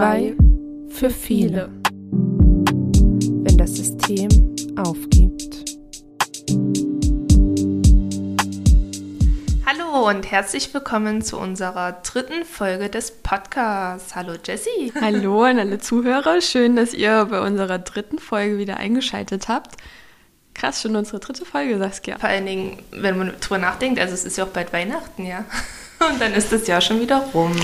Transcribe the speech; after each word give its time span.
Zwei 0.00 0.34
für 0.88 1.10
viele. 1.10 1.68
Wenn 3.44 3.58
das 3.58 3.76
System 3.76 4.30
aufgibt. 4.78 5.76
Hallo 9.66 10.08
und 10.08 10.30
herzlich 10.30 10.72
willkommen 10.72 11.20
zu 11.20 11.36
unserer 11.36 12.00
dritten 12.02 12.46
Folge 12.46 12.88
des 12.88 13.10
Podcasts. 13.10 14.16
Hallo 14.16 14.36
Jessie. 14.42 14.90
Hallo 14.98 15.42
an 15.42 15.58
alle 15.58 15.78
Zuhörer. 15.78 16.40
Schön, 16.40 16.76
dass 16.76 16.94
ihr 16.94 17.26
bei 17.26 17.42
unserer 17.42 17.78
dritten 17.78 18.18
Folge 18.18 18.56
wieder 18.56 18.78
eingeschaltet 18.78 19.48
habt. 19.48 19.76
Krass, 20.54 20.80
schon 20.80 20.96
unsere 20.96 21.20
dritte 21.20 21.44
Folge, 21.44 21.76
Saskia. 21.76 22.18
Vor 22.18 22.30
allen 22.30 22.46
Dingen, 22.46 22.78
wenn 22.90 23.18
man 23.18 23.34
drüber 23.38 23.58
nachdenkt, 23.58 24.00
also 24.00 24.14
es 24.14 24.24
ist 24.24 24.38
ja 24.38 24.44
auch 24.44 24.48
bald 24.48 24.72
Weihnachten, 24.72 25.26
ja. 25.26 25.44
Und 26.10 26.18
dann 26.18 26.32
ist 26.32 26.50
das 26.50 26.66
Jahr 26.66 26.80
schon 26.80 26.98
wieder 27.02 27.18
rum. 27.34 27.54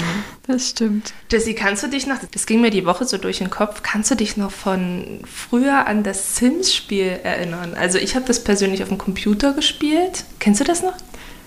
Das 0.47 0.71
stimmt. 0.71 1.13
Jessie, 1.31 1.55
kannst 1.55 1.83
du 1.83 1.89
dich 1.89 2.07
noch, 2.07 2.19
das 2.19 2.47
ging 2.47 2.61
mir 2.61 2.71
die 2.71 2.87
Woche 2.87 3.05
so 3.05 3.19
durch 3.19 3.39
den 3.39 3.51
Kopf, 3.51 3.83
kannst 3.83 4.11
du 4.11 4.15
dich 4.15 4.37
noch 4.37 4.53
von 4.53 5.21
früher 5.25 5.87
an 5.87 6.05
das 6.05 6.37
Sims-Spiel 6.37 7.19
erinnern? 7.23 7.75
Also 7.75 7.99
ich 7.99 8.15
habe 8.15 8.27
das 8.27 8.45
persönlich 8.45 8.83
auf 8.83 8.89
dem 8.89 8.99
Computer 8.99 9.53
gespielt. 9.55 10.25
Kennst 10.39 10.61
du 10.61 10.65
das 10.65 10.83
noch? 10.83 10.95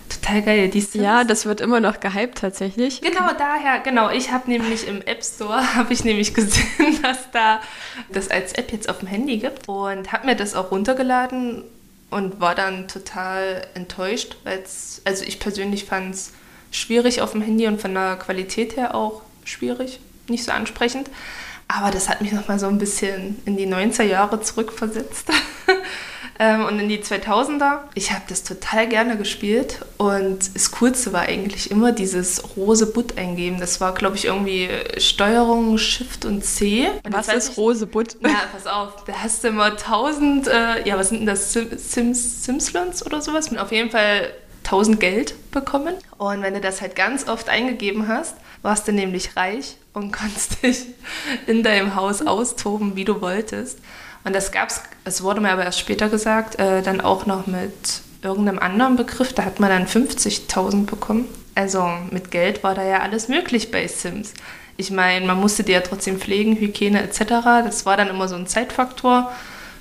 Total 0.09 0.41
geil, 0.41 0.69
die 0.69 0.81
Sims. 0.81 1.03
Ja, 1.03 1.23
das 1.23 1.45
wird 1.45 1.61
immer 1.61 1.79
noch 1.79 1.99
gehypt 1.99 2.39
tatsächlich. 2.39 2.99
Genau, 2.99 3.31
daher, 3.37 3.79
genau. 3.79 4.09
Ich 4.09 4.31
habe 4.31 4.49
nämlich 4.49 4.87
im 4.87 5.01
App 5.03 5.23
Store, 5.23 5.75
habe 5.75 5.93
ich 5.93 6.03
nämlich 6.03 6.33
gesehen, 6.33 6.65
dass 7.01 7.31
da 7.31 7.61
das 8.11 8.29
als 8.29 8.53
App 8.53 8.71
jetzt 8.71 8.89
auf 8.89 8.99
dem 8.99 9.07
Handy 9.07 9.37
gibt 9.37 9.67
und 9.69 10.11
habe 10.11 10.25
mir 10.25 10.35
das 10.35 10.55
auch 10.55 10.71
runtergeladen 10.71 11.63
und 12.09 12.41
war 12.41 12.55
dann 12.55 12.87
total 12.87 13.65
enttäuscht, 13.75 14.37
weil 14.43 14.59
es, 14.59 15.01
also 15.05 15.23
ich 15.23 15.39
persönlich 15.39 15.85
fand 15.85 16.15
es 16.15 16.33
schwierig 16.71 17.21
auf 17.21 17.31
dem 17.31 17.41
Handy 17.41 17.67
und 17.67 17.81
von 17.81 17.93
der 17.93 18.15
Qualität 18.17 18.77
her 18.77 18.95
auch 18.95 19.21
schwierig, 19.43 19.99
nicht 20.27 20.43
so 20.43 20.51
ansprechend. 20.51 21.09
Aber 21.71 21.91
das 21.91 22.09
hat 22.09 22.21
mich 22.21 22.31
nochmal 22.31 22.57
so 22.57 22.67
ein 22.67 22.79
bisschen 22.79 23.39
in 23.45 23.55
die 23.55 23.67
90er 23.67 24.03
Jahre 24.03 24.41
zurückversetzt 24.41 25.29
ähm, 26.39 26.65
und 26.65 26.79
in 26.79 26.89
die 26.89 26.97
2000er. 26.97 27.81
Ich 27.93 28.11
habe 28.11 28.23
das 28.27 28.43
total 28.43 28.87
gerne 28.87 29.17
gespielt 29.17 29.85
und 29.97 30.55
das 30.55 30.71
Coolste 30.71 31.13
war 31.13 31.21
eigentlich 31.21 31.69
immer 31.69 31.91
dieses 31.91 32.57
Rose 32.57 32.87
Butt 32.87 33.19
eingeben. 33.19 33.59
Das 33.59 33.79
war, 33.79 33.93
glaube 33.93 34.15
ich, 34.15 34.25
irgendwie 34.25 34.67
Steuerung, 34.97 35.77
Shift 35.77 36.25
und 36.25 36.43
C. 36.43 36.89
Und 37.03 37.13
was 37.13 37.27
ist 37.27 37.55
Rose 37.55 37.85
Butt? 37.85 38.17
Ja, 38.23 38.29
pass 38.51 38.65
auf, 38.65 39.03
da 39.05 39.13
hast 39.13 39.43
du 39.43 39.49
immer 39.49 39.77
tausend, 39.77 40.47
äh, 40.47 40.87
ja, 40.87 40.97
was 40.97 41.09
sind 41.09 41.19
denn 41.19 41.27
das, 41.27 41.53
Sims, 41.53 42.45
Simslons 42.45 43.05
oder 43.05 43.21
sowas? 43.21 43.49
Und 43.49 43.59
auf 43.59 43.71
jeden 43.71 43.91
Fall 43.91 44.31
1000 44.71 44.99
Geld 44.99 45.51
bekommen. 45.51 45.95
Und 46.17 46.41
wenn 46.43 46.53
du 46.53 46.61
das 46.61 46.81
halt 46.81 46.95
ganz 46.95 47.27
oft 47.27 47.49
eingegeben 47.49 48.07
hast, 48.07 48.35
warst 48.61 48.87
du 48.87 48.91
nämlich 48.91 49.35
reich 49.35 49.77
und 49.93 50.11
konntest 50.17 50.63
dich 50.63 50.85
in 51.47 51.63
deinem 51.63 51.95
Haus 51.95 52.21
austoben, 52.21 52.95
wie 52.95 53.05
du 53.05 53.21
wolltest. 53.21 53.79
Und 54.23 54.35
das 54.35 54.51
gab's, 54.51 54.81
es 55.05 55.23
wurde 55.23 55.41
mir 55.41 55.51
aber 55.51 55.63
erst 55.63 55.79
später 55.79 56.09
gesagt, 56.09 56.59
äh, 56.59 56.81
dann 56.81 57.01
auch 57.01 57.25
noch 57.25 57.47
mit 57.47 58.01
irgendeinem 58.21 58.59
anderen 58.59 58.95
Begriff. 58.95 59.33
Da 59.33 59.45
hat 59.45 59.59
man 59.59 59.69
dann 59.69 59.87
50.000 59.87 60.85
bekommen. 60.85 61.25
Also 61.55 61.89
mit 62.11 62.31
Geld 62.31 62.63
war 62.63 62.75
da 62.75 62.83
ja 62.83 62.99
alles 62.99 63.27
möglich 63.27 63.71
bei 63.71 63.87
Sims. 63.87 64.33
Ich 64.77 64.91
meine, 64.91 65.25
man 65.25 65.39
musste 65.39 65.63
die 65.63 65.71
ja 65.71 65.81
trotzdem 65.81 66.19
pflegen, 66.19 66.55
Hygiene 66.55 67.01
etc. 67.01 67.25
Das 67.65 67.85
war 67.85 67.97
dann 67.97 68.07
immer 68.07 68.27
so 68.27 68.35
ein 68.35 68.47
Zeitfaktor 68.47 69.31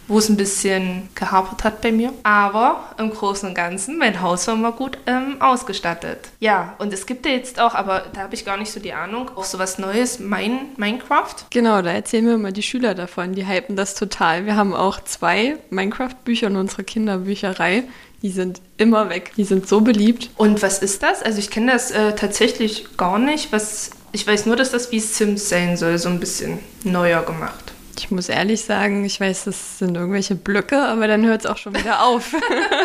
wo 0.09 0.19
es 0.19 0.29
ein 0.29 0.37
bisschen 0.37 1.09
gehapert 1.15 1.65
hat 1.65 1.81
bei 1.83 1.93
mir. 1.93 2.13
Aber 2.23 2.95
im 2.99 3.11
Großen 3.11 3.49
und 3.49 3.55
Ganzen, 3.55 3.99
mein 3.99 4.21
Haus 4.21 4.47
war 4.49 4.55
immer 4.55 4.73
gut 4.73 4.99
ähm, 5.07 5.41
ausgestattet. 5.41 6.31
Ja, 6.41 6.75
und 6.79 6.93
es 6.93 7.07
gibt 7.07 7.27
ja 7.27 7.33
jetzt 7.33 7.61
auch, 7.61 7.75
aber 7.75 8.07
da 8.15 8.23
habe 8.23 8.35
ich 8.35 8.45
gar 8.45 8.57
nicht 8.57 8.73
so 8.73 8.81
die 8.81 8.93
Ahnung, 8.93 9.31
auch 9.37 9.45
so 9.45 9.59
was 9.59 9.79
Neues, 9.79 10.19
mein, 10.19 10.71
Minecraft. 10.77 11.35
Genau, 11.51 11.83
da 11.83 11.91
erzählen 11.91 12.27
wir 12.27 12.39
mal 12.39 12.53
die 12.53 12.63
Schüler 12.63 12.95
davon, 12.95 13.35
die 13.35 13.47
hypen 13.47 13.77
das 13.77 13.95
total. 13.95 14.47
Wir 14.47 14.57
haben 14.57 14.75
auch 14.75 15.05
zwei 15.05 15.57
Minecraft-Bücher 15.71 16.49
in 16.49 16.57
unserer 16.57 16.83
Kinderbücherei. 16.83 17.85
Die 18.23 18.31
sind 18.31 18.61
immer 18.79 19.11
weg. 19.11 19.33
Die 19.37 19.45
sind 19.45 19.69
so 19.69 19.81
beliebt. 19.81 20.31
Und 20.37 20.61
was 20.63 20.81
ist 20.81 21.03
das? 21.03 21.23
Also 21.23 21.39
ich 21.39 21.51
kenne 21.51 21.73
das 21.73 21.91
äh, 21.91 22.15
tatsächlich 22.15 22.97
gar 22.97 23.19
nicht. 23.19 23.53
Was, 23.53 23.91
ich 24.11 24.27
weiß 24.27 24.47
nur, 24.47 24.57
dass 24.57 24.73
das 24.73 24.91
wie 24.91 24.99
Sims 24.99 25.49
sein 25.49 25.77
soll, 25.77 25.99
so 25.99 26.09
ein 26.09 26.19
bisschen 26.19 26.59
neuer 26.83 27.23
gemacht. 27.23 27.73
Ich 27.99 28.13
muss 28.13 28.29
ehrlich 28.29 28.63
sagen, 28.63 29.05
ich 29.05 29.21
weiß, 29.21 29.45
das 29.45 29.79
sind 29.81 29.97
irgendwelche 29.97 30.37
Blöcke, 30.37 30.81
aber 30.81 31.09
dann 31.09 31.27
hört 31.27 31.41
es 31.41 31.47
auch 31.47 31.57
schon 31.57 31.75
wieder 31.75 32.05
auf. 32.05 32.33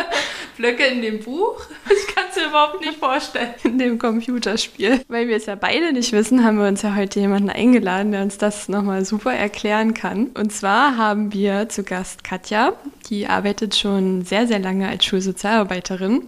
Blöcke 0.57 0.85
in 0.85 1.03
dem 1.03 1.19
Buch? 1.19 1.61
Ich 1.85 2.15
kann 2.15 2.25
es 2.31 2.35
mir 2.35 2.47
überhaupt 2.47 2.81
nicht 2.81 2.97
vorstellen. 2.97 3.53
In 3.63 3.77
dem 3.77 3.99
Computerspiel. 3.99 5.01
Weil 5.07 5.27
wir 5.27 5.37
es 5.37 5.45
ja 5.45 5.53
beide 5.53 5.93
nicht 5.93 6.13
wissen, 6.13 6.43
haben 6.43 6.57
wir 6.57 6.67
uns 6.67 6.81
ja 6.81 6.95
heute 6.95 7.19
jemanden 7.19 7.51
eingeladen, 7.51 8.11
der 8.11 8.23
uns 8.23 8.39
das 8.39 8.69
nochmal 8.69 9.05
super 9.05 9.33
erklären 9.33 9.93
kann. 9.93 10.27
Und 10.33 10.51
zwar 10.51 10.97
haben 10.97 11.31
wir 11.31 11.69
zu 11.69 11.83
Gast 11.83 12.23
Katja, 12.23 12.73
die 13.09 13.27
arbeitet 13.27 13.75
schon 13.75 14.23
sehr, 14.23 14.47
sehr 14.47 14.59
lange 14.59 14.89
als 14.89 15.05
Schulsozialarbeiterin 15.05 16.27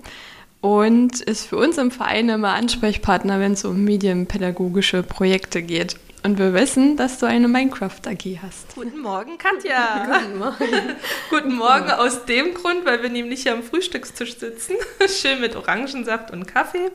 und 0.62 1.22
ist 1.22 1.48
für 1.48 1.58
uns 1.58 1.78
im 1.78 1.90
Verein 1.92 2.30
immer 2.30 2.54
Ansprechpartner, 2.54 3.40
wenn 3.40 3.54
es 3.54 3.66
um 3.66 3.84
medienpädagogische 3.84 5.04
Projekte 5.04 5.62
geht. 5.62 5.96
Und 6.26 6.40
wir 6.40 6.56
wissen, 6.56 6.98
dass 6.98 7.20
du 7.20 7.28
eine 7.28 7.48
Minecraft 7.48 8.02
AG 8.08 8.40
hast. 8.42 8.74
Guten 8.74 9.00
Morgen, 9.00 9.38
Katja. 9.38 10.08
Guten 10.24 10.40
Morgen. 10.40 10.96
Guten 11.30 11.56
Morgen 11.56 11.92
aus 11.92 12.26
dem 12.26 12.56
Grund, 12.56 12.84
weil 12.84 13.04
wir 13.04 13.12
nämlich 13.12 13.44
hier 13.44 13.54
am 13.54 13.62
Frühstückstisch 13.62 14.40
sitzen. 14.40 14.74
Schön 15.08 15.40
mit 15.40 15.56
Orangensaft 15.56 16.32
und 16.32 16.48
Kaffee. 16.48 16.90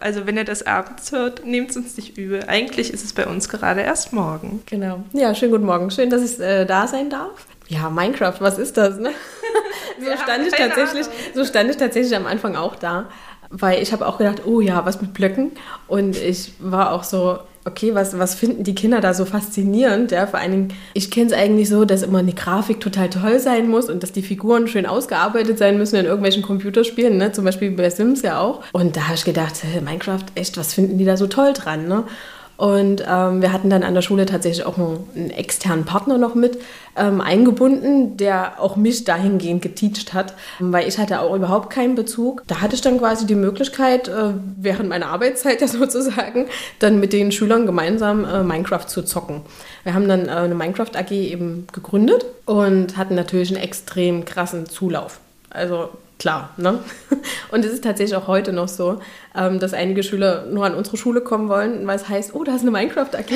Also 0.00 0.26
wenn 0.26 0.36
ihr 0.36 0.42
das 0.42 0.66
abends 0.66 1.12
hört, 1.12 1.46
nehmt 1.46 1.70
es 1.70 1.76
uns 1.76 1.96
nicht 1.96 2.18
übel. 2.18 2.46
Eigentlich 2.48 2.92
ist 2.92 3.04
es 3.04 3.12
bei 3.12 3.28
uns 3.28 3.48
gerade 3.48 3.82
erst 3.82 4.12
morgen. 4.12 4.64
Genau. 4.66 5.04
Ja, 5.12 5.36
schönen 5.36 5.52
guten 5.52 5.66
Morgen. 5.66 5.92
Schön, 5.92 6.10
dass 6.10 6.28
ich 6.28 6.40
äh, 6.40 6.64
da 6.64 6.88
sein 6.88 7.10
darf. 7.10 7.46
Ja, 7.68 7.90
Minecraft, 7.90 8.40
was 8.40 8.58
ist 8.58 8.76
das? 8.76 8.98
Ne? 8.98 9.10
so, 10.00 10.10
stand 10.20 10.48
ich 10.48 10.52
tatsächlich, 10.52 11.06
so 11.32 11.44
stand 11.44 11.70
ich 11.70 11.76
tatsächlich 11.76 12.16
am 12.16 12.26
Anfang 12.26 12.56
auch 12.56 12.74
da. 12.74 13.08
Weil 13.50 13.80
ich 13.80 13.92
habe 13.92 14.04
auch 14.08 14.18
gedacht, 14.18 14.42
oh 14.44 14.60
ja, 14.60 14.84
was 14.84 15.00
mit 15.00 15.14
Blöcken. 15.14 15.52
Und 15.86 16.16
ich 16.16 16.54
war 16.58 16.90
auch 16.90 17.04
so, 17.04 17.38
okay, 17.64 17.94
was, 17.94 18.18
was 18.18 18.34
finden 18.34 18.64
die 18.64 18.74
Kinder 18.74 19.00
da 19.00 19.14
so 19.14 19.24
faszinierend? 19.24 20.10
Ja, 20.10 20.26
vor 20.26 20.38
allen 20.38 20.52
Dingen, 20.52 20.68
ich 20.92 21.10
kenne 21.10 21.26
es 21.26 21.32
eigentlich 21.32 21.68
so, 21.68 21.84
dass 21.84 22.02
immer 22.02 22.18
eine 22.18 22.32
Grafik 22.32 22.80
total 22.80 23.10
toll 23.10 23.40
sein 23.40 23.68
muss 23.68 23.88
und 23.88 24.02
dass 24.02 24.12
die 24.12 24.22
Figuren 24.22 24.68
schön 24.68 24.86
ausgearbeitet 24.86 25.58
sein 25.58 25.78
müssen 25.78 25.96
in 25.96 26.04
irgendwelchen 26.04 26.42
Computerspielen, 26.42 27.16
ne? 27.16 27.32
zum 27.32 27.44
Beispiel 27.44 27.70
bei 27.70 27.88
Sims 27.90 28.22
ja 28.22 28.40
auch. 28.40 28.62
Und 28.72 28.96
da 28.96 29.04
habe 29.04 29.14
ich 29.14 29.24
gedacht, 29.24 29.54
Minecraft, 29.82 30.24
echt, 30.34 30.56
was 30.56 30.74
finden 30.74 30.98
die 30.98 31.04
da 31.04 31.16
so 31.16 31.26
toll 31.26 31.52
dran? 31.54 31.88
Ne? 31.88 32.04
Und 32.56 33.02
ähm, 33.08 33.42
wir 33.42 33.52
hatten 33.52 33.68
dann 33.68 33.82
an 33.82 33.94
der 33.94 34.02
Schule 34.02 34.26
tatsächlich 34.26 34.64
auch 34.64 34.78
einen, 34.78 35.08
einen 35.16 35.30
externen 35.30 35.84
Partner 35.84 36.18
noch 36.18 36.36
mit 36.36 36.58
ähm, 36.96 37.20
eingebunden, 37.20 38.16
der 38.16 38.60
auch 38.60 38.76
mich 38.76 39.04
dahingehend 39.04 39.60
geteacht 39.60 40.14
hat, 40.14 40.34
weil 40.60 40.86
ich 40.86 40.98
hatte 40.98 41.20
auch 41.20 41.34
überhaupt 41.34 41.70
keinen 41.70 41.96
Bezug. 41.96 42.44
Da 42.46 42.60
hatte 42.60 42.76
ich 42.76 42.80
dann 42.80 42.98
quasi 42.98 43.26
die 43.26 43.34
Möglichkeit, 43.34 44.06
äh, 44.06 44.32
während 44.56 44.88
meiner 44.88 45.06
Arbeitszeit 45.06 45.60
ja 45.60 45.66
sozusagen, 45.68 46.46
dann 46.78 47.00
mit 47.00 47.12
den 47.12 47.32
Schülern 47.32 47.66
gemeinsam 47.66 48.24
äh, 48.24 48.44
Minecraft 48.44 48.86
zu 48.86 49.02
zocken. 49.02 49.40
Wir 49.82 49.94
haben 49.94 50.06
dann 50.06 50.28
äh, 50.28 50.32
eine 50.32 50.54
Minecraft 50.54 50.96
AG 50.96 51.10
eben 51.10 51.66
gegründet 51.72 52.24
und 52.46 52.96
hatten 52.96 53.16
natürlich 53.16 53.50
einen 53.50 53.62
extrem 53.62 54.24
krassen 54.24 54.66
Zulauf. 54.66 55.18
Also 55.50 55.90
klar. 56.24 56.48
Ne? 56.56 56.78
Und 57.50 57.66
es 57.66 57.72
ist 57.72 57.84
tatsächlich 57.84 58.16
auch 58.16 58.28
heute 58.28 58.54
noch 58.54 58.68
so, 58.68 58.98
ähm, 59.36 59.58
dass 59.58 59.74
einige 59.74 60.02
Schüler 60.02 60.46
nur 60.46 60.64
an 60.64 60.74
unsere 60.74 60.96
Schule 60.96 61.20
kommen 61.20 61.50
wollen, 61.50 61.86
weil 61.86 61.96
es 61.96 62.08
heißt, 62.08 62.34
oh, 62.34 62.44
da 62.44 62.54
ist 62.54 62.62
eine 62.62 62.70
Minecraft-AG. 62.70 63.30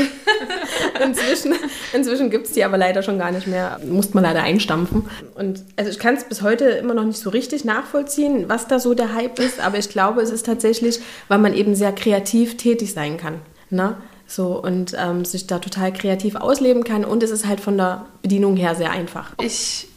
inzwischen 1.05 1.55
inzwischen 1.93 2.31
gibt 2.31 2.47
es 2.47 2.53
die 2.53 2.65
aber 2.65 2.79
leider 2.79 3.03
schon 3.03 3.19
gar 3.19 3.31
nicht 3.31 3.47
mehr. 3.47 3.79
Musste 3.85 4.15
man 4.15 4.25
leider 4.25 4.43
einstampfen. 4.43 5.05
Und 5.35 5.65
also 5.77 5.91
ich 5.91 5.99
kann 5.99 6.15
es 6.15 6.25
bis 6.25 6.41
heute 6.41 6.65
immer 6.65 6.95
noch 6.95 7.05
nicht 7.05 7.19
so 7.19 7.29
richtig 7.29 7.67
nachvollziehen, 7.67 8.49
was 8.49 8.69
da 8.69 8.79
so 8.79 8.95
der 8.95 9.13
Hype 9.15 9.39
ist, 9.39 9.61
aber 9.61 9.77
ich 9.77 9.91
glaube, 9.91 10.23
es 10.23 10.31
ist 10.31 10.47
tatsächlich, 10.47 11.01
weil 11.29 11.39
man 11.39 11.53
eben 11.53 11.75
sehr 11.75 11.93
kreativ 11.93 12.57
tätig 12.57 12.95
sein 12.95 13.19
kann. 13.19 13.41
Ne? 13.69 13.99
So 14.27 14.63
und 14.63 14.97
ähm, 14.99 15.27
sich 15.27 15.47
da 15.47 15.59
total 15.59 15.93
kreativ 15.93 16.37
ausleben 16.37 16.85
kann 16.85 17.05
und 17.05 17.23
es 17.23 17.33
ist 17.33 17.47
halt 17.47 17.61
von 17.61 17.77
der 17.77 18.07
Bedienung 18.23 18.57
her 18.57 18.75
sehr 18.75 18.91
einfach. 18.91 19.35
Ich 19.43 19.89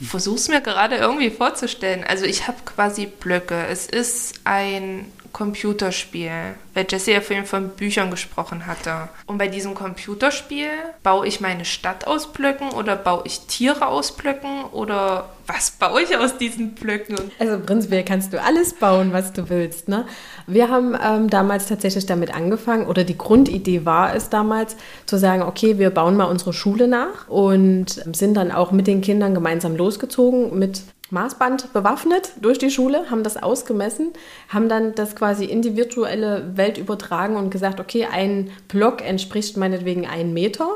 versuche 0.00 0.36
es 0.36 0.48
mir 0.48 0.60
gerade 0.60 0.96
irgendwie 0.96 1.30
vorzustellen. 1.30 2.04
Also 2.04 2.24
ich 2.24 2.46
habe 2.46 2.58
quasi 2.64 3.06
Blöcke. 3.06 3.66
Es 3.66 3.86
ist 3.86 4.40
ein 4.44 5.10
Computerspiel, 5.32 6.30
weil 6.74 6.86
Jesse 6.88 7.12
ja 7.12 7.20
vorhin 7.20 7.46
von 7.46 7.70
Büchern 7.70 8.10
gesprochen 8.10 8.66
hatte. 8.66 9.08
Und 9.26 9.38
bei 9.38 9.48
diesem 9.48 9.74
Computerspiel 9.74 10.68
baue 11.02 11.26
ich 11.26 11.40
meine 11.40 11.64
Stadt 11.64 12.06
aus 12.06 12.32
Blöcken 12.32 12.70
oder 12.70 12.96
baue 12.96 13.22
ich 13.24 13.40
Tiere 13.46 13.86
aus 13.86 14.12
Blöcken 14.12 14.64
oder 14.72 15.30
was 15.46 15.72
baue 15.72 16.02
ich 16.02 16.16
aus 16.16 16.38
diesen 16.38 16.74
Blöcken? 16.74 17.16
Also 17.38 17.58
prinzipiell 17.58 18.04
kannst 18.04 18.32
du 18.32 18.40
alles 18.40 18.74
bauen, 18.74 19.12
was 19.12 19.32
du 19.32 19.48
willst. 19.48 19.88
Ne? 19.88 20.06
Wir 20.46 20.68
haben 20.68 20.96
ähm, 21.02 21.30
damals 21.30 21.66
tatsächlich 21.66 22.06
damit 22.06 22.34
angefangen 22.34 22.86
oder 22.86 23.04
die 23.04 23.18
Grundidee 23.18 23.84
war 23.84 24.14
es 24.14 24.28
damals 24.28 24.76
zu 25.06 25.16
sagen, 25.16 25.42
okay, 25.42 25.78
wir 25.78 25.90
bauen 25.90 26.16
mal 26.16 26.24
unsere 26.24 26.52
Schule 26.52 26.88
nach 26.88 27.28
und 27.28 27.86
sind 28.14 28.34
dann 28.34 28.52
auch 28.52 28.72
mit 28.72 28.86
den 28.86 29.00
Kindern 29.00 29.34
gemeinsam 29.34 29.76
losgezogen 29.76 30.58
mit 30.58 30.82
Maßband 31.10 31.72
bewaffnet 31.72 32.32
durch 32.40 32.58
die 32.58 32.70
Schule, 32.70 33.10
haben 33.10 33.22
das 33.24 33.42
ausgemessen, 33.42 34.12
haben 34.48 34.68
dann 34.68 34.94
das 34.94 35.16
quasi 35.16 35.44
in 35.44 35.60
die 35.60 35.76
virtuelle 35.76 36.56
Welt 36.56 36.78
übertragen 36.78 37.36
und 37.36 37.50
gesagt, 37.50 37.80
okay, 37.80 38.06
ein 38.10 38.50
Block 38.68 39.04
entspricht 39.04 39.56
meinetwegen 39.56 40.06
einen 40.06 40.32
Meter. 40.32 40.68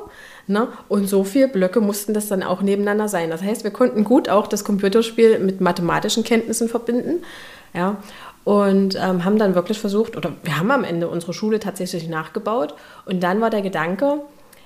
Ne? 0.47 0.69
Und 0.89 1.09
so 1.09 1.25
viele 1.25 1.49
Blöcke 1.49 1.81
mussten 1.81 2.15
das 2.15 2.29
dann 2.29 2.43
auch 2.43 2.63
nebeneinander 2.63 3.09
sein. 3.09 3.31
Das 3.31 3.43
heißt, 3.43 3.65
wir 3.65 3.71
konnten 3.71 4.05
gut 4.05 4.29
auch 4.29 4.47
das 4.49 4.65
Computerspiel 4.65 5.39
mit 5.39 5.61
mathematischen 5.61 6.25
Kenntnissen 6.25 6.69
verbinden. 6.69 7.23
Ja? 7.73 7.99
Und 8.43 8.97
ähm, 8.97 9.25
haben 9.25 9.39
dann 9.39 9.55
wirklich 9.55 9.79
versucht, 9.79 10.17
oder 10.17 10.33
wir 10.43 10.59
haben 10.59 10.71
am 10.71 10.85
Ende 10.85 11.09
unsere 11.09 11.33
Schule 11.33 11.61
tatsächlich 11.61 12.09
nachgebaut. 12.09 12.75
Und 13.07 13.23
dann 13.23 13.41
war 13.41 13.51
der 13.51 13.63
Gedanke, 13.63 14.21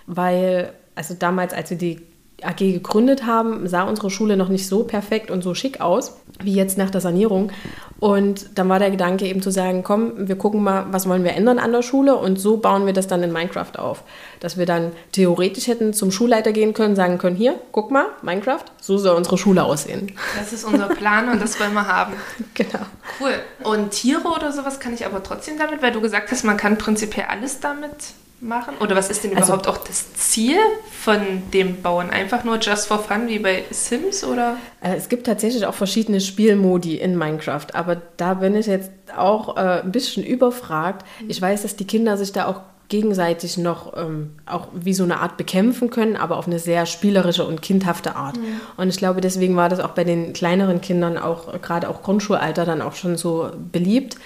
weil, 0.07 0.73
also 0.95 1.15
damals, 1.15 1.53
als 1.53 1.71
wir 1.71 1.79
die 1.79 2.08
AG 2.43 2.59
gegründet 2.59 3.27
haben, 3.27 3.67
sah 3.67 3.83
unsere 3.83 4.11
Schule 4.11 4.37
noch 4.37 4.49
nicht 4.49 4.69
so 4.69 4.85
perfekt 4.85 5.31
und 5.31 5.43
so 5.43 5.55
schick 5.55 5.81
aus 5.81 6.19
wie 6.43 6.55
jetzt 6.55 6.79
nach 6.79 6.91
der 6.91 7.01
Sanierung. 7.01 7.51
Und 7.99 8.57
dann 8.57 8.69
war 8.69 8.79
der 8.79 8.93
Gedanke 8.93 9.27
eben 9.27 9.43
zu 9.43 9.51
sagen, 9.51 9.83
komm, 9.83 10.29
wir 10.29 10.37
gucken 10.37 10.63
mal, 10.63 10.87
was 10.93 11.09
wollen 11.09 11.25
wir 11.25 11.33
ändern 11.33 11.59
an 11.59 11.73
der 11.73 11.83
Schule 11.83 12.15
und 12.15 12.39
so 12.39 12.59
bauen 12.59 12.87
wir 12.87 12.93
das 12.93 13.09
dann 13.09 13.25
in 13.25 13.33
Minecraft 13.33 13.77
auf. 13.77 14.05
Dass 14.39 14.57
wir 14.57 14.67
dann 14.67 14.93
theoretisch 15.11 15.67
hätten 15.67 15.93
zum 15.93 16.13
Schulleiter 16.13 16.53
gehen 16.53 16.75
können, 16.75 16.95
sagen 16.95 17.19
können, 17.19 17.35
hier, 17.35 17.59
guck 17.73 17.91
mal, 17.91 18.07
Minecraft, 18.23 18.65
so 18.81 18.99
soll 18.99 19.17
unsere 19.17 19.37
Schule 19.37 19.65
aussehen. 19.65 20.13
Das 20.39 20.53
ist 20.53 20.65
unser 20.65 20.89
Plan 20.89 21.29
und 21.29 21.43
das 21.43 21.59
wollen 21.59 21.75
wir 21.75 21.87
haben. 21.87 22.15
Genau. 22.55 22.81
Cool. 23.21 23.35
Und 23.63 23.91
Tiere 23.91 24.27
oder 24.29 24.51
sowas 24.51 24.81
kann 24.81 24.93
ich 24.93 25.07
aber 25.07 25.23
trotzdem 25.23 25.59
damit, 25.59 25.81
weil 25.81 25.93
du 25.93 26.01
gesagt 26.01 26.31
hast, 26.31 26.45
man 26.45 26.57
kann 26.57 26.77
prinzipiell 26.77 27.27
alles 27.29 27.61
damit 27.61 27.93
machen? 28.41 28.75
Oder 28.81 28.97
was 28.97 29.11
ist 29.11 29.25
denn 29.25 29.37
also 29.37 29.53
überhaupt 29.53 29.67
also, 29.67 29.81
auch 29.81 29.85
das 29.85 30.15
Ziel 30.15 30.59
von 30.91 31.21
dem 31.53 31.83
Bauen? 31.83 32.11
Einfach 32.11 32.45
nur 32.45 32.59
just 32.59 32.87
for 32.87 32.99
fun 32.99 33.29
wie 33.29 33.39
bei 33.39 33.65
Sims 33.71 34.25
oder? 34.25 34.57
Äh, 34.81 34.97
es 34.97 35.09
gibt 35.09 35.27
tatsächlich 35.27 35.67
auch 35.67 35.75
verschiedene 35.75 36.21
Spielmodi 36.21 36.97
in 36.97 37.17
Minecraft, 37.17 37.67
aber 37.75 38.01
da 38.17 38.35
bin 38.35 38.55
ich 38.55 38.67
jetzt 38.67 38.91
auch 39.17 39.57
äh, 39.57 39.83
ein 39.83 39.93
bisschen 39.93 40.25
überfragt. 40.25 41.05
Mhm. 41.21 41.31
Ich 41.31 41.41
weiß, 41.41 41.63
dass 41.63 41.77
die 41.77 41.87
Kinder 41.87 42.17
sich 42.17 42.33
da 42.33 42.47
auch 42.47 42.61
gegenseitig 42.89 43.59
noch 43.59 43.97
ähm, 43.97 44.31
auch 44.47 44.69
wie 44.73 44.95
so 44.95 45.05
eine 45.05 45.21
Art 45.21 45.37
bekämpfen 45.37 45.91
können, 45.91 46.17
aber 46.17 46.39
auf 46.39 46.47
eine 46.47 46.59
sehr 46.59 46.87
spielerische 46.87 47.47
und 47.47 47.61
kindhafte 47.61 48.17
Art. 48.17 48.39
Mhm. 48.39 48.61
Und 48.79 48.89
ich 48.89 48.97
glaube, 48.97 49.21
deswegen 49.21 49.57
war 49.57 49.69
das 49.69 49.81
auch 49.81 49.91
bei 49.91 50.05
den 50.05 50.33
kleineren 50.33 50.81
Kindern 50.81 51.19
auch 51.19 51.61
gerade 51.61 51.89
auch 51.91 52.03
Grundschulalter 52.03 52.65
dann 52.65 52.81
auch 52.81 52.95
schon 52.95 53.19
so 53.19 53.51
beliebt, 53.73 54.17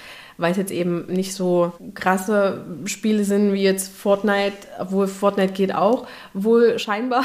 weil 0.42 0.52
es 0.52 0.58
jetzt 0.58 0.72
eben 0.72 1.06
nicht 1.06 1.34
so 1.34 1.72
krasse 1.94 2.64
Spiele 2.84 3.24
sind 3.24 3.52
wie 3.52 3.62
jetzt 3.62 3.92
Fortnite, 3.92 4.52
obwohl 4.78 5.06
Fortnite 5.06 5.52
geht 5.52 5.74
auch, 5.74 6.06
wohl 6.34 6.78
scheinbar, 6.78 7.24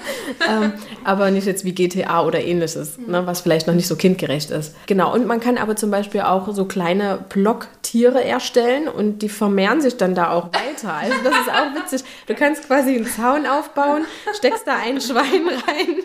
ähm, 0.48 0.72
aber 1.04 1.30
nicht 1.30 1.46
jetzt 1.46 1.64
wie 1.64 1.72
GTA 1.72 2.24
oder 2.24 2.40
ähnliches, 2.40 2.98
ne, 2.98 3.26
was 3.26 3.40
vielleicht 3.40 3.66
noch 3.66 3.74
nicht 3.74 3.88
so 3.88 3.96
kindgerecht 3.96 4.50
ist. 4.50 4.74
Genau, 4.86 5.12
und 5.12 5.26
man 5.26 5.40
kann 5.40 5.58
aber 5.58 5.76
zum 5.76 5.90
Beispiel 5.90 6.20
auch 6.20 6.52
so 6.54 6.66
kleine 6.66 7.24
Blocktiere 7.28 8.22
erstellen 8.22 8.86
und 8.88 9.22
die 9.22 9.28
vermehren 9.28 9.80
sich 9.80 9.96
dann 9.96 10.14
da 10.14 10.30
auch 10.30 10.48
weiter. 10.52 10.92
Also 10.92 11.14
das 11.24 11.34
ist 11.34 11.50
auch 11.50 11.74
witzig. 11.74 12.04
Du 12.26 12.34
kannst 12.34 12.66
quasi 12.66 12.96
einen 12.96 13.06
Zaun 13.06 13.46
aufbauen, 13.46 14.04
steckst 14.36 14.66
da 14.66 14.76
ein 14.76 15.00
Schwein 15.00 15.48
rein 15.66 15.96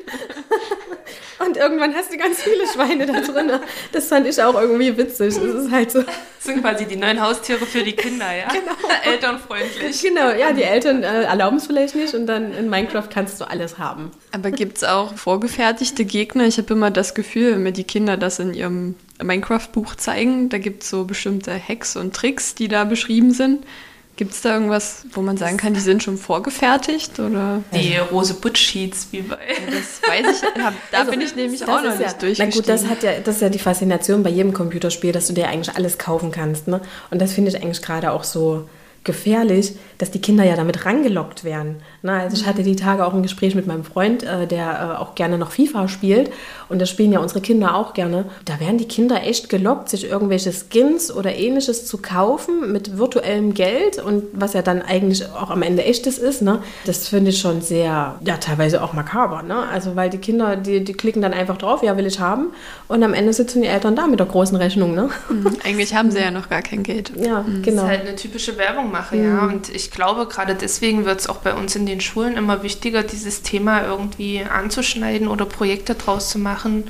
und 1.46 1.58
irgendwann 1.58 1.94
hast 1.94 2.12
du 2.12 2.18
ganz 2.18 2.42
viele 2.42 2.68
Schweine 2.68 3.06
da 3.06 3.22
drin. 3.22 3.52
Das 3.92 4.08
fand 4.08 4.28
ich 4.28 4.42
auch 4.42 4.60
irgendwie 4.60 4.98
witzig. 4.98 5.36
Es 5.36 5.38
ist 5.38 5.72
halt 5.72 5.92
so. 5.92 6.02
Das 6.04 6.54
sind 6.54 6.62
quasi 6.62 6.86
die 6.86 6.98
neuen 6.98 7.22
Haustiere 7.22 7.66
für 7.66 7.84
die 7.84 7.94
Kinder, 7.94 8.26
ja? 8.36 8.48
Genau. 8.48 8.74
Elternfreundlich. 9.06 10.02
Genau, 10.02 10.32
ja, 10.32 10.52
die 10.52 10.64
Eltern 10.64 11.04
äh, 11.04 11.24
erlauben 11.24 11.58
es 11.58 11.68
vielleicht 11.68 11.96
nicht 11.96 12.14
und 12.14 12.28
dann 12.28 12.54
in 12.54 12.70
Minecraft 12.70 13.08
kannst 13.10 13.40
du 13.40 13.46
alles 13.46 13.78
haben. 13.78 14.12
Aber 14.32 14.52
gibt 14.52 14.78
es 14.78 14.84
auch 14.84 15.16
vorgefertigte 15.16 16.06
Gegner? 16.06 16.46
Ich 16.46 16.58
habe 16.58 16.74
immer 16.74 16.92
das 16.92 17.14
Gefühl, 17.14 17.54
wenn 17.54 17.64
mir 17.64 17.72
die 17.72 17.86
Kinder 17.86 18.18
das 18.18 18.40
in 18.40 18.54
ihrem 18.54 18.96
Minecraft-Buch 19.22 19.96
zeigen, 19.96 20.50
da 20.50 20.58
gibt 20.58 20.84
es 20.84 20.90
so 20.90 21.06
bestimmte 21.06 21.58
Hacks 21.58 21.96
und 21.96 22.16
Tricks, 22.16 22.56
die 22.56 22.68
da 22.68 22.84
beschrieben 22.84 23.32
sind. 23.32 23.66
Gibt 24.16 24.34
es 24.34 24.42
da 24.42 24.54
irgendwas, 24.54 25.06
wo 25.12 25.22
man 25.22 25.38
sagen 25.38 25.58
kann, 25.58 25.74
die 25.74 25.80
sind 25.80 26.04
schon 26.04 26.18
vorgefertigt? 26.18 27.20
Oder? 27.20 27.64
Die 27.74 27.98
Rose 27.98 28.36
Butch 28.36 28.62
Sheets, 28.62 29.08
wie 29.12 29.22
bei. 29.22 29.38
Das 29.66 30.08
weiß 30.08 30.44
ich, 30.44 30.64
hab, 30.64 30.74
da 30.92 31.00
also, 31.00 31.12
bin 31.12 31.22
ich 31.22 31.36
nämlich 31.36 31.64
auch 31.64 31.82
noch 31.82 31.98
nicht 31.98 32.22
ja, 32.22 32.46
Na 32.46 32.46
gut, 32.46 32.70
das, 32.70 32.86
hat 32.86 33.02
ja, 33.02 33.20
das 33.20 33.38
ist 33.38 33.42
ja 33.42 33.50
die 33.50 33.58
Faszination 33.58 34.22
bei 34.22 34.30
jedem 34.30 34.54
Computerspiel, 34.54 35.12
dass 35.12 35.28
du 35.28 35.34
dir 35.34 35.48
eigentlich 35.48 35.76
alles 35.76 35.98
kaufen 35.98 36.32
kannst. 36.32 36.68
Ne? 36.68 36.80
Und 37.10 37.22
das 37.22 37.34
finde 37.34 37.50
ich 37.50 37.58
eigentlich 37.58 37.82
gerade 37.82 38.12
auch 38.12 38.24
so 38.24 38.70
gefährlich, 39.04 39.76
dass 39.98 40.12
die 40.12 40.22
Kinder 40.22 40.44
ja 40.44 40.56
damit 40.56 40.86
rangelockt 40.86 41.44
werden. 41.44 41.82
Na, 42.06 42.20
also 42.20 42.36
ich 42.36 42.46
hatte 42.46 42.64
die 42.64 42.76
Tage 42.76 43.06
auch 43.08 43.14
ein 43.14 43.24
Gespräch 43.24 43.56
mit 43.56 43.66
meinem 43.66 43.86
Freund, 43.86 44.24
äh, 44.24 44.46
der 44.46 44.98
äh, 44.98 45.02
auch 45.02 45.16
gerne 45.16 45.38
noch 45.38 45.52
FIFA 45.52 45.88
spielt 45.88 46.32
und 46.68 46.82
das 46.82 46.90
spielen 46.90 47.14
ja 47.14 47.20
unsere 47.20 47.40
Kinder 47.40 47.76
auch 47.76 47.94
gerne. 47.94 48.26
Da 48.44 48.60
werden 48.60 48.78
die 48.78 48.90
Kinder 48.90 49.24
echt 49.24 49.48
gelockt, 49.48 49.88
sich 49.88 50.10
irgendwelche 50.10 50.52
Skins 50.52 51.16
oder 51.16 51.34
ähnliches 51.34 51.88
zu 51.88 52.00
kaufen 52.00 52.74
mit 52.74 52.98
virtuellem 52.98 53.54
Geld 53.54 54.04
und 54.04 54.26
was 54.34 54.52
ja 54.52 54.62
dann 54.62 54.82
eigentlich 54.82 55.26
auch 55.32 55.50
am 55.50 55.62
Ende 55.62 55.86
echtes 55.86 56.18
ist. 56.18 56.42
Ne? 56.42 56.62
Das 56.86 57.08
finde 57.08 57.30
ich 57.30 57.40
schon 57.40 57.62
sehr, 57.62 58.16
ja 58.20 58.36
teilweise 58.36 58.84
auch 58.84 58.92
makaber. 58.92 59.42
Ne? 59.42 59.56
Also 59.56 59.96
weil 59.96 60.10
die 60.10 60.18
Kinder, 60.18 60.58
die, 60.58 60.84
die 60.84 60.94
klicken 60.94 61.22
dann 61.22 61.34
einfach 61.34 61.58
drauf, 61.58 61.84
ja 61.84 61.96
will 61.96 62.06
ich 62.06 62.20
haben 62.20 62.48
und 62.90 63.02
am 63.02 63.14
Ende 63.14 63.32
sitzen 63.32 63.62
die 63.62 63.70
Eltern 63.70 63.96
da 63.96 64.08
mit 64.08 64.20
der 64.20 64.28
großen 64.28 64.58
Rechnung. 64.58 64.94
Ne? 64.94 65.10
Mhm. 65.30 65.56
Eigentlich 65.64 65.96
haben 65.96 66.12
sie 66.12 66.20
ja 66.20 66.32
noch 66.32 66.50
gar 66.50 66.64
kein 66.64 66.84
Geld. 66.84 67.14
Ja, 67.16 67.44
mhm. 67.44 67.62
genau. 67.62 67.84
Das 67.84 67.92
ist 67.92 67.98
halt 67.98 68.08
eine 68.08 68.16
typische 68.18 68.58
Werbung 68.58 68.92
mache, 68.92 69.16
mhm. 69.16 69.24
ja. 69.24 69.46
Und 69.46 69.70
ich 69.70 69.90
glaube, 69.90 70.26
gerade 70.26 70.54
deswegen 70.54 71.06
wird 71.06 71.22
es 71.22 71.30
auch 71.30 71.38
bei 71.38 71.54
uns 71.54 71.78
in 71.78 71.86
den 71.86 71.93
Schulen 72.02 72.38
immer 72.38 72.64
wichtiger, 72.64 73.04
dieses 73.04 73.42
Thema 73.42 73.84
irgendwie 73.86 74.44
anzuschneiden 74.44 75.28
oder 75.28 75.46
Projekte 75.46 75.96
draus 75.96 76.30
zu 76.30 76.40
machen, 76.40 76.86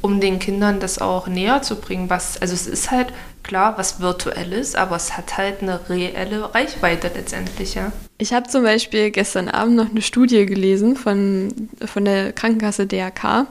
um 0.00 0.20
den 0.20 0.38
Kindern 0.38 0.80
das 0.80 0.98
auch 0.98 1.26
näher 1.26 1.62
zu 1.62 1.76
bringen. 1.76 2.10
Was, 2.10 2.40
also 2.40 2.54
es 2.54 2.66
ist 2.66 2.90
halt 2.90 3.12
klar 3.42 3.78
was 3.78 4.00
Virtuelles, 4.00 4.74
aber 4.74 4.96
es 4.96 5.16
hat 5.16 5.36
halt 5.36 5.62
eine 5.62 5.88
reelle 5.88 6.54
Reichweite 6.54 7.10
letztendlich, 7.14 7.74
ja. 7.74 7.92
Ich 8.18 8.32
habe 8.32 8.48
zum 8.48 8.62
Beispiel 8.62 9.10
gestern 9.10 9.48
Abend 9.48 9.76
noch 9.76 9.90
eine 9.90 10.02
Studie 10.02 10.46
gelesen 10.46 10.96
von, 10.96 11.68
von 11.84 12.04
der 12.04 12.32
Krankenkasse 12.32 12.86
DRK 12.86 13.46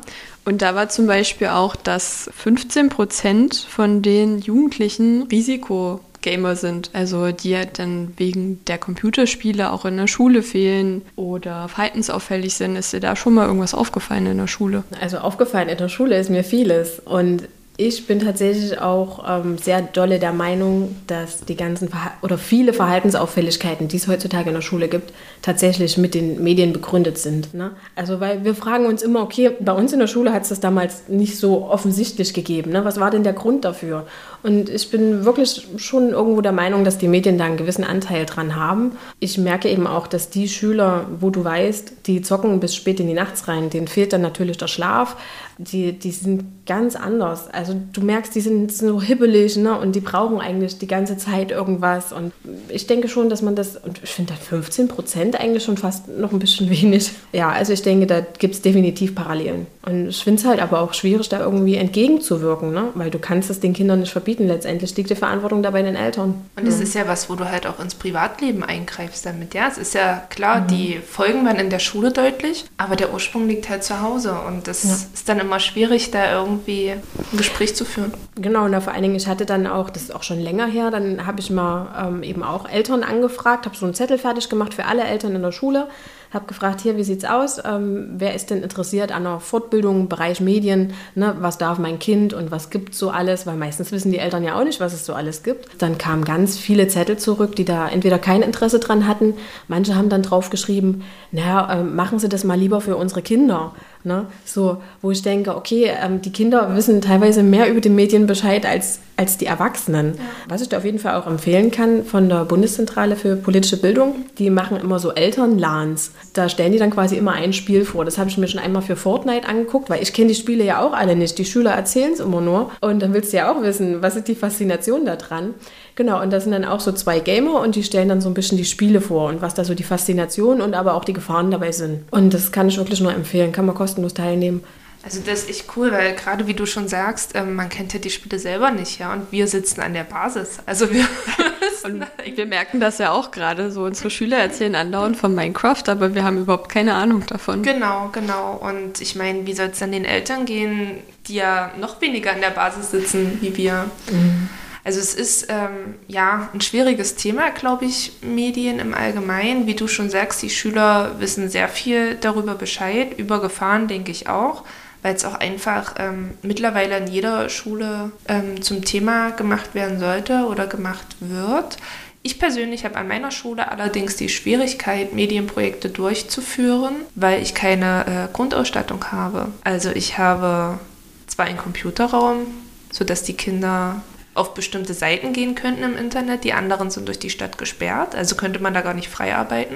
und 0.45 0.61
da 0.61 0.75
war 0.75 0.89
zum 0.89 1.07
Beispiel 1.07 1.47
auch, 1.47 1.75
dass 1.75 2.29
15 2.37 2.89
Prozent 2.89 3.67
von 3.69 4.01
den 4.01 4.39
Jugendlichen 4.39 5.23
Risiko 5.23 6.01
Gamer 6.25 6.55
sind, 6.55 6.89
also 6.93 7.31
die 7.31 7.55
dann 7.73 8.13
wegen 8.17 8.59
der 8.65 8.79
Computerspiele 8.79 9.71
auch 9.71 9.85
in 9.85 9.95
der 9.95 10.07
Schule 10.07 10.41
fehlen 10.41 11.03
oder 11.15 11.69
verhaltensauffällig 11.69 12.55
sind. 12.55 12.75
Ist 12.75 12.93
dir 12.93 12.99
da 12.99 13.15
schon 13.15 13.35
mal 13.35 13.45
irgendwas 13.45 13.75
aufgefallen 13.75 14.25
in 14.25 14.37
der 14.39 14.47
Schule? 14.47 14.83
Also 14.99 15.19
aufgefallen 15.19 15.69
in 15.69 15.77
der 15.77 15.87
Schule 15.87 16.17
ist 16.17 16.31
mir 16.31 16.43
vieles 16.43 16.99
und 16.99 17.43
ich 17.77 18.07
bin 18.07 18.19
tatsächlich 18.19 18.79
auch 18.79 19.25
ähm, 19.27 19.57
sehr 19.57 19.81
dolle 19.81 20.17
der 20.17 20.31
Meinung, 20.31 20.95
dass 21.07 21.43
die 21.43 21.57
ganzen 21.57 21.89
Verha 21.89 22.13
oder 22.21 22.37
viele 22.37 22.71
Verhaltensauffälligkeiten, 22.71 23.89
die 23.89 23.97
es 23.97 24.07
heutzutage 24.07 24.47
in 24.49 24.55
der 24.55 24.61
Schule 24.61 24.87
gibt, 24.87 25.11
tatsächlich 25.41 25.97
mit 25.97 26.13
den 26.13 26.41
Medien 26.41 26.71
begründet 26.71 27.17
sind. 27.17 27.53
Ne? 27.53 27.71
Also 27.95 28.21
weil 28.21 28.45
wir 28.45 28.55
fragen 28.55 28.85
uns 28.85 29.03
immer, 29.03 29.21
okay, 29.21 29.51
bei 29.59 29.73
uns 29.73 29.91
in 29.91 29.99
der 29.99 30.07
Schule 30.07 30.31
hat 30.31 30.43
es 30.43 30.49
das 30.49 30.61
damals 30.61 31.09
nicht 31.09 31.37
so 31.37 31.65
offensichtlich 31.65 32.33
gegeben. 32.33 32.71
Ne? 32.71 32.85
Was 32.85 32.99
war 32.99 33.11
denn 33.11 33.23
der 33.23 33.33
Grund 33.33 33.65
dafür? 33.65 34.07
Und 34.45 34.69
ich 34.69 34.91
bin 34.91 35.25
wirklich 35.25 35.67
schon 35.77 36.11
irgendwo 36.11 36.39
der 36.39 36.51
Meinung, 36.51 36.83
dass 36.83 36.99
die 36.99 37.07
Medien 37.07 37.39
da 37.39 37.45
einen 37.45 37.57
gewissen 37.57 37.83
Anteil 37.83 38.27
dran 38.27 38.55
haben. 38.55 38.91
Ich 39.19 39.39
merke 39.39 39.67
eben 39.69 39.87
auch, 39.87 40.05
dass 40.05 40.29
die 40.29 40.47
Schüler, 40.47 41.07
wo 41.19 41.31
du 41.31 41.43
weißt, 41.43 41.93
die 42.05 42.21
zocken 42.21 42.59
bis 42.59 42.75
spät 42.75 42.99
in 42.99 43.07
die 43.07 43.15
Nachts 43.15 43.47
rein, 43.47 43.71
denen 43.71 43.87
fehlt 43.87 44.13
dann 44.13 44.21
natürlich 44.21 44.57
der 44.57 44.67
Schlaf. 44.67 45.17
Die, 45.57 45.93
die 45.93 46.11
sind 46.11 46.43
ganz 46.65 46.95
anders. 46.95 47.47
Also 47.51 47.75
du 47.93 48.01
merkst, 48.01 48.35
die 48.35 48.41
sind 48.41 48.71
so 48.73 49.01
hibbelig 49.01 49.55
ne? 49.55 49.79
und 49.79 49.95
die 49.95 50.01
brauchen 50.01 50.41
eigentlich 50.41 50.77
die 50.79 50.87
ganze 50.87 51.17
Zeit 51.17 51.51
irgendwas. 51.51 52.11
Und 52.11 52.33
ich 52.67 52.87
denke 52.87 53.07
schon, 53.07 53.29
dass 53.29 53.41
man 53.41 53.55
das, 53.55 53.77
und 53.77 54.01
ich 54.03 54.09
finde 54.09 54.33
dann 54.33 54.41
15 54.41 54.89
Prozent 54.89 55.39
eigentlich 55.39 55.63
schon 55.63 55.77
fast 55.77 56.09
noch 56.09 56.33
ein 56.33 56.39
bisschen 56.39 56.69
wenig. 56.69 57.11
Ja, 57.31 57.49
also 57.49 57.71
ich 57.71 57.81
denke, 57.81 58.05
da 58.05 58.19
gibt 58.19 58.53
es 58.53 58.61
definitiv 58.61 59.15
Parallelen. 59.15 59.65
Und 59.85 60.09
ich 60.09 60.23
finde 60.23 60.41
es 60.41 60.47
halt 60.47 60.61
aber 60.61 60.81
auch 60.81 60.93
schwierig, 60.93 61.29
da 61.29 61.39
irgendwie 61.39 61.75
entgegenzuwirken, 61.75 62.73
ne? 62.73 62.89
weil 62.95 63.09
du 63.09 63.19
kannst 63.19 63.49
es 63.49 63.59
den 63.61 63.73
Kindern 63.73 64.01
nicht 64.01 64.11
verbieten 64.11 64.34
verbieten. 64.35 64.47
Letztendlich 64.47 64.95
liegt 64.95 65.09
die 65.09 65.15
Verantwortung 65.15 65.63
da 65.63 65.71
bei 65.71 65.81
den 65.81 65.95
Eltern. 65.95 66.45
Und 66.55 66.67
es 66.67 66.77
mhm. 66.77 66.83
ist 66.83 66.95
ja 66.95 67.07
was, 67.07 67.29
wo 67.29 67.35
du 67.35 67.49
halt 67.49 67.67
auch 67.67 67.79
ins 67.79 67.95
Privatleben 67.95 68.63
eingreifst 68.63 69.25
damit. 69.25 69.53
Ja, 69.53 69.67
es 69.67 69.77
ist 69.77 69.93
ja 69.93 70.23
klar, 70.29 70.61
mhm. 70.61 70.67
die 70.67 70.99
Folgen 70.99 71.45
werden 71.45 71.59
in 71.59 71.69
der 71.69 71.79
Schule 71.79 72.11
deutlich, 72.11 72.65
aber 72.77 72.95
der 72.95 73.13
Ursprung 73.13 73.47
liegt 73.47 73.69
halt 73.69 73.83
zu 73.83 74.01
Hause. 74.01 74.35
Und 74.47 74.67
das 74.67 74.83
ja. 74.83 74.93
ist 74.93 75.29
dann 75.29 75.39
immer 75.39 75.59
schwierig, 75.59 76.11
da 76.11 76.31
irgendwie 76.39 76.91
ein 76.91 77.37
Gespräch 77.37 77.75
zu 77.75 77.85
führen. 77.85 78.13
Genau, 78.35 78.65
und 78.65 78.81
vor 78.81 78.93
allen 78.93 79.03
Dingen, 79.03 79.15
ich 79.15 79.27
hatte 79.27 79.45
dann 79.45 79.67
auch, 79.67 79.89
das 79.89 80.03
ist 80.03 80.15
auch 80.15 80.23
schon 80.23 80.39
länger 80.39 80.67
her, 80.67 80.91
dann 80.91 81.25
habe 81.25 81.39
ich 81.39 81.49
mal 81.49 82.07
ähm, 82.07 82.23
eben 82.23 82.43
auch 82.43 82.69
Eltern 82.69 83.03
angefragt, 83.03 83.65
habe 83.65 83.75
so 83.75 83.85
einen 83.85 83.95
Zettel 83.95 84.17
fertig 84.17 84.49
gemacht 84.49 84.73
für 84.73 84.85
alle 84.85 85.03
Eltern 85.03 85.35
in 85.35 85.41
der 85.41 85.51
Schule 85.51 85.87
habe 86.35 86.45
gefragt, 86.45 86.81
hier, 86.81 86.97
wie 86.97 87.03
sieht's 87.03 87.25
aus? 87.25 87.59
Ähm, 87.63 88.09
wer 88.17 88.35
ist 88.35 88.49
denn 88.49 88.61
interessiert 88.61 89.11
an 89.11 89.25
einer 89.25 89.39
Fortbildung 89.39 90.01
im 90.01 90.09
Bereich 90.09 90.41
Medien? 90.41 90.93
Ne, 91.15 91.35
was 91.39 91.57
darf 91.57 91.79
mein 91.79 91.97
Kind 91.97 92.33
und 92.33 92.51
was 92.51 92.69
gibt 92.69 92.93
so 92.93 93.09
alles? 93.09 93.47
Weil 93.47 93.55
meistens 93.55 93.91
wissen 93.91 94.11
die 94.11 94.19
Eltern 94.19 94.43
ja 94.43 94.59
auch 94.59 94.63
nicht, 94.63 94.79
was 94.79 94.93
es 94.93 95.05
so 95.05 95.13
alles 95.13 95.43
gibt. 95.43 95.81
Dann 95.81 95.97
kamen 95.97 96.25
ganz 96.25 96.57
viele 96.57 96.87
Zettel 96.87 97.17
zurück, 97.17 97.55
die 97.55 97.65
da 97.65 97.87
entweder 97.87 98.19
kein 98.19 98.41
Interesse 98.41 98.79
dran 98.79 99.07
hatten. 99.07 99.33
Manche 99.67 99.95
haben 99.95 100.09
dann 100.09 100.21
drauf 100.21 100.49
geschrieben, 100.49 101.03
naja, 101.31 101.73
äh, 101.73 101.83
machen 101.83 102.19
Sie 102.19 102.29
das 102.29 102.43
mal 102.43 102.59
lieber 102.59 102.81
für 102.81 102.97
unsere 102.97 103.21
Kinder. 103.21 103.73
Ne? 104.05 104.27
So, 104.45 104.77
wo 105.01 105.09
ich 105.09 105.23
denke, 105.23 105.55
okay, 105.55 105.91
ähm, 105.99 106.21
die 106.21 106.31
Kinder 106.31 106.75
wissen 106.75 107.01
teilweise 107.01 107.41
mehr 107.41 107.71
über 107.71 107.81
die 107.81 107.89
Medien 107.89 108.27
Bescheid 108.27 108.63
als, 108.63 108.99
als 109.17 109.37
die 109.37 109.47
Erwachsenen. 109.47 110.13
Ja. 110.15 110.23
Was 110.47 110.61
ich 110.61 110.69
da 110.69 110.77
auf 110.77 110.85
jeden 110.85 110.99
Fall 110.99 111.15
auch 111.15 111.25
empfehlen 111.25 111.71
kann 111.71 112.05
von 112.05 112.29
der 112.29 112.45
Bundeszentrale 112.45 113.15
für 113.15 113.35
politische 113.35 113.77
Bildung, 113.77 114.25
die 114.37 114.51
machen 114.51 114.77
immer 114.77 114.99
so 114.99 115.11
Elternlans. 115.11 116.11
Da 116.33 116.49
stellen 116.49 116.71
die 116.71 116.77
dann 116.77 116.91
quasi 116.91 117.17
immer 117.17 117.31
ein 117.31 117.51
Spiel 117.51 117.83
vor. 117.83 118.05
Das 118.05 118.19
habe 118.19 118.29
ich 118.29 118.37
mir 118.37 118.47
schon 118.47 118.61
einmal 118.61 118.83
für 118.83 118.95
Fortnite 118.95 119.47
angeguckt, 119.47 119.89
weil 119.89 120.03
ich 120.03 120.13
kenne 120.13 120.27
die 120.27 120.35
Spiele 120.35 120.63
ja 120.63 120.85
auch 120.85 120.93
alle 120.93 121.15
nicht. 121.15 121.39
Die 121.39 121.45
Schüler 121.45 121.71
erzählen 121.71 122.13
es 122.13 122.19
immer 122.19 122.41
nur. 122.41 122.69
Und 122.81 123.01
dann 123.01 123.11
willst 123.11 123.33
du 123.33 123.37
ja 123.37 123.51
auch 123.51 123.63
wissen, 123.63 124.03
was 124.03 124.15
ist 124.15 124.27
die 124.27 124.35
Faszination 124.35 125.05
da 125.05 125.15
dran. 125.15 125.55
Genau, 125.95 126.21
und 126.21 126.31
da 126.31 126.41
sind 126.41 126.51
dann 126.51 126.65
auch 126.65 126.81
so 126.81 126.91
zwei 126.91 127.19
Gamer 127.19 127.61
und 127.61 127.75
die 127.75 127.83
stellen 127.83 128.09
dann 128.09 128.19
so 128.21 128.29
ein 128.29 128.33
bisschen 128.33 128.57
die 128.57 128.65
Spiele 128.65 128.99
vor 128.99 129.29
und 129.29 129.41
was 129.41 129.53
da 129.53 129.63
so 129.63 129.73
die 129.73 129.83
Faszination 129.83 130.61
und 130.61 130.73
aber 130.73 130.93
auch 130.93 131.05
die 131.05 131.13
Gefahren 131.13 131.51
dabei 131.51 131.71
sind. 131.71 132.03
Und 132.11 132.33
das 132.33 132.51
kann 132.51 132.67
ich 132.67 132.77
wirklich 132.77 132.99
nur 132.99 133.13
empfehlen, 133.13 133.53
kann 133.53 133.65
man 133.65 133.75
kostenlos 133.75 134.13
teilnehmen. 134.13 134.63
Also 135.03 135.21
das 135.23 135.43
ist 135.43 135.49
echt 135.49 135.65
cool, 135.77 135.91
weil 135.91 136.15
gerade 136.15 136.47
wie 136.47 136.55
du 136.55 136.65
schon 136.65 136.87
sagst, 136.87 137.33
ähm, 137.35 137.53
man 137.53 137.69
kennt 137.69 137.93
ja 137.93 137.99
die 137.99 138.09
Spiele 138.09 138.39
selber 138.39 138.71
nicht, 138.71 138.99
ja, 138.99 139.13
und 139.13 139.31
wir 139.31 139.47
sitzen 139.47 139.81
an 139.81 139.93
der 139.93 140.03
Basis. 140.03 140.57
Also 140.65 140.91
wir 140.91 141.07
und 141.83 142.03
wir 142.35 142.45
merken 142.47 142.79
das 142.79 142.97
ja 142.97 143.11
auch 143.11 143.31
gerade. 143.31 143.71
So 143.71 143.83
unsere 143.83 144.09
Schüler 144.09 144.37
erzählen 144.37 144.75
andauernd 144.75 145.15
von 145.15 145.33
Minecraft, 145.35 145.83
aber 145.87 146.15
wir 146.15 146.23
haben 146.23 146.39
überhaupt 146.39 146.69
keine 146.69 146.95
Ahnung 146.95 147.23
davon. 147.27 147.61
Genau, 147.61 148.09
genau. 148.11 148.55
Und 148.55 148.99
ich 148.99 149.15
meine, 149.15 149.45
wie 149.45 149.53
soll 149.53 149.67
es 149.67 149.79
dann 149.79 149.91
den 149.91 150.05
Eltern 150.05 150.45
gehen, 150.45 150.97
die 151.27 151.35
ja 151.35 151.71
noch 151.79 152.01
weniger 152.01 152.31
an 152.31 152.41
der 152.41 152.49
Basis 152.49 152.91
sitzen 152.91 153.37
wie 153.41 153.55
wir? 153.55 153.85
Mhm. 154.11 154.49
Also 154.85 154.99
es 154.99 155.15
ist 155.15 155.47
ähm, 155.49 155.95
ja 156.07 156.47
ein 156.53 156.61
schwieriges 156.61 157.15
Thema, 157.15 157.49
glaube 157.49 157.85
ich, 157.85 158.11
Medien 158.21 158.77
im 158.77 158.93
Allgemeinen. 158.93 159.65
Wie 159.65 159.73
du 159.73 159.87
schon 159.87 160.11
sagst, 160.11 160.43
die 160.43 160.51
Schüler 160.51 161.19
wissen 161.19 161.49
sehr 161.49 161.67
viel 161.69 162.13
darüber 162.13 162.53
Bescheid, 162.53 163.17
über 163.17 163.41
Gefahren 163.41 163.87
denke 163.87 164.11
ich 164.11 164.29
auch, 164.29 164.63
weil 165.01 165.15
es 165.15 165.25
auch 165.25 165.33
einfach 165.33 165.95
ähm, 165.97 166.35
mittlerweile 166.43 166.97
in 166.97 167.07
jeder 167.07 167.49
Schule 167.49 168.11
ähm, 168.27 168.61
zum 168.61 168.85
Thema 168.85 169.31
gemacht 169.31 169.73
werden 169.73 169.99
sollte 169.99 170.45
oder 170.45 170.67
gemacht 170.67 171.15
wird. 171.19 171.77
Ich 172.21 172.37
persönlich 172.37 172.85
habe 172.85 172.97
an 172.97 173.07
meiner 173.07 173.31
Schule 173.31 173.71
allerdings 173.71 174.17
die 174.17 174.29
Schwierigkeit, 174.29 175.13
Medienprojekte 175.13 175.89
durchzuführen, 175.89 176.93
weil 177.15 177.41
ich 177.41 177.55
keine 177.55 178.05
äh, 178.29 178.33
Grundausstattung 178.33 179.11
habe. 179.11 179.47
Also 179.63 179.89
ich 179.89 180.19
habe 180.19 180.77
zwar 181.25 181.47
einen 181.47 181.57
Computerraum, 181.57 182.45
sodass 182.91 183.23
die 183.23 183.33
Kinder 183.33 184.03
auf 184.35 184.53
bestimmte 184.53 184.93
Seiten 184.93 185.33
gehen 185.33 185.55
könnten 185.55 185.83
im 185.83 185.97
Internet. 185.97 186.43
Die 186.43 186.53
anderen 186.53 186.91
sind 186.91 187.07
durch 187.07 187.19
die 187.19 187.29
Stadt 187.29 187.57
gesperrt, 187.57 188.15
also 188.15 188.35
könnte 188.35 188.59
man 188.59 188.73
da 188.73 188.81
gar 188.81 188.93
nicht 188.93 189.09
frei 189.09 189.35
arbeiten. 189.35 189.75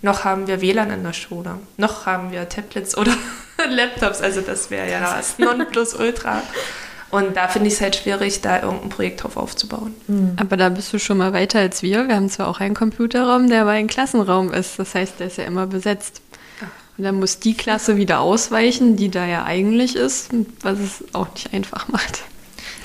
Noch 0.00 0.24
haben 0.24 0.46
wir 0.46 0.60
WLAN 0.60 0.90
in 0.90 1.04
der 1.04 1.12
Schule. 1.12 1.58
Noch 1.76 2.06
haben 2.06 2.32
wir 2.32 2.48
Tablets 2.48 2.96
oder 2.96 3.12
Laptops. 3.68 4.20
Also 4.20 4.40
das 4.40 4.70
wäre 4.70 4.90
ja 4.90 5.00
das 5.00 5.38
Nonplusultra. 5.38 6.42
Und 7.10 7.36
da 7.36 7.46
finde 7.46 7.68
ich 7.68 7.74
es 7.74 7.80
halt 7.80 7.94
schwierig, 7.94 8.40
da 8.40 8.62
irgendein 8.62 8.88
Projekt 8.88 9.22
drauf 9.22 9.36
aufzubauen. 9.36 9.94
Hm. 10.06 10.36
Aber 10.40 10.56
da 10.56 10.70
bist 10.70 10.92
du 10.92 10.98
schon 10.98 11.18
mal 11.18 11.32
weiter 11.32 11.58
als 11.58 11.82
wir. 11.82 12.08
Wir 12.08 12.16
haben 12.16 12.30
zwar 12.30 12.48
auch 12.48 12.58
einen 12.58 12.74
Computerraum, 12.74 13.48
der 13.48 13.62
aber 13.62 13.72
ein 13.72 13.86
Klassenraum 13.86 14.52
ist. 14.52 14.78
Das 14.78 14.94
heißt, 14.94 15.20
der 15.20 15.26
ist 15.26 15.36
ja 15.36 15.44
immer 15.44 15.66
besetzt. 15.66 16.22
Und 16.98 17.04
dann 17.04 17.16
muss 17.16 17.38
die 17.38 17.54
Klasse 17.54 17.96
wieder 17.96 18.20
ausweichen, 18.20 18.96
die 18.96 19.10
da 19.10 19.26
ja 19.26 19.44
eigentlich 19.44 19.96
ist, 19.96 20.30
was 20.62 20.78
es 20.78 21.04
auch 21.14 21.28
nicht 21.34 21.52
einfach 21.54 21.88
macht. 21.88 22.22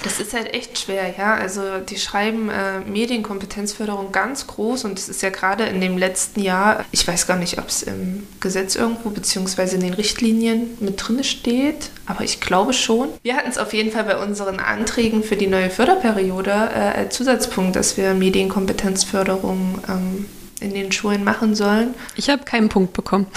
Das 0.04 0.20
ist 0.20 0.34
halt 0.34 0.54
echt 0.54 0.78
schwer, 0.78 1.14
ja. 1.18 1.36
Also 1.36 1.80
die 1.80 1.98
schreiben 1.98 2.50
äh, 2.50 2.80
Medienkompetenzförderung 2.80 4.12
ganz 4.12 4.48
groß 4.48 4.86
und 4.86 5.00
es 5.00 5.10
ist 5.10 5.22
ja 5.22 5.30
gerade 5.30 5.66
in 5.66 5.82
dem 5.82 5.98
letzten 5.98 6.42
Jahr, 6.42 6.86
ich 6.92 7.08
weiß 7.08 7.28
gar 7.28 7.38
nicht, 7.38 7.58
ob 7.58 7.68
es 7.68 7.84
im 7.84 8.28
Gesetz 8.40 8.76
irgendwo 8.76 9.10
beziehungsweise 9.10 9.76
in 9.76 9.82
den 9.82 9.94
Richtlinien 9.94 10.78
mit 10.80 11.08
drin 11.08 11.24
steht, 11.24 11.90
aber 12.06 12.24
ich 12.24 12.40
glaube 12.40 12.74
schon. 12.74 13.10
Wir 13.24 13.36
hatten 13.36 13.50
es 13.50 13.58
auf 13.58 13.74
jeden 13.74 13.92
Fall 13.92 14.04
bei 14.04 14.18
unseren 14.18 14.60
Anträgen 14.60 15.24
für 15.24 15.36
die 15.36 15.48
neue 15.48 15.70
Förderperiode 15.70 16.52
äh, 16.52 17.00
als 17.00 17.16
Zusatzpunkt, 17.16 17.76
dass 17.76 17.98
wir 17.98 18.14
Medienkompetenzförderung 18.14 19.82
ähm, 19.90 20.26
in 20.60 20.74
den 20.74 20.92
Schulen 20.92 21.24
machen 21.24 21.56
sollen. 21.56 21.94
Ich 22.16 22.30
habe 22.30 22.44
keinen 22.44 22.70
Punkt 22.70 22.94
bekommen. 22.94 23.28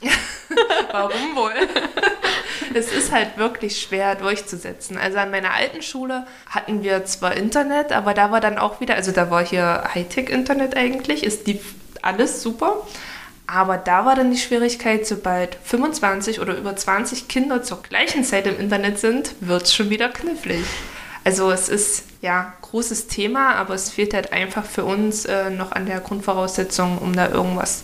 Warum 0.92 1.36
wohl? 1.36 1.52
es 2.76 2.92
ist 2.92 3.12
halt 3.12 3.36
wirklich 3.36 3.80
schwer 3.80 4.14
durchzusetzen. 4.14 4.96
Also 4.96 5.18
an 5.18 5.30
meiner 5.30 5.52
alten 5.54 5.82
Schule 5.82 6.26
hatten 6.48 6.82
wir 6.82 7.04
zwar 7.04 7.36
Internet, 7.36 7.92
aber 7.92 8.14
da 8.14 8.30
war 8.30 8.40
dann 8.40 8.58
auch 8.58 8.80
wieder, 8.80 8.94
also 8.94 9.12
da 9.12 9.30
war 9.30 9.44
hier 9.44 9.84
Hightech-Internet 9.94 10.76
eigentlich, 10.76 11.24
ist 11.24 11.46
die 11.46 11.60
alles 12.02 12.42
super. 12.42 12.86
Aber 13.46 13.78
da 13.78 14.06
war 14.06 14.14
dann 14.14 14.30
die 14.30 14.38
Schwierigkeit, 14.38 15.06
sobald 15.06 15.56
25 15.64 16.40
oder 16.40 16.56
über 16.56 16.76
20 16.76 17.26
Kinder 17.26 17.64
zur 17.64 17.82
gleichen 17.82 18.22
Zeit 18.22 18.46
im 18.46 18.60
Internet 18.60 19.00
sind, 19.00 19.34
wird 19.40 19.64
es 19.64 19.74
schon 19.74 19.90
wieder 19.90 20.08
knifflig. 20.08 20.64
Also 21.24 21.50
es 21.50 21.68
ist 21.68 22.04
ja 22.22 22.52
großes 22.62 23.08
Thema, 23.08 23.56
aber 23.56 23.74
es 23.74 23.90
fehlt 23.90 24.14
halt 24.14 24.32
einfach 24.32 24.64
für 24.64 24.84
uns 24.84 25.24
äh, 25.24 25.50
noch 25.50 25.72
an 25.72 25.86
der 25.86 26.00
Grundvoraussetzung, 26.00 26.98
um 26.98 27.14
da 27.14 27.28
irgendwas 27.28 27.82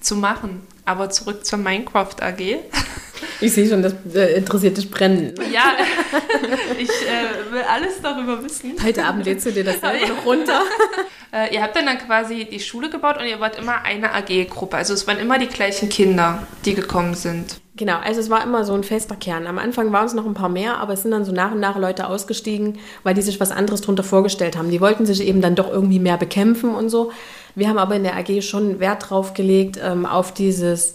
zu 0.00 0.16
machen. 0.16 0.66
Aber 0.84 1.10
zurück 1.10 1.46
zur 1.46 1.58
Minecraft 1.58 2.20
AG. 2.20 2.40
Ich 3.40 3.52
sehe 3.52 3.68
schon, 3.68 3.82
das 3.82 3.94
äh, 4.14 4.36
interessiert 4.36 4.76
dich 4.76 4.90
brennend. 4.90 5.38
Ja, 5.52 5.72
ich 6.78 6.88
äh, 6.88 7.52
will 7.52 7.62
alles 7.62 8.00
darüber 8.02 8.42
wissen. 8.42 8.74
Heute 8.82 9.04
Abend 9.04 9.26
lädst 9.26 9.46
du 9.46 9.52
dir 9.52 9.64
das 9.64 9.80
selber 9.80 10.06
noch 10.06 10.24
runter. 10.24 10.60
Äh, 11.32 11.52
ihr 11.52 11.60
habt 11.60 11.74
dann, 11.74 11.86
dann 11.86 11.98
quasi 11.98 12.44
die 12.44 12.60
Schule 12.60 12.88
gebaut 12.88 13.18
und 13.18 13.26
ihr 13.26 13.40
wart 13.40 13.58
immer 13.58 13.84
eine 13.84 14.14
AG-Gruppe. 14.14 14.76
Also 14.76 14.94
es 14.94 15.08
waren 15.08 15.18
immer 15.18 15.40
die 15.40 15.48
gleichen 15.48 15.88
Kinder, 15.88 16.46
die 16.64 16.72
gekommen 16.74 17.14
sind. 17.14 17.60
Genau, 17.76 17.98
also 17.98 18.20
es 18.20 18.30
war 18.30 18.42
immer 18.42 18.64
so 18.64 18.72
ein 18.72 18.84
fester 18.84 19.16
Kern. 19.16 19.46
Am 19.46 19.58
Anfang 19.58 19.92
waren 19.92 20.06
es 20.06 20.14
noch 20.14 20.24
ein 20.24 20.32
paar 20.32 20.48
mehr, 20.48 20.78
aber 20.78 20.94
es 20.94 21.02
sind 21.02 21.10
dann 21.10 21.26
so 21.26 21.32
nach 21.32 21.52
und 21.52 21.60
nach 21.60 21.76
Leute 21.76 22.06
ausgestiegen, 22.06 22.78
weil 23.02 23.14
die 23.14 23.20
sich 23.20 23.38
was 23.38 23.50
anderes 23.50 23.82
darunter 23.82 24.02
vorgestellt 24.02 24.56
haben. 24.56 24.70
Die 24.70 24.80
wollten 24.80 25.04
sich 25.04 25.20
eben 25.20 25.42
dann 25.42 25.56
doch 25.56 25.70
irgendwie 25.70 25.98
mehr 25.98 26.16
bekämpfen 26.16 26.74
und 26.74 26.88
so. 26.88 27.12
Wir 27.54 27.68
haben 27.68 27.78
aber 27.78 27.96
in 27.96 28.04
der 28.04 28.16
AG 28.16 28.40
schon 28.42 28.80
Wert 28.80 29.10
drauf 29.10 29.34
gelegt, 29.34 29.78
ähm, 29.82 30.06
auf 30.06 30.32
dieses 30.32 30.94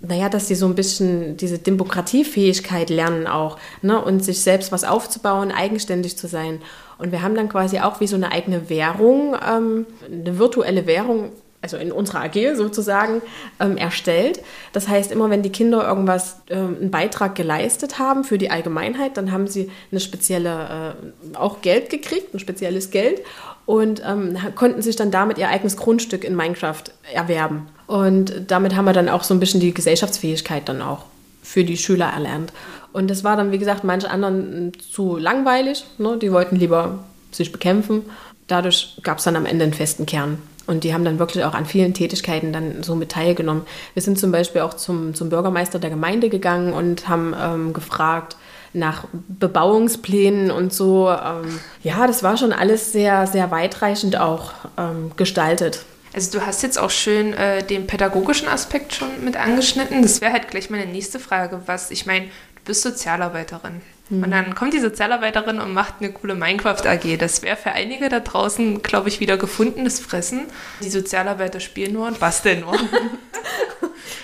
naja, 0.00 0.28
dass 0.28 0.48
sie 0.48 0.54
so 0.54 0.66
ein 0.66 0.74
bisschen 0.74 1.36
diese 1.36 1.58
Demokratiefähigkeit 1.58 2.90
lernen 2.90 3.26
auch 3.26 3.58
ne? 3.82 4.00
und 4.00 4.24
sich 4.24 4.40
selbst 4.40 4.72
was 4.72 4.84
aufzubauen, 4.84 5.52
eigenständig 5.52 6.16
zu 6.16 6.26
sein. 6.26 6.60
Und 6.98 7.12
wir 7.12 7.22
haben 7.22 7.34
dann 7.34 7.48
quasi 7.48 7.78
auch 7.78 8.00
wie 8.00 8.06
so 8.06 8.16
eine 8.16 8.32
eigene 8.32 8.68
Währung, 8.68 9.36
ähm, 9.46 9.86
eine 10.10 10.38
virtuelle 10.38 10.86
Währung, 10.86 11.30
also 11.60 11.76
in 11.76 11.90
unserer 11.90 12.24
AG 12.24 12.54
sozusagen, 12.54 13.20
ähm, 13.58 13.76
erstellt. 13.76 14.40
Das 14.72 14.88
heißt, 14.88 15.10
immer 15.10 15.28
wenn 15.30 15.42
die 15.42 15.50
Kinder 15.50 15.86
irgendwas, 15.86 16.40
ähm, 16.50 16.76
einen 16.80 16.90
Beitrag 16.90 17.34
geleistet 17.34 17.98
haben 17.98 18.24
für 18.24 18.38
die 18.38 18.50
Allgemeinheit, 18.50 19.16
dann 19.16 19.32
haben 19.32 19.48
sie 19.48 19.70
eine 19.90 20.00
spezielle, 20.00 20.94
äh, 21.32 21.36
auch 21.36 21.60
Geld 21.60 21.90
gekriegt, 21.90 22.32
ein 22.34 22.38
spezielles 22.38 22.90
Geld 22.90 23.22
und 23.66 24.02
ähm, 24.06 24.38
konnten 24.54 24.82
sich 24.82 24.96
dann 24.96 25.10
damit 25.10 25.36
ihr 25.38 25.48
eigenes 25.48 25.76
Grundstück 25.76 26.24
in 26.24 26.36
Minecraft 26.36 26.84
erwerben. 27.12 27.68
Und 27.86 28.50
damit 28.50 28.76
haben 28.76 28.84
wir 28.84 28.92
dann 28.92 29.08
auch 29.08 29.24
so 29.24 29.34
ein 29.34 29.40
bisschen 29.40 29.60
die 29.60 29.74
Gesellschaftsfähigkeit 29.74 30.68
dann 30.68 30.80
auch 30.80 31.04
für 31.42 31.64
die 31.64 31.76
Schüler 31.76 32.06
erlernt. 32.06 32.52
Und 32.92 33.08
das 33.10 33.24
war 33.24 33.36
dann, 33.36 33.52
wie 33.52 33.58
gesagt, 33.58 33.84
manche 33.84 34.10
anderen 34.10 34.72
zu 34.78 35.16
langweilig. 35.16 35.84
Ne? 35.98 36.18
Die 36.20 36.32
wollten 36.32 36.56
lieber 36.56 37.00
sich 37.30 37.52
bekämpfen. 37.52 38.04
Dadurch 38.46 38.98
gab 39.02 39.18
es 39.18 39.24
dann 39.24 39.36
am 39.36 39.46
Ende 39.46 39.64
einen 39.64 39.74
festen 39.74 40.06
Kern. 40.06 40.38
Und 40.68 40.84
die 40.84 40.92
haben 40.92 41.04
dann 41.04 41.18
wirklich 41.18 41.44
auch 41.44 41.54
an 41.54 41.64
vielen 41.64 41.94
Tätigkeiten 41.94 42.52
dann 42.52 42.82
so 42.82 42.94
mit 42.94 43.10
teilgenommen. 43.10 43.62
Wir 43.94 44.02
sind 44.02 44.18
zum 44.18 44.30
Beispiel 44.30 44.60
auch 44.60 44.74
zum, 44.74 45.14
zum 45.14 45.30
Bürgermeister 45.30 45.78
der 45.78 45.88
Gemeinde 45.88 46.28
gegangen 46.28 46.74
und 46.74 47.08
haben 47.08 47.34
ähm, 47.40 47.72
gefragt, 47.72 48.36
nach 48.74 49.04
Bebauungsplänen 49.12 50.50
und 50.50 50.72
so. 50.72 51.10
Ähm, 51.10 51.58
ja, 51.82 52.06
das 52.06 52.22
war 52.22 52.36
schon 52.36 52.52
alles 52.52 52.92
sehr, 52.92 53.26
sehr 53.26 53.50
weitreichend 53.50 54.20
auch 54.20 54.52
ähm, 54.76 55.12
gestaltet. 55.16 55.84
Also 56.14 56.38
du 56.38 56.46
hast 56.46 56.62
jetzt 56.62 56.78
auch 56.78 56.90
schön 56.90 57.32
äh, 57.34 57.62
den 57.62 57.86
pädagogischen 57.86 58.48
Aspekt 58.48 58.94
schon 58.94 59.24
mit 59.24 59.36
angeschnitten. 59.36 60.02
Das 60.02 60.20
wäre 60.20 60.32
halt 60.32 60.50
gleich 60.50 60.68
meine 60.68 60.86
nächste 60.86 61.18
Frage. 61.18 61.62
Was, 61.66 61.90
ich 61.90 62.06
meine, 62.06 62.26
du 62.26 62.62
bist 62.66 62.82
Sozialarbeiterin. 62.82 63.80
Mhm. 64.10 64.24
Und 64.24 64.30
dann 64.30 64.54
kommt 64.54 64.74
die 64.74 64.80
Sozialarbeiterin 64.80 65.60
und 65.60 65.72
macht 65.72 65.94
eine 66.00 66.12
coole 66.12 66.34
Minecraft 66.34 66.86
AG. 66.86 67.16
Das 67.18 67.42
wäre 67.42 67.56
für 67.56 67.72
einige 67.72 68.08
da 68.08 68.20
draußen, 68.20 68.82
glaube 68.82 69.08
ich, 69.08 69.20
wieder 69.20 69.36
gefundenes 69.36 70.00
Fressen. 70.00 70.46
Die 70.82 70.90
Sozialarbeiter 70.90 71.60
spielen 71.60 71.92
nur 71.92 72.06
und 72.06 72.20
basteln 72.20 72.60
nur. 72.60 72.74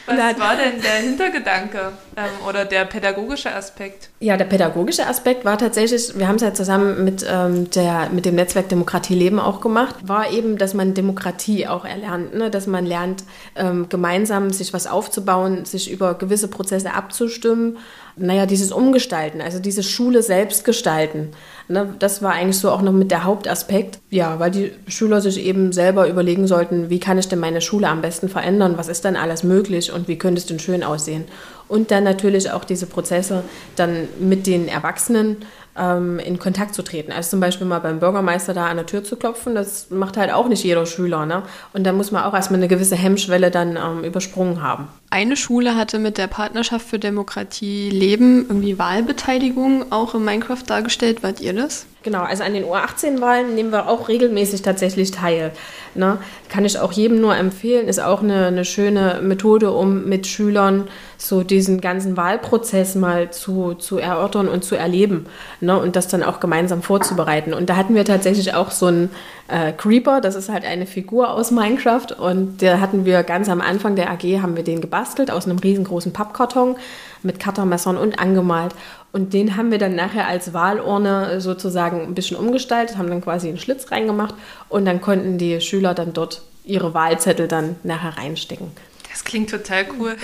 Was 0.06 0.16
Nein. 0.18 0.38
war 0.38 0.54
denn 0.54 0.82
der 0.82 0.96
Hintergedanke 0.96 1.92
ähm, 2.16 2.46
oder 2.46 2.66
der 2.66 2.84
pädagogische 2.84 3.54
Aspekt? 3.54 4.10
Ja, 4.20 4.36
der 4.36 4.44
pädagogische 4.44 5.06
Aspekt 5.06 5.46
war 5.46 5.56
tatsächlich, 5.56 6.18
wir 6.18 6.28
haben 6.28 6.36
es 6.36 6.42
ja 6.42 6.52
zusammen 6.52 7.04
mit, 7.04 7.24
ähm, 7.26 7.70
der, 7.70 8.10
mit 8.10 8.26
dem 8.26 8.34
Netzwerk 8.34 8.68
Demokratie 8.68 9.14
Leben 9.14 9.40
auch 9.40 9.62
gemacht, 9.62 9.96
war 10.02 10.30
eben, 10.30 10.58
dass 10.58 10.74
man 10.74 10.92
Demokratie 10.92 11.66
auch 11.66 11.86
erlernt, 11.86 12.34
ne? 12.34 12.50
dass 12.50 12.66
man 12.66 12.84
lernt, 12.84 13.24
ähm, 13.56 13.88
gemeinsam 13.88 14.50
sich 14.50 14.74
was 14.74 14.86
aufzubauen, 14.86 15.64
sich 15.64 15.90
über 15.90 16.14
gewisse 16.14 16.48
Prozesse 16.48 16.92
abzustimmen 16.92 17.78
naja, 18.16 18.46
dieses 18.46 18.70
Umgestalten, 18.70 19.40
also 19.40 19.58
diese 19.75 19.83
Schule 19.83 20.23
selbst 20.23 20.64
gestalten. 20.64 21.33
Ne, 21.66 21.94
das 21.99 22.23
war 22.23 22.33
eigentlich 22.33 22.59
so 22.59 22.71
auch 22.71 22.83
noch 22.83 22.92
mit 22.92 23.11
der 23.11 23.25
Hauptaspekt. 23.25 23.99
Ja, 24.11 24.38
weil 24.38 24.50
die 24.50 24.73
Schüler 24.87 25.23
sich 25.23 25.38
eben 25.38 25.73
selber 25.73 26.09
überlegen 26.09 26.47
sollten, 26.47 26.90
wie 26.90 27.00
kann 27.00 27.18
ich 27.18 27.28
denn 27.28 27.38
meine 27.38 27.62
Schule 27.62 27.88
am 27.88 28.02
besten 28.02 28.28
verändern, 28.28 28.75
was 28.76 28.88
ist 28.88 29.04
dann 29.04 29.16
alles 29.16 29.44
möglich 29.44 29.90
und 29.90 30.06
wie 30.06 30.18
könnte 30.18 30.40
es 30.40 30.47
denn 30.47 30.59
schön 30.59 30.83
aussehen. 30.83 31.25
Und 31.66 31.90
dann 31.90 32.04
natürlich 32.04 32.50
auch 32.50 32.64
diese 32.64 32.85
Prozesse 32.87 33.42
dann 33.76 34.09
mit 34.21 34.47
den 34.47 34.68
Erwachsenen 34.68 35.38
ähm, 35.76 36.18
in 36.18 36.38
Kontakt 36.38 36.75
zu 36.75 36.83
treten. 36.83 37.12
Also 37.12 37.30
zum 37.30 37.40
Beispiel 37.40 37.66
mal 37.66 37.80
beim 37.80 38.00
Bürgermeister 38.00 38.54
da 38.54 38.66
an 38.66 38.76
der 38.76 38.87
Tür 38.87 39.02
zu 39.02 39.16
klopfen, 39.16 39.54
das 39.54 39.90
macht 39.90 40.16
halt 40.16 40.33
auch 40.33 40.49
nicht 40.49 40.62
jeder 40.64 40.87
Schüler. 40.87 41.26
Ne? 41.26 41.42
Und 41.73 41.85
da 41.85 41.92
muss 41.92 42.12
man 42.12 42.25
auch 42.25 42.35
erstmal 42.35 42.61
eine 42.61 42.68
gewisse 42.68 42.97
Hemmschwelle 42.97 43.50
dann 43.50 43.76
ähm, 43.76 44.04
übersprungen 44.04 44.62
haben. 44.62 44.88
Eine 45.11 45.37
Schule 45.37 45.76
hatte 45.76 45.99
mit 45.99 46.18
der 46.18 46.26
Partnerschaft 46.26 46.87
für 46.87 46.99
Demokratie 46.99 47.90
Leben 47.90 48.47
irgendwie 48.49 48.78
Wahlbeteiligung 48.78 49.90
auch 49.90 50.14
in 50.14 50.25
Minecraft 50.25 50.62
dargestellt. 50.66 51.23
Wart 51.23 51.40
ihr 51.40 51.52
das? 51.56 51.87
Genau, 52.02 52.23
also 52.23 52.44
an 52.44 52.52
den 52.52 52.64
U18-Wahlen 52.64 53.54
nehmen 53.54 53.73
wir 53.73 53.88
auch 53.88 54.08
regelmäßig 54.08 54.61
tatsächlich 54.61 55.11
teil. 55.11 55.52
Ne? 55.94 56.18
Kann 56.50 56.66
ich 56.66 56.78
auch 56.78 56.92
jedem 56.92 57.20
nur 57.20 57.34
empfehlen, 57.34 57.88
ist 57.88 57.99
auch 57.99 58.23
eine, 58.23 58.49
eine 58.49 58.66
schöne 58.66 59.20
Methode, 59.23 59.70
um 59.73 60.04
mit 60.04 60.26
Schülern 60.26 60.87
so 61.16 61.42
diesen 61.42 61.80
ganzen 61.80 62.16
Wahlprozess 62.18 62.94
mal 62.94 63.30
zu, 63.30 63.73
zu 63.75 63.96
erörtern 63.96 64.49
und 64.49 64.64
zu 64.64 64.76
erleben 64.76 65.26
ne? 65.61 65.78
und 65.78 65.96
das 65.96 66.06
dann 66.06 66.23
auch 66.23 66.40
gemeinsam 66.40 66.82
vorzubereiten. 66.82 67.54
Und 67.54 67.70
da 67.70 67.76
hatten 67.76 67.94
wir 67.94 68.04
tatsächlich 68.04 68.52
auch 68.52 68.70
so 68.70 68.87
einen 68.87 69.11
äh, 69.49 69.73
Creeper, 69.73 70.20
das 70.20 70.34
ist 70.34 70.50
halt 70.50 70.66
eine 70.66 70.84
Figur 70.84 71.30
aus 71.30 71.50
Minecraft 71.50 72.08
und 72.18 72.61
der 72.61 72.82
hatten 72.82 73.06
wir 73.06 73.23
ganz 73.23 73.49
am 73.49 73.62
Anfang 73.62 73.96
der 73.96 74.11
AG, 74.11 74.42
haben 74.42 74.56
wir 74.56 74.64
den 74.64 74.82
gebastelt 74.82 75.30
aus 75.30 75.46
einem 75.46 75.58
riesengroßen 75.58 76.12
Pappkarton 76.12 76.76
mit 77.23 77.42
Cuttermessern 77.42 77.96
und 77.96 78.18
angemalt. 78.18 78.75
Und 79.14 79.33
den 79.33 79.56
haben 79.56 79.71
wir 79.71 79.78
dann 79.78 79.94
nachher 79.94 80.26
als 80.26 80.54
Wahlurne 80.54 81.40
sozusagen 81.40 82.02
ein 82.02 82.16
bisschen 82.16 82.37
umgestaltet, 82.37 82.99
haben 82.99 83.09
dann 83.09 83.21
quasi 83.21 83.47
einen 83.47 83.59
Schlitz 83.59 83.92
reingemacht 83.92 84.35
und 84.68 84.87
dann 84.87 85.00
konnten 85.00 85.38
die 85.38 85.61
Schüler 85.61 85.94
dann 85.94 86.12
dort 86.12 86.42
ihre 86.64 86.94
Wahlzettel 86.94 87.47
dann 87.47 87.76
nachher 87.85 88.18
reinstecken. 88.18 88.73
Das 89.09 89.23
klingt 89.23 89.50
total 89.50 89.87
cool. 90.00 90.16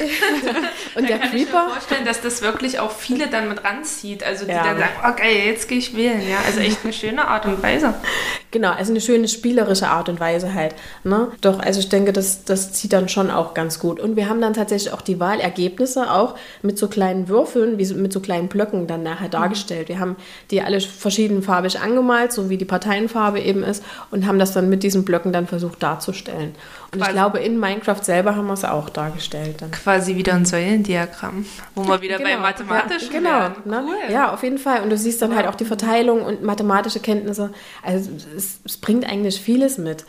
und 0.97 1.09
der 1.09 1.21
kann 1.21 1.31
Creeper. 1.31 1.37
Ich 1.37 1.53
mir 1.53 1.71
vorstellen, 1.71 2.05
dass 2.05 2.21
das 2.21 2.43
wirklich 2.43 2.81
auch 2.81 2.91
viele 2.91 3.29
dann 3.29 3.49
mit 3.49 3.63
ranzieht. 3.63 4.25
Also 4.25 4.45
die 4.45 4.51
ja. 4.51 4.65
dann 4.65 4.79
sagen, 4.79 4.93
okay, 5.09 5.47
jetzt 5.47 5.69
gehe 5.69 5.79
ich 5.79 5.95
wählen. 5.95 6.29
Ja, 6.29 6.39
also 6.45 6.59
echt 6.59 6.79
eine 6.83 6.93
schöne 6.93 7.29
Art 7.29 7.47
und 7.47 7.63
Weise. 7.63 7.95
Genau, 8.51 8.73
also 8.73 8.93
eine 8.93 9.01
schöne 9.01 9.29
spielerische 9.29 9.89
Art 9.89 10.09
und 10.09 10.19
Weise 10.19 10.55
halt. 10.55 10.75
Ne? 11.05 11.29
Doch, 11.41 11.61
also 11.61 11.79
ich 11.79 11.89
denke, 11.89 12.13
das, 12.13 12.45
das 12.45 12.73
zieht 12.73 12.93
dann 12.93 13.09
schon 13.09 13.31
auch 13.31 13.55
ganz 13.55 13.79
gut. 13.79 14.01
Und 14.01 14.17
wir 14.17 14.29
haben 14.29 14.41
dann 14.41 14.55
tatsächlich 14.55 14.93
auch 14.93 15.03
die 15.03 15.21
Wahlergebnisse 15.21 16.11
auch 16.11 16.35
mit 16.63 16.77
so 16.77 16.89
kleinen 16.89 17.29
Würfeln, 17.29 17.79
wie 17.79 17.95
mit 17.95 18.13
so 18.13 18.21
kleinen 18.21 18.49
Blöcken 18.49 18.87
dann 18.87 19.03
nachher 19.03 19.29
mhm. 19.29 19.33
dargestellt. 19.33 19.89
Wir 19.89 20.01
haben 20.01 20.17
die 20.51 20.63
alle 20.63 20.81
verschiedenfarbig 20.81 21.81
angemalt, 21.81 22.33
so 22.33 22.51
wie 22.51 22.59
die 22.59 22.65
Parteienfarbe 22.65 23.41
eben 23.41 23.63
ist, 23.63 23.85
und 24.11 24.27
haben 24.27 24.39
das 24.39 24.53
dann 24.53 24.69
mit 24.69 24.83
diesen 24.83 25.05
Blöcken 25.05 25.33
dann 25.33 25.47
versucht 25.47 25.83
darzustellen. 25.83 26.55
Und 26.93 26.99
Quasi. 26.99 27.11
ich 27.11 27.15
glaube, 27.15 27.39
in 27.39 27.61
Minecraft 27.61 28.03
selber 28.03 28.35
haben 28.35 28.49
wir 28.49 28.55
es 28.55 28.65
auch 28.65 28.89
dargestellt. 28.89 29.63
Dann. 29.63 29.71
Quasi 29.71 30.17
wieder 30.17 30.35
ein 30.35 30.45
Säulendiagramm, 30.45 31.47
wo 31.77 31.87
wir 31.87 32.01
wieder 32.01 32.19
genau, 32.19 32.31
bei 32.31 32.37
mathematischen 32.39 33.25
ja, 33.25 33.53
Genau, 33.65 33.81
ne? 33.81 33.87
cool. 33.87 34.13
ja, 34.13 34.35
auf 34.35 34.43
jeden 34.43 34.59
Fall. 34.59 34.83
Und 34.83 34.91
du 34.91 34.97
siehst 34.97 35.23
dann 35.23 35.37
halt 35.37 35.47
auch 35.47 35.55
die 35.55 35.65
Verteilung 35.65 36.23
und 36.23 36.43
mathematische 36.43 36.99
Kenntnisse. 36.99 37.51
Also 37.85 38.11
es, 38.41 38.61
es 38.65 38.77
bringt 38.77 39.05
eigentlich 39.05 39.41
vieles 39.41 39.79
mit. 39.79 40.05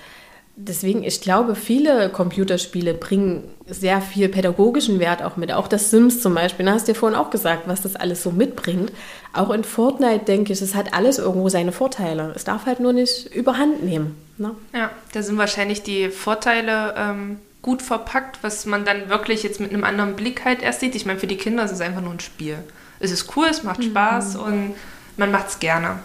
Deswegen, 0.56 1.04
ich 1.04 1.22
glaube, 1.22 1.56
viele 1.56 2.10
Computerspiele 2.10 2.94
bringen 2.94 3.44
sehr 3.68 4.02
viel 4.02 4.28
pädagogischen 4.28 5.00
Wert 5.00 5.24
auch 5.24 5.38
mit. 5.38 5.52
Auch 5.52 5.68
das 5.68 5.92
Sims 5.92 6.22
zum 6.22 6.36
Beispiel. 6.36 6.66
Da 6.66 6.74
hast 6.74 6.88
du 6.88 6.92
ja 6.92 6.98
vorhin 6.98 7.18
auch 7.18 7.30
gesagt, 7.30 7.68
was 7.68 7.82
das 7.82 7.96
alles 7.96 8.22
so 8.22 8.32
mitbringt. 8.32 8.92
Auch 9.34 9.50
in 9.52 9.64
Fortnite 9.64 10.26
denke 10.26 10.52
ich, 10.52 10.62
es 10.62 10.76
hat 10.76 10.94
alles 10.94 11.20
irgendwo 11.20 11.48
seine 11.50 11.72
Vorteile. 11.72 12.34
Es 12.36 12.44
darf 12.44 12.66
halt 12.66 12.80
nur 12.80 12.92
nicht 12.92 13.34
überhand 13.34 13.84
nehmen. 13.84 14.18
Ne? 14.38 14.52
Ja, 14.74 14.92
da 15.14 15.24
sind 15.24 15.38
wahrscheinlich 15.38 15.84
die 15.84 16.10
Vorteile 16.10 16.96
ähm, 16.98 17.40
gut 17.62 17.82
verpackt, 17.82 18.40
was 18.42 18.66
man 18.66 18.86
dann 18.86 19.10
wirklich 19.10 19.44
jetzt 19.44 19.60
mit 19.62 19.72
einem 19.72 19.84
anderen 19.84 20.16
Blick 20.16 20.44
halt 20.44 20.62
erst 20.62 20.82
sieht. 20.82 20.96
Ich 20.96 21.06
meine, 21.06 21.20
für 21.20 21.28
die 21.28 21.38
Kinder 21.38 21.64
ist 21.64 21.72
es 21.72 21.82
einfach 21.82 22.02
nur 22.02 22.12
ein 22.12 22.20
Spiel. 22.20 22.58
Es 23.00 23.12
ist 23.12 23.36
cool, 23.36 23.48
es 23.50 23.64
macht 23.64 23.84
Spaß 23.84 24.36
mhm. 24.36 24.42
und 24.42 24.76
man 25.18 25.32
macht 25.32 25.48
es 25.48 25.60
gerne. 25.60 26.00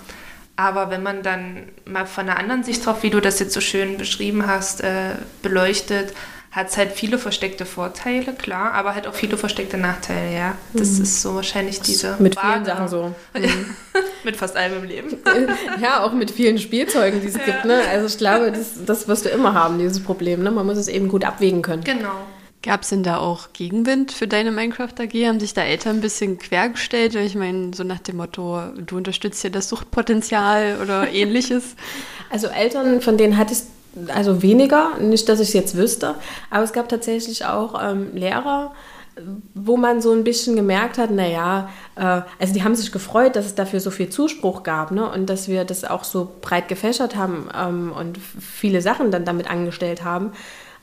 Aber 0.56 0.90
wenn 0.90 1.02
man 1.02 1.22
dann 1.22 1.68
mal 1.84 2.06
von 2.06 2.28
einer 2.28 2.38
anderen 2.38 2.64
Sicht 2.64 2.84
drauf, 2.84 3.02
wie 3.02 3.10
du 3.10 3.20
das 3.20 3.38
jetzt 3.38 3.52
so 3.52 3.61
schön 3.61 3.98
beschrieben 3.98 4.46
hast, 4.46 4.81
äh, 4.81 5.12
beleuchtet, 5.42 6.14
hat 6.57 6.70
es 6.70 6.78
halt 6.78 6.92
viele 6.92 7.18
versteckte 7.18 7.66
Vorteile, 7.66 8.33
klar, 8.33 8.72
aber 8.72 8.94
halt 8.94 9.07
auch 9.07 9.14
viele 9.14 9.37
versteckte 9.37 9.76
Nachteile, 9.76 10.35
ja. 10.35 10.54
Das 10.72 10.92
mhm. 10.92 11.02
ist 11.02 11.20
so 11.20 11.35
wahrscheinlich 11.35 11.83
diese. 11.83 12.16
Mit 12.18 12.40
vielen 12.40 12.64
Sachen 12.64 12.88
so. 12.88 13.14
Mhm. 13.35 13.66
mit 14.24 14.37
fast 14.37 14.57
allem 14.57 14.78
im 14.78 14.85
Leben. 14.85 15.18
ja, 15.83 16.02
auch 16.02 16.12
mit 16.12 16.31
vielen 16.31 16.59
Spielzeugen, 16.59 17.20
die 17.20 17.28
es 17.28 17.37
ja. 17.37 17.44
gibt, 17.44 17.66
ne? 17.66 17.83
Also 17.90 18.07
ich 18.07 18.16
glaube, 18.16 18.50
das, 18.50 18.85
das 18.87 19.07
wirst 19.07 19.26
du 19.26 19.28
immer 19.28 19.52
haben, 19.52 19.78
dieses 19.78 20.02
Problem, 20.02 20.42
ne? 20.42 20.50
Man 20.50 20.64
muss 20.64 20.78
es 20.78 20.88
eben 20.88 21.09
gut 21.09 21.24
abwägen 21.24 21.61
können. 21.61 21.85
Genau. 21.85 22.26
Gab 22.66 22.83
es 22.83 22.88
denn 22.88 23.05
da 23.05 23.18
auch 23.18 23.52
Gegenwind 23.52 24.11
für 24.11 24.26
deine 24.26 24.50
Minecraft 24.50 24.88
AG? 24.98 25.12
Haben 25.12 25.38
sich 25.38 25.55
da 25.55 25.62
Eltern 25.62 25.98
ein 25.98 26.00
bisschen 26.00 26.37
quergestellt? 26.37 27.14
Ich 27.14 27.37
meine, 27.37 27.70
so 27.72 27.85
nach 27.85 28.00
dem 28.00 28.16
Motto, 28.16 28.61
du 28.85 28.96
unterstützt 28.96 29.44
ja 29.44 29.50
das 29.50 29.68
Suchtpotenzial 29.68 30.79
oder 30.83 31.09
ähnliches. 31.12 31.76
Also 32.29 32.48
Eltern, 32.48 33.00
von 33.00 33.16
denen 33.16 33.37
hatte 33.37 33.52
ich 33.52 33.61
also 34.12 34.42
weniger, 34.42 34.98
nicht, 34.98 35.29
dass 35.29 35.38
ich 35.38 35.48
es 35.48 35.55
jetzt 35.55 35.76
wüsste, 35.76 36.16
aber 36.50 36.64
es 36.64 36.72
gab 36.72 36.88
tatsächlich 36.88 37.44
auch 37.44 37.81
ähm, 37.81 38.09
Lehrer, 38.14 38.74
wo 39.55 39.76
man 39.76 40.02
so 40.02 40.12
ein 40.12 40.24
bisschen 40.24 40.57
gemerkt 40.57 40.98
hat, 40.98 41.12
naja, 41.12 41.70
äh, 41.94 42.22
also 42.40 42.52
die 42.52 42.64
haben 42.64 42.74
sich 42.74 42.90
gefreut, 42.90 43.37
dass 43.37 43.46
es 43.46 43.55
dafür 43.55 43.79
so 43.79 43.92
viel 43.92 44.11
Zuspruch 44.11 44.64
gab 44.64 44.90
ne? 44.90 45.09
und 45.09 45.31
dass 45.31 45.46
wir 45.46 45.64
das 45.64 45.85
auch 45.85 46.02
so 46.02 46.33
breit 46.42 46.66
gefächert 46.66 47.14
haben 47.14 47.48
ähm, 47.57 47.92
und 47.96 48.18
viele 48.18 48.83
Sachen 48.83 49.12
dann 49.12 49.24
damit 49.24 49.48
angestellt 49.48 50.02
haben. 50.02 50.33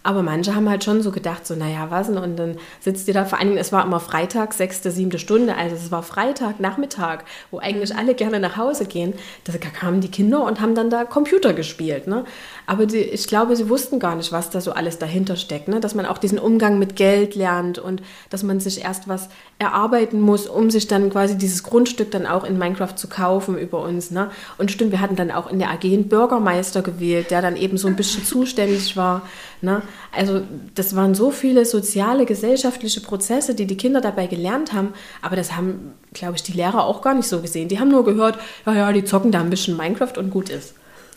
Aber 0.03 0.21
manche 0.21 0.53
haben 0.53 0.69
halt 0.69 0.83
schon 0.83 1.01
so 1.01 1.11
gedacht, 1.11 1.47
so, 1.47 1.55
naja, 1.55 1.87
was 1.89 2.07
denn? 2.07 2.17
Und 2.17 2.35
dann 2.35 2.57
sitzt 2.81 3.07
ihr 3.07 3.13
da, 3.13 3.23
vor 3.23 3.39
allen 3.39 3.47
Dingen, 3.47 3.59
es 3.59 3.71
war 3.71 3.85
immer 3.85 4.01
Freitag, 4.01 4.53
sechste, 4.53 4.91
siebte 4.91 5.17
Stunde, 5.17 5.55
also 5.55 5.75
es 5.75 5.91
war 5.91 6.03
Freitag, 6.03 6.59
Nachmittag, 6.59 7.23
wo 7.51 7.59
eigentlich 7.59 7.95
alle 7.95 8.13
gerne 8.13 8.41
nach 8.41 8.57
Hause 8.57 8.85
gehen. 8.85 9.13
Da 9.45 9.53
kamen 9.57 10.01
die 10.01 10.11
Kinder 10.11 10.43
und 10.43 10.59
haben 10.59 10.75
dann 10.75 10.89
da 10.89 11.05
Computer 11.05 11.53
gespielt. 11.53 12.07
Ne? 12.07 12.25
Aber 12.65 12.85
die, 12.85 12.97
ich 12.97 13.27
glaube, 13.27 13.55
sie 13.55 13.69
wussten 13.69 13.99
gar 13.99 14.15
nicht, 14.15 14.31
was 14.31 14.49
da 14.49 14.61
so 14.61 14.71
alles 14.71 14.97
dahinter 14.97 15.35
steckt. 15.35 15.67
Ne? 15.67 15.79
Dass 15.79 15.95
man 15.95 16.05
auch 16.05 16.17
diesen 16.17 16.39
Umgang 16.39 16.79
mit 16.79 16.95
Geld 16.95 17.35
lernt 17.35 17.77
und 17.77 18.01
dass 18.29 18.43
man 18.43 18.59
sich 18.59 18.83
erst 18.83 19.07
was 19.07 19.29
erarbeiten 19.59 20.21
muss, 20.21 20.47
um 20.47 20.69
sich 20.69 20.87
dann 20.87 21.09
quasi 21.09 21.37
dieses 21.37 21.63
Grundstück 21.63 22.11
dann 22.11 22.25
auch 22.25 22.43
in 22.43 22.57
Minecraft 22.57 22.95
zu 22.95 23.07
kaufen 23.07 23.57
über 23.57 23.81
uns. 23.81 24.11
Ne? 24.11 24.31
Und 24.57 24.71
stimmt, 24.71 24.91
wir 24.91 25.01
hatten 25.01 25.15
dann 25.15 25.31
auch 25.31 25.51
in 25.51 25.59
der 25.59 25.71
AG 25.71 25.83
einen 25.83 26.07
Bürgermeister 26.07 26.81
gewählt, 26.81 27.31
der 27.31 27.41
dann 27.41 27.57
eben 27.57 27.77
so 27.77 27.87
ein 27.87 27.95
bisschen 27.95 28.23
zuständig 28.23 28.95
war. 28.95 29.23
Ne? 29.61 29.81
Also 30.15 30.41
das 30.75 30.95
waren 30.95 31.15
so 31.15 31.31
viele 31.31 31.65
soziale, 31.65 32.25
gesellschaftliche 32.25 33.01
Prozesse, 33.01 33.55
die 33.55 33.65
die 33.65 33.77
Kinder 33.77 33.99
dabei 33.99 34.27
gelernt 34.27 34.73
haben. 34.73 34.93
Aber 35.21 35.35
das 35.35 35.55
haben, 35.55 35.93
glaube 36.13 36.35
ich, 36.35 36.43
die 36.43 36.53
Lehrer 36.53 36.85
auch 36.85 37.01
gar 37.01 37.13
nicht 37.13 37.27
so 37.27 37.41
gesehen. 37.41 37.67
Die 37.67 37.79
haben 37.79 37.89
nur 37.89 38.05
gehört, 38.05 38.37
ja, 38.65 38.73
ja, 38.73 38.91
die 38.93 39.03
zocken 39.03 39.31
da 39.31 39.41
ein 39.41 39.49
bisschen 39.49 39.75
Minecraft 39.75 40.17
und 40.17 40.29
gut 40.29 40.49
ist. 40.49 40.75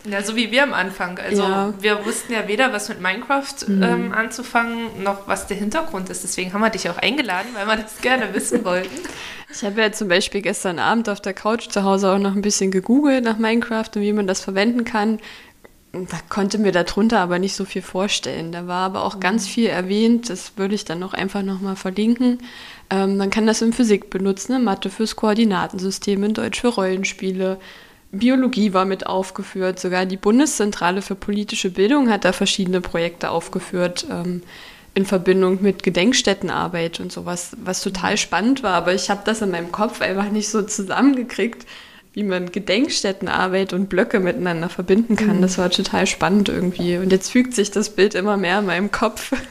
Ja, 0.09 0.23
so 0.23 0.37
wie 0.37 0.51
wir 0.51 0.63
am 0.63 0.73
Anfang. 0.73 1.19
Also 1.19 1.43
ja. 1.43 1.75
wir 1.81 2.05
wussten 2.05 2.33
ja 2.33 2.47
weder 2.47 2.73
was 2.73 2.89
mit 2.89 3.01
Minecraft 3.01 3.55
mhm. 3.67 3.83
ähm, 3.83 4.13
anzufangen, 4.13 5.03
noch 5.03 5.27
was 5.27 5.47
der 5.47 5.57
Hintergrund 5.57 6.11
ist. 6.11 6.23
Deswegen 6.23 6.53
haben 6.53 6.61
wir 6.61 6.71
dich 6.71 6.89
auch 6.89 6.99
eingeladen, 6.99 7.49
weil 7.55 7.67
wir 7.67 7.77
das 7.77 8.01
gerne 8.01 8.33
wissen 8.33 8.65
wollten. 8.65 8.91
Ich 9.49 9.63
habe 9.63 9.81
ja 9.81 9.93
zum 9.93 10.09
Beispiel 10.09 10.43
gestern 10.43 10.79
Abend 10.81 11.09
auf 11.09 11.21
der 11.21 11.33
Couch 11.33 11.69
zu 11.69 11.85
Hause 11.85 12.11
auch 12.11 12.19
noch 12.19 12.35
ein 12.35 12.43
bisschen 12.43 12.73
gegoogelt 12.73 13.25
nach 13.25 13.39
Minecraft 13.39 13.89
und 13.95 14.03
wie 14.03 14.13
man 14.13 14.27
das 14.27 14.41
verwenden 14.41 14.85
kann. 14.85 15.19
Da 15.93 16.19
konnte 16.29 16.59
mir 16.59 16.73
darunter 16.73 17.21
aber 17.21 17.39
nicht 17.39 17.55
so 17.55 17.65
viel 17.65 17.81
vorstellen. 17.81 18.53
Da 18.53 18.67
war 18.67 18.85
aber 18.87 19.05
auch 19.05 19.15
mhm. 19.17 19.21
ganz 19.21 19.47
viel 19.49 19.67
erwähnt. 19.67 20.29
Das 20.29 20.55
würde 20.57 20.75
ich 20.75 20.85
dann 20.85 20.99
noch 20.99 21.15
einfach 21.15 21.43
nochmal 21.43 21.77
verlinken. 21.77 22.41
Ähm, 22.91 23.17
man 23.17 23.31
kann 23.31 23.47
das 23.47 23.63
in 23.63 23.73
Physik 23.73 24.11
benutzen, 24.11 24.57
in 24.57 24.65
Mathe 24.65 24.91
fürs 24.91 25.17
Koordinatensystem, 25.17 26.23
in 26.25 26.35
Deutsch 26.35 26.61
für 26.61 26.69
Rollenspiele, 26.69 27.59
Biologie 28.19 28.73
war 28.73 28.85
mit 28.85 29.07
aufgeführt, 29.07 29.79
sogar 29.79 30.07
die 30.07 30.17
Bundeszentrale 30.17 31.03
für 31.03 31.15
politische 31.15 31.71
Bildung 31.71 32.11
hat 32.11 32.25
da 32.25 32.33
verschiedene 32.33 32.81
Projekte 32.81 33.31
aufgeführt. 33.31 34.07
Ähm, 34.11 34.43
in 34.97 35.05
Verbindung 35.05 35.59
mit 35.61 35.83
Gedenkstättenarbeit 35.83 37.01
und 37.01 37.13
sowas, 37.13 37.55
was 37.63 37.83
total 37.83 38.17
spannend 38.17 38.63
war. 38.63 38.73
Aber 38.73 38.95
ich 38.95 39.11
habe 39.11 39.21
das 39.27 39.43
in 39.43 39.51
meinem 39.51 39.71
Kopf 39.71 40.01
einfach 40.01 40.31
nicht 40.31 40.49
so 40.49 40.63
zusammengekriegt, 40.63 41.67
wie 42.15 42.23
man 42.23 42.51
Gedenkstättenarbeit 42.51 43.75
und 43.75 43.91
Blöcke 43.91 44.21
miteinander 44.21 44.71
verbinden 44.71 45.17
kann. 45.17 45.37
Mhm. 45.37 45.43
Das 45.43 45.59
war 45.59 45.69
total 45.69 46.07
spannend 46.07 46.49
irgendwie. 46.49 46.97
Und 46.97 47.13
jetzt 47.13 47.31
fügt 47.31 47.55
sich 47.55 47.71
das 47.71 47.91
Bild 47.91 48.15
immer 48.15 48.39
mehr 48.39 48.61
in 48.61 48.67
meinem 48.67 48.91
Kopf. 48.91 49.33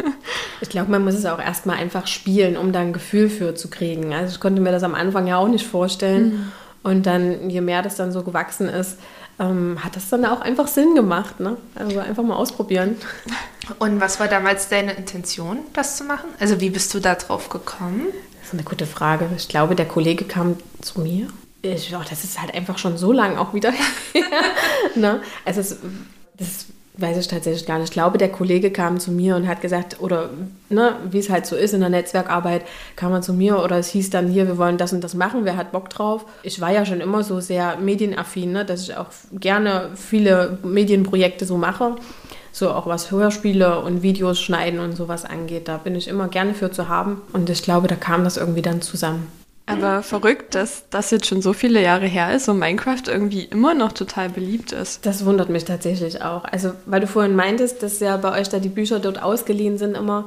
Ich 0.62 0.70
glaube, 0.70 0.90
man 0.90 1.04
muss 1.04 1.14
es 1.14 1.26
auch 1.26 1.38
erstmal 1.38 1.78
einfach 1.78 2.08
spielen, 2.08 2.58
um 2.58 2.72
da 2.72 2.80
ein 2.80 2.94
Gefühl 2.94 3.30
für 3.30 3.54
zu 3.54 3.70
kriegen. 3.70 4.14
Also 4.14 4.34
ich 4.34 4.40
konnte 4.40 4.62
mir 4.62 4.72
das 4.72 4.84
am 4.84 4.96
Anfang 4.96 5.28
ja 5.28 5.38
auch 5.38 5.50
nicht 5.50 5.68
vorstellen. 5.68 6.26
Mhm. 6.26 6.52
Und 6.86 7.06
dann, 7.06 7.50
je 7.50 7.62
mehr 7.62 7.82
das 7.82 7.96
dann 7.96 8.12
so 8.12 8.22
gewachsen 8.24 8.70
ist, 8.70 9.00
ähm, 9.40 9.84
hat 9.84 9.96
das 9.96 10.10
dann 10.10 10.24
auch 10.24 10.42
einfach 10.42 10.68
Sinn 10.68 10.96
gemacht. 10.96 11.40
Ne? 11.40 11.58
Also 11.74 12.00
einfach 12.00 12.24
mal 12.24 12.36
ausprobieren. 12.36 12.96
Und 13.80 14.00
was 14.00 14.20
war 14.20 14.28
damals 14.28 14.70
deine 14.70 14.94
Intention, 14.94 15.58
das 15.74 15.98
zu 15.98 16.04
machen? 16.04 16.30
Also 16.40 16.62
wie 16.62 16.70
bist 16.70 16.94
du 16.94 17.00
da 17.00 17.16
drauf 17.16 17.50
gekommen? 17.50 18.08
Das 18.40 18.50
ist 18.50 18.54
eine 18.54 18.64
gute 18.64 18.86
Frage. 18.86 19.28
Ich 19.36 19.48
glaube, 19.48 19.76
der 19.76 19.88
Kollege 19.88 20.26
kam 20.26 20.58
zu 20.82 21.02
mir 21.02 21.28
ich, 21.74 21.96
oh, 21.96 22.02
das 22.08 22.24
ist 22.24 22.40
halt 22.40 22.54
einfach 22.54 22.78
schon 22.78 22.98
so 22.98 23.12
lang 23.12 23.38
auch 23.38 23.54
wieder 23.54 23.72
her. 24.14 24.24
ne? 24.96 25.22
Also 25.44 25.62
es, 25.62 25.78
das 26.38 26.66
weiß 26.98 27.18
ich 27.18 27.28
tatsächlich 27.28 27.66
gar 27.66 27.78
nicht. 27.78 27.90
Ich 27.90 27.94
glaube, 27.94 28.18
der 28.18 28.32
Kollege 28.32 28.72
kam 28.72 29.00
zu 29.00 29.12
mir 29.12 29.36
und 29.36 29.48
hat 29.48 29.62
gesagt, 29.62 30.00
oder 30.00 30.30
ne, 30.70 30.96
wie 31.10 31.20
es 31.20 31.30
halt 31.30 31.46
so 31.46 31.56
ist 31.56 31.74
in 31.74 31.82
der 31.82 31.90
Netzwerkarbeit, 31.90 32.64
kam 32.96 33.12
er 33.12 33.22
zu 33.22 33.34
mir 33.34 33.62
oder 33.62 33.78
es 33.78 33.90
hieß 33.90 34.10
dann 34.10 34.28
hier, 34.28 34.48
wir 34.48 34.58
wollen 34.58 34.78
das 34.78 34.94
und 34.94 35.04
das 35.04 35.14
machen, 35.14 35.42
wer 35.44 35.58
hat 35.58 35.72
Bock 35.72 35.90
drauf? 35.90 36.26
Ich 36.44 36.62
war 36.62 36.72
ja 36.72 36.86
schon 36.86 37.02
immer 37.02 37.24
so 37.24 37.40
sehr 37.40 37.78
medienaffin, 37.78 38.52
ne, 38.52 38.66
dass 38.66 38.84
ich 38.84 38.96
auch 38.96 39.08
gerne 39.34 39.90
viele 39.96 40.58
Medienprojekte 40.64 41.46
so 41.46 41.58
mache. 41.58 41.96
So 42.52 42.72
auch 42.72 42.88
was 42.88 43.12
Hörspiele 43.12 43.82
und 43.82 44.02
Videos 44.02 44.40
schneiden 44.40 44.80
und 44.80 44.96
sowas 44.96 45.26
angeht. 45.26 45.68
Da 45.68 45.76
bin 45.76 45.94
ich 45.94 46.08
immer 46.08 46.30
gerne 46.30 46.54
für 46.54 46.72
zu 46.72 46.88
haben. 46.88 47.22
Und 47.34 47.50
ich 47.50 47.64
glaube, 47.64 47.90
da 47.90 47.96
kam 47.96 48.24
das 48.24 48.38
irgendwie 48.38 48.62
dann 48.62 48.82
zusammen. 48.82 49.28
Aber 49.68 50.04
verrückt, 50.04 50.54
dass 50.54 50.84
das 50.90 51.10
jetzt 51.10 51.26
schon 51.26 51.42
so 51.42 51.54
viele 51.54 51.82
Jahre 51.82 52.06
her 52.06 52.34
ist 52.36 52.48
und 52.50 52.60
Minecraft 52.60 53.02
irgendwie 53.08 53.44
immer 53.44 53.74
noch 53.74 53.94
total 53.94 54.30
beliebt 54.30 54.72
ist. 54.72 55.06
Das 55.06 55.26
wundert 55.26 55.50
mich 55.50 55.66
tatsächlich 55.66 56.22
auch. 56.22 56.44
Also, 56.46 56.72
weil 56.86 57.02
du 57.02 57.08
vorhin 57.08 57.36
meintest, 57.36 57.82
dass 57.82 58.00
ja 58.00 58.16
bei 58.18 58.40
euch 58.40 58.48
da 58.50 58.60
die 58.60 58.70
Bücher 58.70 59.00
dort 59.00 59.22
ausgeliehen 59.22 59.80
sind 59.80 59.98
immer. 59.98 60.26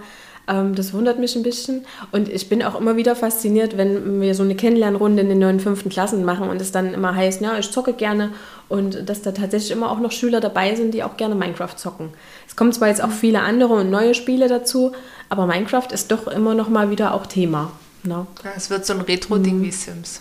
Ähm, 0.49 0.75
das 0.75 0.93
wundert 0.93 1.21
mich 1.21 1.37
ein 1.37 1.45
bisschen. 1.45 1.87
Und 2.11 2.29
ich 2.29 2.49
bin 2.49 2.65
auch 2.65 2.81
immer 2.81 2.97
wieder 2.97 3.15
fasziniert, 3.15 3.77
wenn 3.77 4.21
wir 4.21 4.35
so 4.35 4.43
eine 4.43 4.57
Kennenlernrunde 4.57 5.23
in 5.23 5.29
den 5.29 5.39
neuen 5.39 5.61
fünften 5.61 5.89
Klassen 5.89 6.25
machen 6.25 6.49
und 6.49 6.61
es 6.61 6.73
dann 6.73 6.93
immer 6.93 7.15
heißt, 7.15 7.41
ja, 7.41 7.57
ich 7.59 7.71
zocke 7.71 7.93
gerne. 7.93 8.31
Und 8.69 9.09
dass 9.09 9.23
da 9.23 9.31
tatsächlich 9.31 9.71
immer 9.71 9.93
auch 9.93 10.01
noch 10.01 10.11
Schüler 10.11 10.41
dabei 10.41 10.75
sind, 10.75 10.95
die 10.95 11.05
auch 11.05 11.17
gerne 11.17 11.37
Minecraft 11.37 11.77
zocken. 11.77 12.09
Es 12.49 12.57
kommen 12.57 12.73
zwar 12.73 12.89
jetzt 12.89 13.03
auch 13.03 13.13
viele 13.13 13.41
andere 13.41 13.75
und 13.75 13.91
neue 13.91 14.15
Spiele 14.15 14.49
dazu, 14.49 14.93
aber 15.29 15.47
Minecraft 15.47 15.93
ist 15.93 16.11
doch 16.11 16.27
immer 16.27 16.55
noch 16.55 16.69
mal 16.69 16.91
wieder 16.91 17.15
auch 17.15 17.27
Thema. 17.27 17.71
No. 18.03 18.27
Ja, 18.45 18.53
es 18.57 18.71
wird 18.71 18.87
so 18.87 18.95
ein 18.95 19.01
Retro-Ding 19.01 19.59
mhm. 19.59 19.63
wie 19.63 19.73
Sims. 19.73 20.21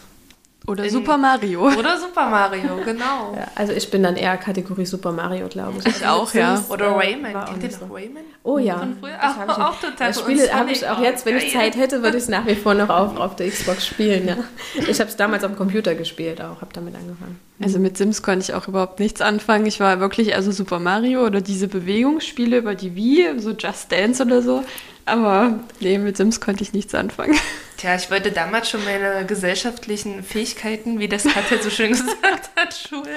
Oder 0.67 0.83
In, 0.83 0.89
Super 0.89 1.17
Mario. 1.17 1.65
Oder 1.65 1.97
Super 1.97 2.29
Mario, 2.29 2.75
genau. 2.85 3.33
Ja, 3.35 3.47
also 3.55 3.71
ich 3.71 3.89
bin 3.89 4.03
dann 4.03 4.17
eher 4.17 4.35
Kategorie 4.35 4.85
Super 4.85 5.13
Mario, 5.13 5.47
glaube 5.47 5.79
ich. 5.79 5.85
Ich 5.85 6.05
auch, 6.05 6.33
ja. 6.33 6.61
Oder 6.67 6.91
Rayman. 6.91 7.45
Kennt 7.45 7.63
ihr 7.63 7.69
noch 7.79 7.95
Rayman? 7.95 8.23
Oh 8.43 8.57
ja. 8.57 8.79
Von 8.79 8.97
früher? 8.99 9.17
Ach, 9.17 9.37
ich, 9.45 9.49
auch 9.49 9.79
total 9.79 10.07
Das 10.09 10.19
Spiel 10.19 10.51
habe 10.51 10.71
ich 10.71 10.85
auch 10.85 10.99
jetzt, 10.99 11.25
wenn 11.25 11.37
ich 11.37 11.53
Zeit 11.53 11.77
hätte, 11.77 12.03
würde 12.03 12.17
ich 12.17 12.23
es 12.23 12.29
nach 12.29 12.45
wie 12.45 12.55
vor 12.55 12.73
noch 12.73 12.89
auf, 12.89 13.17
auf 13.17 13.37
der 13.37 13.49
Xbox 13.49 13.87
spielen. 13.87 14.27
Ja. 14.27 14.37
Ich 14.89 14.99
habe 14.99 15.09
es 15.09 15.15
damals 15.15 15.43
am 15.43 15.55
Computer 15.55 15.95
gespielt 15.95 16.41
auch, 16.41 16.61
habe 16.61 16.73
damit 16.73 16.95
angefangen. 16.95 17.39
Also 17.59 17.79
mit 17.79 17.97
Sims 17.97 18.21
konnte 18.21 18.43
ich 18.43 18.53
auch 18.53 18.67
überhaupt 18.67 18.99
nichts 18.99 19.21
anfangen. 19.21 19.65
Ich 19.65 19.79
war 19.79 19.99
wirklich 19.99 20.35
also 20.35 20.51
Super 20.51 20.79
Mario 20.79 21.25
oder 21.25 21.41
diese 21.41 21.67
Bewegungsspiele 21.67 22.57
über 22.57 22.75
die 22.75 22.95
Wii, 22.95 23.39
so 23.39 23.51
Just 23.51 23.91
Dance 23.91 24.23
oder 24.23 24.41
so. 24.41 24.63
Aber 25.05 25.61
nee, 25.79 25.97
mit 25.97 26.17
Sims 26.17 26.41
konnte 26.41 26.63
ich 26.63 26.73
nichts 26.73 26.93
anfangen. 26.93 27.35
Tja, 27.77 27.95
ich 27.95 28.11
wollte 28.11 28.31
damals 28.31 28.69
schon 28.69 28.83
meine 28.83 29.25
gesellschaftlichen 29.25 30.21
Fähigkeiten, 30.23 30.99
wie 30.99 31.07
das 31.07 31.23
Katja 31.23 31.59
so 31.61 31.69
schön 31.69 31.91
gesagt 31.91 32.49
hat, 32.55 32.73
schulen. 32.73 33.07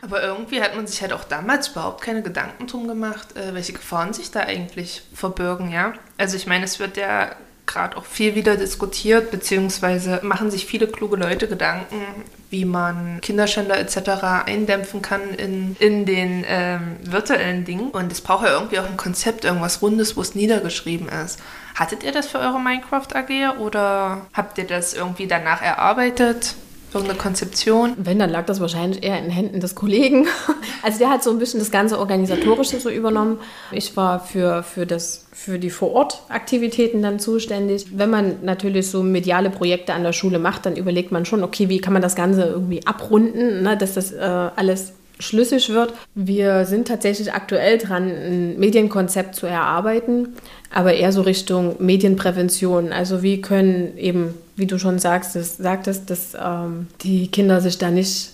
Aber 0.00 0.22
irgendwie 0.22 0.62
hat 0.62 0.74
man 0.74 0.86
sich 0.86 1.02
halt 1.02 1.12
auch 1.12 1.24
damals 1.24 1.68
überhaupt 1.68 2.00
keine 2.00 2.22
Gedanken 2.22 2.66
drum 2.66 2.88
gemacht, 2.88 3.36
äh, 3.36 3.54
welche 3.54 3.74
Gefahren 3.74 4.12
sich 4.12 4.30
da 4.30 4.40
eigentlich 4.40 5.02
verbirgen, 5.12 5.70
ja. 5.70 5.92
Also 6.16 6.36
ich 6.36 6.46
meine, 6.46 6.64
es 6.64 6.80
wird 6.80 6.96
ja 6.96 7.36
gerade 7.66 7.96
auch 7.96 8.04
viel 8.04 8.34
wieder 8.34 8.56
diskutiert, 8.56 9.30
beziehungsweise 9.30 10.20
machen 10.22 10.50
sich 10.50 10.66
viele 10.66 10.86
kluge 10.86 11.16
Leute 11.16 11.48
Gedanken, 11.48 11.96
wie 12.50 12.64
man 12.64 13.20
Kinderschänder 13.20 13.78
etc. 13.78 14.46
eindämpfen 14.46 15.02
kann 15.02 15.34
in, 15.34 15.76
in 15.78 16.04
den 16.04 16.44
ähm, 16.46 16.96
virtuellen 17.02 17.64
Dingen. 17.64 17.90
Und 17.90 18.12
es 18.12 18.20
braucht 18.20 18.44
ja 18.44 18.52
irgendwie 18.52 18.78
auch 18.78 18.88
ein 18.88 18.96
Konzept, 18.96 19.44
irgendwas 19.44 19.82
Rundes, 19.82 20.16
wo 20.16 20.20
es 20.20 20.34
niedergeschrieben 20.34 21.08
ist. 21.08 21.40
Hattet 21.74 22.04
ihr 22.04 22.12
das 22.12 22.28
für 22.28 22.38
eure 22.38 22.60
Minecraft 22.60 23.08
AG 23.14 23.58
oder 23.58 24.26
habt 24.32 24.58
ihr 24.58 24.66
das 24.66 24.94
irgendwie 24.94 25.26
danach 25.26 25.62
erarbeitet? 25.62 26.54
Irgendeine 26.94 27.18
Konzeption? 27.18 27.94
Wenn, 27.96 28.18
dann 28.18 28.30
lag 28.30 28.46
das 28.46 28.60
wahrscheinlich 28.60 29.02
eher 29.02 29.18
in 29.18 29.30
Händen 29.30 29.60
des 29.60 29.74
Kollegen. 29.74 30.26
Also 30.82 30.98
der 30.98 31.08
hat 31.08 31.22
so 31.22 31.30
ein 31.30 31.38
bisschen 31.38 31.60
das 31.60 31.70
ganze 31.70 31.98
Organisatorische 31.98 32.78
so 32.78 32.90
übernommen. 32.90 33.38
Ich 33.72 33.96
war 33.96 34.20
für, 34.20 34.62
für, 34.62 34.84
das, 34.84 35.24
für 35.32 35.58
die 35.58 35.70
Vorortaktivitäten 35.70 37.00
dann 37.00 37.18
zuständig. 37.18 37.86
Wenn 37.96 38.10
man 38.10 38.44
natürlich 38.44 38.90
so 38.90 39.02
mediale 39.02 39.48
Projekte 39.48 39.94
an 39.94 40.02
der 40.02 40.12
Schule 40.12 40.38
macht, 40.38 40.66
dann 40.66 40.76
überlegt 40.76 41.10
man 41.10 41.24
schon, 41.24 41.42
okay, 41.42 41.70
wie 41.70 41.80
kann 41.80 41.94
man 41.94 42.02
das 42.02 42.16
Ganze 42.16 42.44
irgendwie 42.44 42.86
abrunden, 42.86 43.62
ne, 43.62 43.78
dass 43.78 43.94
das 43.94 44.12
äh, 44.12 44.18
alles 44.18 44.92
schlüssig 45.18 45.70
wird. 45.70 45.94
Wir 46.14 46.64
sind 46.64 46.88
tatsächlich 46.88 47.32
aktuell 47.32 47.78
dran, 47.78 48.08
ein 48.08 48.58
Medienkonzept 48.58 49.34
zu 49.34 49.46
erarbeiten, 49.46 50.34
aber 50.74 50.94
eher 50.94 51.12
so 51.12 51.22
Richtung 51.22 51.76
Medienprävention. 51.78 52.92
Also 52.92 53.22
wie 53.22 53.40
können 53.40 53.96
eben, 53.96 54.34
wie 54.56 54.66
du 54.66 54.78
schon 54.78 54.98
sagst, 54.98 55.36
das, 55.36 55.56
sagtest, 55.56 56.10
dass 56.10 56.34
ähm, 56.34 56.88
die 57.02 57.28
Kinder 57.28 57.60
sich 57.60 57.78
da 57.78 57.92
nicht 57.92 58.30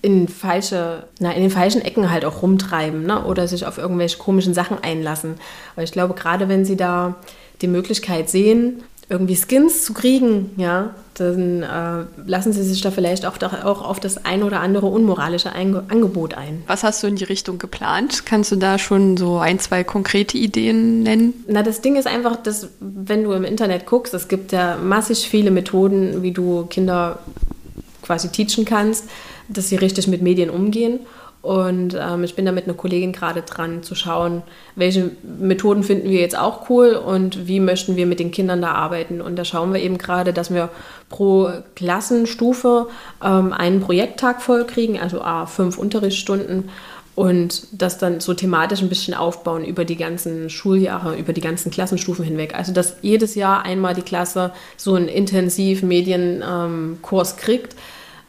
in, 0.00 0.28
falsche, 0.28 1.02
na, 1.18 1.32
in 1.32 1.42
den 1.42 1.50
falschen 1.50 1.82
Ecken 1.82 2.10
halt 2.10 2.24
auch 2.24 2.42
rumtreiben 2.42 3.02
ne? 3.02 3.24
oder 3.24 3.48
sich 3.48 3.66
auf 3.66 3.76
irgendwelche 3.76 4.18
komischen 4.18 4.54
Sachen 4.54 4.78
einlassen. 4.82 5.34
Weil 5.74 5.82
ich 5.82 5.90
glaube, 5.90 6.14
gerade 6.14 6.48
wenn 6.48 6.64
sie 6.64 6.76
da 6.76 7.16
die 7.60 7.66
Möglichkeit 7.66 8.30
sehen, 8.30 8.84
irgendwie 9.10 9.36
Skins 9.36 9.84
zu 9.84 9.92
kriegen, 9.92 10.52
ja, 10.56 10.94
dann 11.14 11.64
äh, 11.64 12.04
lassen 12.24 12.52
Sie 12.52 12.62
sich 12.62 12.80
da 12.80 12.92
vielleicht 12.92 13.26
auch, 13.26 13.42
auch 13.42 13.82
auf 13.82 13.98
das 13.98 14.24
ein 14.24 14.44
oder 14.44 14.60
andere 14.60 14.86
unmoralische 14.86 15.52
ein 15.52 15.74
Angebot 15.90 16.34
ein. 16.34 16.62
Was 16.68 16.84
hast 16.84 17.02
du 17.02 17.08
in 17.08 17.16
die 17.16 17.24
Richtung 17.24 17.58
geplant? 17.58 18.24
Kannst 18.24 18.52
du 18.52 18.56
da 18.56 18.78
schon 18.78 19.16
so 19.16 19.38
ein, 19.38 19.58
zwei 19.58 19.82
konkrete 19.82 20.38
Ideen 20.38 21.02
nennen? 21.02 21.44
Na, 21.48 21.64
das 21.64 21.80
Ding 21.80 21.96
ist 21.96 22.06
einfach, 22.06 22.36
dass 22.36 22.68
wenn 22.78 23.24
du 23.24 23.32
im 23.32 23.42
Internet 23.42 23.84
guckst, 23.84 24.14
es 24.14 24.28
gibt 24.28 24.52
ja 24.52 24.76
massig 24.76 25.28
viele 25.28 25.50
Methoden, 25.50 26.22
wie 26.22 26.30
du 26.30 26.66
Kinder 26.66 27.18
quasi 28.02 28.28
teachen 28.28 28.64
kannst, 28.64 29.06
dass 29.48 29.68
sie 29.68 29.76
richtig 29.76 30.06
mit 30.06 30.22
Medien 30.22 30.50
umgehen. 30.50 31.00
Und 31.42 31.96
ähm, 31.98 32.22
ich 32.22 32.34
bin 32.34 32.44
da 32.44 32.52
mit 32.52 32.64
einer 32.64 32.74
Kollegin 32.74 33.12
gerade 33.12 33.40
dran 33.40 33.82
zu 33.82 33.94
schauen, 33.94 34.42
welche 34.76 35.12
Methoden 35.22 35.82
finden 35.82 36.10
wir 36.10 36.20
jetzt 36.20 36.38
auch 36.38 36.68
cool 36.68 36.92
und 36.92 37.46
wie 37.46 37.60
möchten 37.60 37.96
wir 37.96 38.04
mit 38.04 38.20
den 38.20 38.30
Kindern 38.30 38.60
da 38.60 38.72
arbeiten. 38.72 39.22
Und 39.22 39.36
da 39.36 39.46
schauen 39.46 39.72
wir 39.72 39.80
eben 39.80 39.96
gerade, 39.96 40.34
dass 40.34 40.52
wir 40.52 40.68
pro 41.08 41.48
Klassenstufe 41.76 42.88
ähm, 43.24 43.54
einen 43.54 43.80
Projekttag 43.80 44.42
voll 44.42 44.66
kriegen, 44.66 45.00
also 45.00 45.22
A, 45.22 45.46
fünf 45.46 45.78
Unterrichtsstunden 45.78 46.68
und 47.14 47.66
das 47.72 47.96
dann 47.96 48.20
so 48.20 48.34
thematisch 48.34 48.82
ein 48.82 48.88
bisschen 48.90 49.14
aufbauen 49.14 49.64
über 49.64 49.86
die 49.86 49.96
ganzen 49.96 50.50
Schuljahre, 50.50 51.16
über 51.16 51.32
die 51.32 51.40
ganzen 51.40 51.70
Klassenstufen 51.70 52.24
hinweg. 52.24 52.54
Also 52.54 52.72
dass 52.72 52.96
jedes 53.00 53.34
Jahr 53.34 53.62
einmal 53.62 53.94
die 53.94 54.02
Klasse 54.02 54.52
so 54.76 54.94
einen 54.94 55.08
intensiv 55.08 55.82
Medienkurs 55.82 57.32
ähm, 57.32 57.36
kriegt 57.38 57.76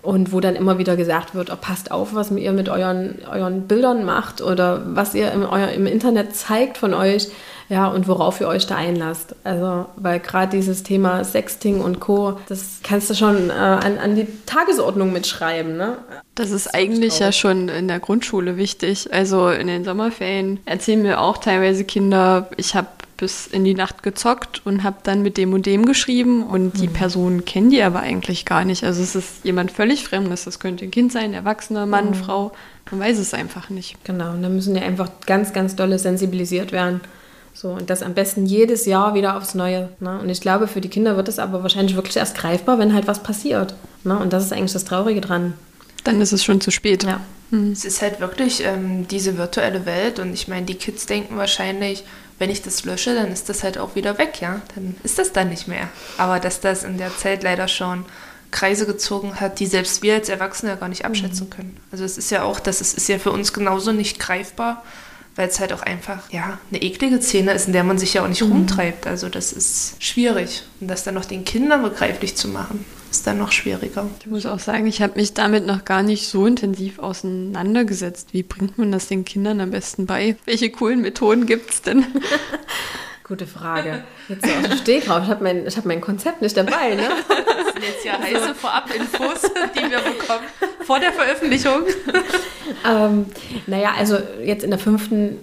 und 0.02 0.32
wo 0.32 0.40
dann 0.40 0.56
immer 0.56 0.78
wieder 0.78 0.96
gesagt 0.96 1.36
wird, 1.36 1.52
oh, 1.52 1.58
passt 1.60 1.92
auf, 1.92 2.14
was 2.14 2.32
ihr 2.32 2.52
mit 2.54 2.70
euren, 2.70 3.20
euren 3.32 3.68
Bildern 3.68 4.04
macht 4.04 4.42
oder 4.42 4.82
was 4.86 5.14
ihr 5.14 5.32
im, 5.32 5.44
euer, 5.44 5.70
im 5.70 5.86
Internet 5.86 6.36
zeigt 6.36 6.78
von 6.78 6.94
euch, 6.94 7.30
ja, 7.70 7.88
und 7.88 8.10
worauf 8.10 8.42
ihr 8.42 8.50
euch 8.50 8.68
da 8.68 8.76
einlasst. 8.76 9.34
Also, 9.46 9.86
weil 9.96 10.20
gerade 10.20 10.58
dieses 10.58 10.84
Thema 10.84 11.24
Sexting 11.24 11.80
und 11.80 12.02
Co., 12.02 12.38
das 12.50 12.82
kannst 12.84 13.10
du 13.10 13.14
schon 13.14 13.50
äh, 13.50 13.54
an, 13.54 13.98
an 13.98 14.16
die 14.16 14.28
Tagesordnung 14.46 15.14
mitschreiben, 15.14 15.78
ne? 15.78 15.98
Das 16.36 16.52
ist 16.52 16.74
eigentlich 16.76 17.20
ja 17.20 17.32
schon 17.32 17.70
in 17.70 17.88
der 17.88 18.00
Grundschule 18.00 18.58
wichtig. 18.58 19.14
Also 19.14 19.50
in 19.50 19.68
den 19.68 19.86
Sommerferien 19.86 20.60
erzählen 20.66 21.02
mir 21.02 21.22
auch 21.22 21.38
teilweise 21.38 21.86
Kinder, 21.86 22.50
ich 22.58 22.76
habe 22.76 22.88
bis 23.22 23.46
in 23.46 23.64
die 23.64 23.76
Nacht 23.76 24.02
gezockt 24.02 24.66
und 24.66 24.82
habe 24.82 24.98
dann 25.04 25.22
mit 25.22 25.38
dem 25.38 25.54
und 25.54 25.68
dem 25.68 25.86
geschrieben 25.86 26.44
und 26.44 26.82
die 26.82 26.88
mhm. 26.88 26.94
Personen 26.94 27.46
kennen 27.46 27.70
die 27.70 27.84
aber 27.84 28.00
eigentlich 28.00 28.46
gar 28.46 28.66
nicht. 28.66 28.84
Also 28.84 29.04
es 29.04 29.16
ist 29.16 29.46
jemand 29.46 29.72
völlig 29.72 30.04
Fremdes. 30.04 30.46
Das 30.46 30.60
könnte 30.60 30.86
ein 30.86 30.92
Kind 30.92 31.12
sein, 31.12 31.36
Erwachsener, 31.36 31.86
Mann, 31.86 32.10
mhm. 32.10 32.14
Frau. 32.16 32.52
Man 32.90 33.00
weiß 33.00 33.20
es 33.20 33.36
einfach 33.36 33.70
nicht. 33.70 34.04
Genau, 34.06 34.32
und 34.32 34.42
da 34.42 34.50
müssen 34.50 34.76
ja 34.76 34.82
einfach 34.82 35.08
ganz, 35.28 35.54
ganz 35.54 35.76
dolle 35.76 36.00
sensibilisiert 36.00 36.72
werden. 36.72 37.00
So, 37.54 37.70
und 37.70 37.92
das 37.92 38.02
am 38.02 38.16
besten 38.16 38.48
jedes 38.48 38.88
Jahr 38.88 39.14
wieder 39.14 39.38
aufs 39.38 39.54
Neue. 39.54 39.90
Ne? 40.00 40.20
Und 40.20 40.30
ich 40.30 40.42
glaube, 40.42 40.68
für 40.68 40.82
die 40.82 40.90
Kinder 40.90 41.16
wird 41.16 41.28
es 41.28 41.38
aber 41.38 41.62
wahrscheinlich 41.62 41.96
wirklich 41.96 42.18
erst 42.18 42.36
greifbar, 42.36 42.80
wenn 42.80 42.96
halt 42.96 43.06
was 43.06 43.22
passiert. 43.22 43.76
Ne? 44.04 44.18
Und 44.18 44.34
das 44.34 44.46
ist 44.46 44.52
eigentlich 44.52 44.74
das 44.74 44.86
Traurige 44.86 45.22
dran. 45.22 45.54
Dann 46.04 46.22
ist 46.22 46.32
es 46.32 46.44
schon 46.44 46.60
zu 46.60 46.72
spät. 46.72 47.04
Ja. 47.04 47.22
Mhm. 47.52 47.72
Es 47.72 47.86
ist 47.86 48.02
halt 48.02 48.20
wirklich 48.20 48.64
ähm, 48.66 49.08
diese 49.08 49.38
virtuelle 49.38 49.86
Welt 49.86 50.18
und 50.18 50.34
ich 50.34 50.48
meine, 50.48 50.66
die 50.66 50.74
Kids 50.74 51.06
denken 51.06 51.38
wahrscheinlich, 51.38 52.04
wenn 52.42 52.50
ich 52.50 52.64
das 52.64 52.86
lösche, 52.86 53.14
dann 53.14 53.32
ist 53.32 53.50
das 53.50 53.64
halt 53.64 53.78
auch 53.78 53.94
wieder 53.94 54.18
weg, 54.18 54.42
ja. 54.42 54.62
Dann 54.74 54.96
ist 55.04 55.20
das 55.20 55.32
dann 55.32 55.50
nicht 55.50 55.68
mehr. 55.68 55.88
Aber 56.18 56.40
dass 56.40 56.60
das 56.60 56.84
in 56.84 56.98
der 56.98 57.16
Zeit 57.16 57.44
leider 57.44 57.68
schon 57.68 58.04
Kreise 58.50 58.88
gezogen 58.88 59.40
hat, 59.40 59.60
die 59.60 59.68
selbst 59.68 60.02
wir 60.02 60.16
als 60.16 60.28
Erwachsene 60.28 60.72
ja 60.72 60.76
gar 60.76 60.90
nicht 60.90 61.06
abschätzen 61.06 61.46
mhm. 61.46 61.50
können. 61.52 61.78
Also 61.92 62.04
es 62.04 62.18
ist 62.18 62.32
ja 62.32 62.42
auch, 62.42 62.60
das 62.60 62.82
ist, 62.82 62.98
ist 62.98 63.08
ja 63.08 63.20
für 63.20 63.32
uns 63.32 63.54
genauso 63.54 63.92
nicht 63.92 64.18
greifbar, 64.18 64.84
weil 65.36 65.50
es 65.50 65.60
halt 65.60 65.72
auch 65.72 65.84
einfach 65.84 66.32
ja 66.32 66.58
eine 66.72 66.82
eklige 66.82 67.22
Szene 67.22 67.54
ist, 67.54 67.68
in 67.68 67.74
der 67.74 67.84
man 67.84 68.00
sich 68.00 68.16
ja 68.16 68.24
auch 68.24 68.28
nicht 68.28 68.42
mhm. 68.42 68.54
rumtreibt. 68.54 69.06
Also 69.06 69.30
das 69.30 69.54
ist 69.54 70.02
schwierig 70.04 70.64
und 70.80 70.88
das 70.88 71.04
dann 71.04 71.14
noch 71.14 71.26
den 71.26 71.46
Kindern 71.46 71.84
begreiflich 71.84 72.36
zu 72.36 72.48
machen, 72.48 72.84
ist 73.12 73.28
dann 73.28 73.38
noch 73.38 73.52
schwieriger. 73.52 74.10
Ich 74.22 74.28
muss 74.28 74.46
auch 74.46 74.60
sagen, 74.60 74.88
ich 74.88 75.02
habe 75.02 75.20
mich 75.20 75.34
damit 75.34 75.66
noch 75.68 75.86
gar 75.86 76.02
nicht 76.02 76.28
so 76.28 76.46
intensiv 76.46 76.98
auseinandergesetzt. 76.98 78.30
Wie 78.32 78.42
bringt 78.42 78.78
man 78.78 78.92
das 78.92 79.08
den 79.08 79.26
Kindern 79.26 79.60
am 79.60 79.72
besten 79.72 80.06
bei? 80.06 80.38
Welche 80.46 80.72
coolen 80.72 81.02
Methoden 81.02 81.46
gibt 81.46 81.72
es 81.72 81.82
denn? 81.82 82.06
Gute 83.28 83.48
Frage. 83.48 84.04
Jetzt 84.28 84.46
so 84.46 84.52
aus 84.52 84.64
dem 84.64 84.78
Stegreif. 84.78 85.24
Ich 85.24 85.30
habe 85.30 85.44
mein, 85.44 85.66
hab 85.66 85.86
mein 85.86 86.02
Konzept 86.02 86.42
nicht 86.42 86.56
dabei. 86.56 86.96
Ne? 86.96 87.04
Das 87.28 87.74
sind 87.74 87.84
jetzt 87.84 88.06
ja 88.06 88.20
heiße 88.20 88.56
Vorab-Infos, 88.56 89.42
die 89.76 89.92
wir 89.92 90.00
bekommen 90.00 90.46
vor 90.86 91.00
der 91.00 91.14
Veröffentlichung. 91.14 91.84
ähm, 92.86 93.26
naja, 93.68 93.94
also 93.98 94.18
jetzt 94.44 94.64
in 94.64 94.70
der 94.70 94.80
fünften 94.80 95.38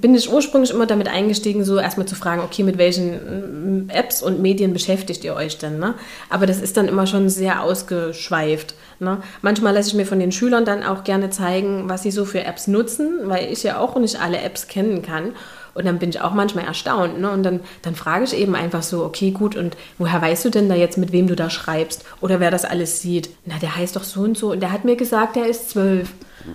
bin 0.00 0.14
ich 0.14 0.32
ursprünglich 0.32 0.70
immer 0.70 0.86
damit 0.86 1.08
eingestiegen, 1.08 1.64
so 1.64 1.78
erstmal 1.78 2.06
zu 2.06 2.14
fragen, 2.14 2.42
okay, 2.42 2.62
mit 2.62 2.78
welchen 2.78 3.86
mm, 3.86 3.90
Apps 3.90 4.22
und 4.22 4.40
Medien 4.40 4.72
beschäftigt 4.72 5.24
ihr 5.24 5.34
euch 5.34 5.58
denn? 5.58 5.78
Ne? 5.78 5.94
Aber 6.30 6.46
das 6.46 6.60
ist 6.60 6.76
dann 6.76 6.88
immer 6.88 7.06
schon 7.06 7.28
sehr 7.28 7.62
ausgeschweift. 7.62 8.74
Ne? 9.00 9.18
Manchmal 9.42 9.74
lasse 9.74 9.88
ich 9.88 9.94
mir 9.94 10.06
von 10.06 10.20
den 10.20 10.32
Schülern 10.32 10.64
dann 10.64 10.82
auch 10.82 11.04
gerne 11.04 11.30
zeigen, 11.30 11.88
was 11.88 12.02
sie 12.02 12.10
so 12.10 12.24
für 12.24 12.44
Apps 12.44 12.66
nutzen, 12.66 13.20
weil 13.24 13.52
ich 13.52 13.62
ja 13.62 13.78
auch 13.78 13.96
nicht 13.96 14.20
alle 14.20 14.40
Apps 14.40 14.68
kennen 14.68 15.02
kann. 15.02 15.32
Und 15.74 15.86
dann 15.86 15.98
bin 15.98 16.10
ich 16.10 16.20
auch 16.20 16.32
manchmal 16.32 16.64
erstaunt. 16.64 17.20
Ne? 17.20 17.30
Und 17.30 17.44
dann, 17.44 17.60
dann 17.82 17.94
frage 17.94 18.24
ich 18.24 18.36
eben 18.36 18.56
einfach 18.56 18.82
so, 18.82 19.04
okay, 19.04 19.30
gut, 19.30 19.54
und 19.54 19.76
woher 19.98 20.20
weißt 20.20 20.44
du 20.44 20.50
denn 20.50 20.68
da 20.68 20.74
jetzt, 20.74 20.98
mit 20.98 21.12
wem 21.12 21.28
du 21.28 21.36
da 21.36 21.50
schreibst? 21.50 22.04
Oder 22.20 22.40
wer 22.40 22.50
das 22.50 22.64
alles 22.64 23.00
sieht? 23.00 23.30
Na, 23.44 23.58
der 23.60 23.76
heißt 23.76 23.94
doch 23.94 24.04
so 24.04 24.22
und 24.22 24.36
so. 24.36 24.50
Und 24.50 24.60
der 24.60 24.72
hat 24.72 24.84
mir 24.84 24.96
gesagt, 24.96 25.36
der 25.36 25.46
ist 25.46 25.70
zwölf. 25.70 26.12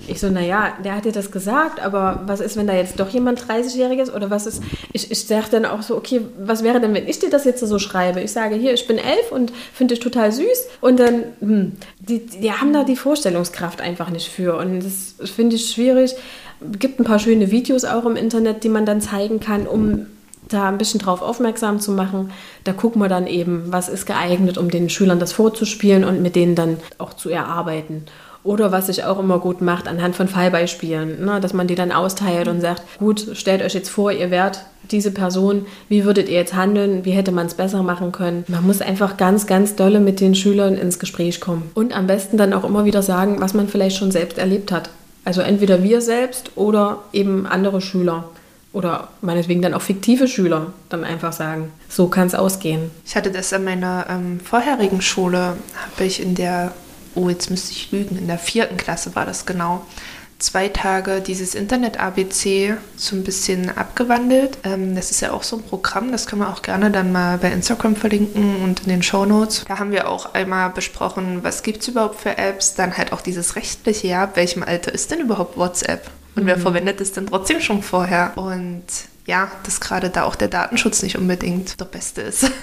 Ich 0.08 0.19
so, 0.19 0.30
naja, 0.30 0.74
der 0.84 0.96
hat 0.96 1.06
dir 1.06 1.12
das 1.12 1.32
gesagt, 1.32 1.80
aber 1.80 2.22
was 2.26 2.39
ist, 2.39 2.58
wenn 2.58 2.67
da 2.67 2.74
jetzt 2.74 3.00
doch 3.00 3.10
jemand 3.10 3.39
30-Jähriges 3.41 4.13
oder 4.13 4.30
was 4.30 4.46
ist? 4.46 4.63
Ich, 4.91 5.12
ich 5.12 5.26
sage 5.26 5.48
dann 5.52 5.65
auch 5.65 5.82
so, 5.82 5.96
okay, 5.96 6.22
was 6.39 6.63
wäre 6.63 6.80
denn, 6.80 6.93
wenn 6.93 7.08
ich 7.08 7.19
dir 7.19 7.30
das 7.30 7.46
jetzt 7.46 7.60
so 7.60 7.80
schreibe? 7.80 8.22
Ich 8.22 8.32
sage, 8.32 8.56
hier, 8.56 8.74
ich 8.74 8.88
bin 8.88 8.98
elf 8.98 9.32
und 9.32 9.52
finde 9.74 9.96
dich 9.96 10.04
total 10.04 10.32
süß. 10.32 10.67
Und 10.82 11.00
dann, 11.00 11.24
hm, 11.39 11.74
die, 12.00 12.26
die 12.26 12.52
haben 12.52 12.74
da 12.74 12.84
die 12.84 12.96
Vorstellungskraft 12.96 13.82
einfach 13.82 14.10
nicht 14.10 14.30
für. 14.30 14.58
Und 14.58 14.80
das 14.80 15.15
finde 15.30 15.56
ich 15.58 15.69
schwierig 15.69 16.15
gibt 16.80 17.00
ein 17.00 17.04
paar 17.04 17.19
schöne 17.19 17.52
Videos 17.52 17.86
auch 17.86 18.06
im 18.06 18.15
Internet, 18.15 18.63
die 18.63 18.69
man 18.69 18.86
dann 18.86 19.02
zeigen 19.02 19.39
kann, 19.39 19.67
um 19.67 20.08
da 20.50 20.67
ein 20.67 20.78
bisschen 20.78 21.00
drauf 21.00 21.22
aufmerksam 21.22 21.80
zu 21.80 21.91
machen. 21.91 22.32
Da 22.63 22.74
gucken 22.74 23.02
wir 23.02 23.10
dann 23.10 23.28
eben, 23.28 23.72
was 23.72 23.89
ist 23.89 24.06
geeignet, 24.06 24.58
um 24.58 24.69
den 24.69 24.89
Schülern 24.89 25.19
das 25.19 25.34
vorzuspielen 25.34 26.04
und 26.04 26.22
mit 26.22 26.36
denen 26.36 26.56
dann 26.56 26.78
auch 26.98 27.13
zu 27.13 27.30
erarbeiten. 27.30 28.06
Oder 28.43 28.71
was 28.71 28.88
sich 28.88 29.06
auch 29.06 29.19
immer 29.19 29.39
gut 29.39 29.62
macht, 29.62 29.88
anhand 29.88 30.15
von 30.15 30.27
Fallbeispielen, 30.27 31.23
ne, 31.23 31.39
dass 31.39 31.53
man 31.53 31.67
die 31.67 31.75
dann 31.75 31.91
austeilt 31.91 32.47
und 32.47 32.60
sagt, 32.60 32.82
gut, 32.99 33.25
stellt 33.34 33.62
euch 33.62 33.73
jetzt 33.73 33.89
vor, 33.89 34.12
ihr 34.12 34.32
wärt 34.32 34.65
diese 34.91 35.12
Person, 35.12 35.65
wie 35.88 36.03
würdet 36.03 36.27
ihr 36.27 36.36
jetzt 36.36 36.53
handeln, 36.53 37.06
wie 37.06 37.12
hätte 37.12 37.32
man 37.32 37.45
es 37.45 37.53
besser 37.53 37.84
machen 37.84 38.12
können. 38.12 38.43
Man 38.49 38.67
muss 38.67 38.82
einfach 38.82 39.15
ganz, 39.15 39.47
ganz 39.47 39.75
dolle 39.75 40.01
mit 40.01 40.19
den 40.19 40.36
Schülern 40.36 40.75
ins 40.75 40.99
Gespräch 40.99 41.39
kommen. 41.39 41.71
Und 41.73 41.95
am 41.95 42.08
besten 42.08 42.38
dann 42.38 42.53
auch 42.53 42.65
immer 42.65 42.84
wieder 42.84 43.01
sagen, 43.01 43.39
was 43.39 43.53
man 43.53 43.69
vielleicht 43.69 43.97
schon 43.97 44.12
selbst 44.12 44.38
erlebt 44.38 44.71
hat. 44.71 44.89
Also 45.25 45.41
entweder 45.41 45.84
wir 45.84 46.01
selbst 46.01 46.51
oder 46.56 46.99
eben 47.13 47.45
andere 47.47 47.79
Schüler 47.79 48.25
oder 48.73 49.10
meinetwegen 49.21 49.62
dann 49.62 49.73
auch 49.73 49.82
fiktive 49.82 50.27
Schüler 50.27 50.73
dann 50.89 51.03
einfach 51.03 51.32
sagen, 51.32 51.71
so 51.88 52.08
kann 52.08 52.27
es 52.27 52.36
ausgehen. 52.36 52.91
Ich 53.06 53.15
hatte 53.15 53.32
das 53.32 53.53
an 53.53 53.63
meiner 53.63 54.08
ähm, 54.10 54.39
vorherigen 54.39 55.01
Schule, 55.01 55.38
habe 55.38 56.03
ich 56.06 56.21
in 56.21 56.36
der, 56.36 56.73
oh 57.15 57.30
jetzt 57.30 57.49
müsste 57.49 57.71
ich 57.71 57.91
lügen, 57.91 58.17
in 58.17 58.28
der 58.28 58.39
vierten 58.39 58.78
Klasse 58.78 59.15
war 59.15 59.26
das 59.26 59.45
genau, 59.45 59.86
zwei 60.43 60.67
Tage 60.67 61.21
dieses 61.21 61.56
Internet-ABC 61.56 62.76
so 62.97 63.15
ein 63.15 63.23
bisschen 63.23 63.76
abgewandelt. 63.76 64.58
Ähm, 64.63 64.95
das 64.95 65.10
ist 65.10 65.21
ja 65.21 65.32
auch 65.32 65.43
so 65.43 65.58
ein 65.58 65.63
Programm, 65.63 66.12
das 66.12 66.28
kann 66.28 66.39
man 66.39 66.49
auch 66.49 66.62
gerne 66.62 66.91
dann 66.91 67.12
mal 67.12 67.38
bei 67.38 67.52
Instagram 67.52 67.95
verlinken 67.95 68.58
und 68.63 68.82
in 68.82 68.89
den 68.89 69.04
Show 69.04 69.26
Notes. 69.26 69.63
Da 69.67 69.80
haben 69.80 69.91
wir 69.91 70.10
auch 70.10 70.34
einmal 70.34 70.69
besprochen, 70.69 71.43
was 71.43 71.63
gibt 71.63 71.82
es 71.82 71.88
überhaupt 71.88 72.19
für 72.19 72.38
Apps, 72.38 72.76
dann 72.76 72.97
halt 72.97 73.13
auch 73.13 73.21
dieses 73.21 73.56
rechtliche, 73.56 74.08
ja, 74.08 74.23
ab 74.23 74.36
welchem 74.36 74.63
Alter 74.63 74.93
ist 74.93 75.12
denn 75.12 75.21
überhaupt 75.21 75.58
WhatsApp? 75.58 76.10
Und 76.36 76.43
mhm. 76.43 76.47
wer 76.47 76.58
verwendet 76.58 76.99
es 76.99 77.13
denn 77.13 77.28
trotzdem 77.28 77.62
schon 77.62 77.82
vorher? 77.82 78.34
Und 78.36 78.84
ja, 79.26 79.49
dass 79.63 79.80
gerade 79.80 80.10
da 80.10 80.23
auch 80.23 80.36
der 80.36 80.49
Datenschutz 80.49 81.02
nicht 81.04 81.17
unbedingt 81.17 81.80
der 81.80 81.86
beste 81.86 82.21
ist. 82.21 82.52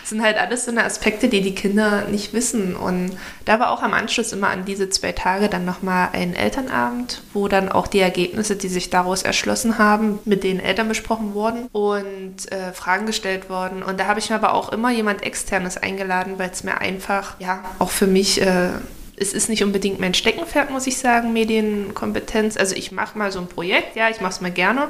Das 0.00 0.10
sind 0.10 0.22
halt 0.22 0.36
alles 0.36 0.64
so 0.64 0.70
eine 0.70 0.84
Aspekte, 0.84 1.28
die 1.28 1.40
die 1.40 1.54
Kinder 1.54 2.06
nicht 2.10 2.32
wissen. 2.32 2.76
Und 2.76 3.10
da 3.44 3.60
war 3.60 3.70
auch 3.70 3.82
am 3.82 3.94
Anschluss 3.94 4.32
immer 4.32 4.48
an 4.48 4.64
diese 4.64 4.88
zwei 4.90 5.12
Tage 5.12 5.48
dann 5.48 5.64
nochmal 5.64 6.10
ein 6.12 6.34
Elternabend, 6.34 7.22
wo 7.32 7.48
dann 7.48 7.70
auch 7.70 7.86
die 7.86 8.00
Ergebnisse, 8.00 8.56
die 8.56 8.68
sich 8.68 8.90
daraus 8.90 9.22
erschlossen 9.22 9.78
haben, 9.78 10.18
mit 10.24 10.44
den 10.44 10.60
Eltern 10.60 10.88
besprochen 10.88 11.34
wurden 11.34 11.68
und 11.72 12.50
äh, 12.52 12.72
Fragen 12.72 13.06
gestellt 13.06 13.48
worden. 13.48 13.82
Und 13.82 14.00
da 14.00 14.06
habe 14.06 14.20
ich 14.20 14.30
mir 14.30 14.36
aber 14.36 14.54
auch 14.54 14.70
immer 14.70 14.90
jemand 14.90 15.22
Externes 15.22 15.76
eingeladen, 15.76 16.34
weil 16.38 16.50
es 16.50 16.64
mir 16.64 16.78
einfach, 16.80 17.38
ja, 17.40 17.64
auch 17.78 17.90
für 17.90 18.06
mich... 18.06 18.40
Äh, 18.40 18.70
es 19.16 19.32
ist 19.32 19.48
nicht 19.48 19.62
unbedingt 19.62 20.00
mein 20.00 20.12
Steckenpferd, 20.12 20.70
muss 20.70 20.88
ich 20.88 20.98
sagen, 20.98 21.32
Medienkompetenz. 21.32 22.56
Also 22.56 22.74
ich 22.74 22.90
mache 22.90 23.16
mal 23.16 23.30
so 23.30 23.38
ein 23.38 23.46
Projekt, 23.46 23.94
ja, 23.94 24.10
ich 24.10 24.20
mache 24.20 24.32
es 24.32 24.40
mal 24.40 24.50
gerne. 24.50 24.88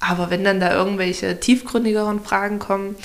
Aber 0.00 0.30
wenn 0.30 0.44
dann 0.44 0.60
da 0.60 0.74
irgendwelche 0.74 1.38
tiefgründigeren 1.38 2.22
Fragen 2.22 2.58
kommen, 2.58 2.96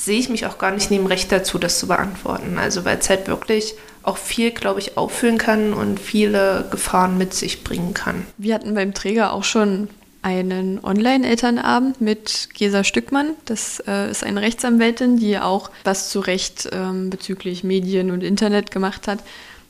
sehe 0.00 0.18
ich 0.18 0.30
mich 0.30 0.46
auch 0.46 0.56
gar 0.56 0.70
nicht 0.70 0.90
neben 0.90 1.06
Recht 1.06 1.30
dazu, 1.30 1.58
das 1.58 1.78
zu 1.78 1.86
beantworten. 1.86 2.58
Also 2.58 2.84
weil 2.84 2.98
es 2.98 3.10
halt 3.10 3.28
wirklich 3.28 3.74
auch 4.02 4.16
viel, 4.16 4.50
glaube 4.50 4.80
ich, 4.80 4.96
auffüllen 4.96 5.36
kann 5.36 5.74
und 5.74 6.00
viele 6.00 6.66
Gefahren 6.70 7.18
mit 7.18 7.34
sich 7.34 7.64
bringen 7.64 7.92
kann. 7.92 8.26
Wir 8.38 8.54
hatten 8.54 8.74
beim 8.74 8.94
Träger 8.94 9.34
auch 9.34 9.44
schon 9.44 9.88
einen 10.22 10.82
Online-Elternabend 10.82 12.00
mit 12.00 12.48
Gesa 12.54 12.82
Stückmann. 12.82 13.32
Das 13.44 13.82
äh, 13.86 14.10
ist 14.10 14.24
eine 14.24 14.40
Rechtsanwältin, 14.40 15.18
die 15.18 15.38
auch 15.38 15.70
was 15.84 16.08
zu 16.08 16.20
Recht 16.20 16.68
ähm, 16.72 17.10
bezüglich 17.10 17.62
Medien 17.62 18.10
und 18.10 18.22
Internet 18.22 18.70
gemacht 18.70 19.06
hat. 19.06 19.18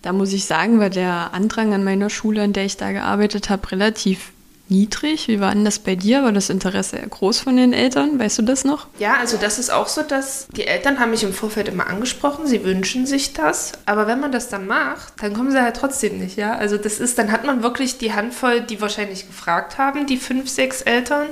Da 0.03 0.13
muss 0.13 0.33
ich 0.33 0.45
sagen, 0.45 0.79
war 0.79 0.91
der 0.91 1.35
Andrang 1.35 1.75
an 1.75 1.85
meiner 1.85 2.09
Schule, 2.09 2.43
an 2.43 2.53
der 2.53 2.65
ich 2.65 2.77
da 2.77 2.93
gearbeitet 2.93 3.51
habe, 3.51 3.71
relativ 3.73 4.33
niedrig. 4.71 5.29
Wie 5.29 5.41
war 5.41 5.53
denn 5.53 5.65
das 5.65 5.79
bei 5.79 5.97
dir? 5.97 6.23
War 6.23 6.33
das 6.33 6.51
Interesse 6.51 6.97
groß 6.99 7.41
von 7.41 7.57
den 7.57 7.73
Eltern? 7.73 8.19
Weißt 8.19 8.39
du 8.39 8.43
das 8.43 8.65
noch? 8.65 8.87
Ja, 8.99 9.17
also 9.19 9.37
das 9.37 9.59
ist 9.59 9.71
auch 9.71 9.89
so, 9.89 10.03
dass 10.03 10.47
die 10.57 10.67
Eltern 10.67 11.01
haben 11.01 11.11
mich 11.11 11.23
im 11.23 11.33
Vorfeld 11.33 11.69
immer 11.69 11.89
angesprochen, 11.89 12.47
sie 12.47 12.65
wünschen 12.65 13.07
sich 13.07 13.33
das, 13.33 13.73
aber 13.87 14.07
wenn 14.07 14.21
man 14.21 14.33
das 14.33 14.49
dann 14.49 14.67
macht, 14.67 15.13
dann 15.21 15.35
kommen 15.35 15.51
sie 15.51 15.61
halt 15.61 15.77
trotzdem 15.77 16.19
nicht, 16.19 16.37
ja? 16.37 16.55
Also 16.55 16.79
das 16.79 17.01
ist, 17.01 17.19
dann 17.19 17.33
hat 17.33 17.45
man 17.45 17.63
wirklich 17.63 17.99
die 17.99 18.13
Handvoll, 18.13 18.61
die 18.61 18.81
wahrscheinlich 18.81 19.27
gefragt 19.27 19.79
haben, 19.79 20.07
die 20.07 20.17
fünf, 20.17 20.49
sechs 20.49 20.83
Eltern, 20.83 21.27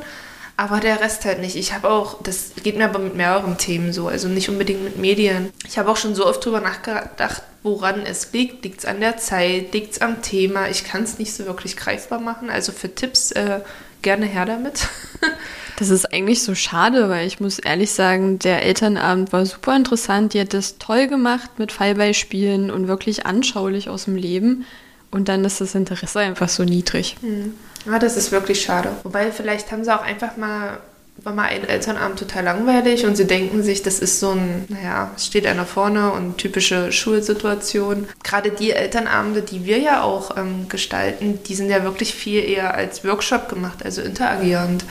aber 0.59 0.81
der 0.81 1.01
Rest 1.01 1.25
halt 1.25 1.41
nicht. 1.41 1.55
Ich 1.55 1.73
habe 1.73 1.89
auch, 1.89 2.21
das 2.21 2.51
geht 2.65 2.77
mir 2.77 2.87
aber 2.87 2.99
mit 2.99 3.15
mehreren 3.15 3.57
Themen 3.59 3.93
so, 3.93 4.09
also 4.09 4.27
nicht 4.27 4.49
unbedingt 4.49 4.83
mit 4.83 4.99
Medien. 4.99 5.51
Ich 5.65 5.79
habe 5.79 5.89
auch 5.89 5.97
schon 5.97 6.17
so 6.17 6.27
oft 6.27 6.45
drüber 6.45 6.61
nachgedacht, 6.61 7.43
woran 7.63 8.05
es 8.05 8.33
liegt. 8.33 8.65
Liegt 8.65 8.81
es 8.81 8.85
an 8.85 8.99
der 8.99 9.17
Zeit? 9.19 9.73
Liegt 9.73 9.93
es 9.93 10.01
am 10.01 10.21
Thema? 10.21 10.69
Ich 10.69 10.83
kann 10.83 11.05
es 11.05 11.21
nicht 11.21 11.33
so 11.33 11.47
wirklich 11.47 11.77
greifbar 11.77 12.19
machen. 12.19 12.51
Also 12.51 12.73
für 12.73 12.93
Tipps 12.93 13.31
äh, 13.31 13.61
gerne 14.03 14.27
her 14.27 14.45
damit. 14.47 14.89
Das 15.79 15.91
ist 15.91 16.13
eigentlich 16.13 16.43
so 16.43 16.57
schade, 16.57 17.09
weil 17.09 17.25
ich 17.25 17.39
muss 17.39 17.61
ehrlich 17.61 17.93
sagen, 17.93 18.41
der 18.41 18.65
Elternabend 18.65 19.33
war 19.33 19.47
super 19.47 19.77
interessant. 19.77 20.35
Die 20.35 20.41
hat 20.41 20.53
das 20.53 20.79
toll 20.79 21.07
gemacht 21.07 21.61
mit 21.61 21.71
Fallbeispielen 21.71 22.73
und 22.73 22.89
wirklich 22.89 23.27
anschaulich 23.27 23.89
aus 23.89 24.07
dem 24.07 24.17
Leben. 24.17 24.67
Und 25.11 25.29
dann 25.29 25.45
ist 25.45 25.61
das 25.61 25.75
Interesse 25.75 26.21
einfach 26.21 26.49
so 26.49 26.65
niedrig. 26.65 27.17
Mhm. 27.23 27.55
Ja, 27.87 27.99
das 27.99 28.17
ist 28.17 28.33
wirklich 28.33 28.61
schade. 28.61 28.91
Wobei, 29.03 29.33
vielleicht 29.33 29.73
haben 29.73 29.85
sie 29.85 29.95
auch 29.95 30.03
einfach 30.03 30.37
mal 30.37 30.79
war 31.25 31.35
mal 31.35 31.47
ein 31.47 31.65
Elternabend 31.65 32.19
total 32.19 32.45
langweilig 32.45 33.05
und 33.05 33.17
sie 33.17 33.27
denken 33.27 33.63
sich, 33.63 33.83
das 33.83 33.99
ist 33.99 34.21
so 34.21 34.31
ein, 34.31 34.67
naja, 34.69 35.11
es 35.17 35.27
steht 35.27 35.47
einer 35.47 35.67
vorne 35.67 36.13
und 36.13 36.39
typische 36.39 36.93
Schulsituation. 36.93 38.07
Gerade 38.23 38.51
die 38.51 38.71
Elternabende, 38.71 39.43
die 39.43 39.65
wir 39.65 39.79
ja 39.79 40.03
auch 40.03 40.37
ähm, 40.37 40.69
gestalten, 40.69 41.41
die 41.45 41.55
sind 41.55 41.71
ja 41.71 41.83
wirklich 41.83 42.15
viel 42.15 42.45
eher 42.45 42.75
als 42.75 43.05
Workshop 43.05 43.49
gemacht, 43.49 43.85
also 43.85 44.01
interagierend. 44.01 44.85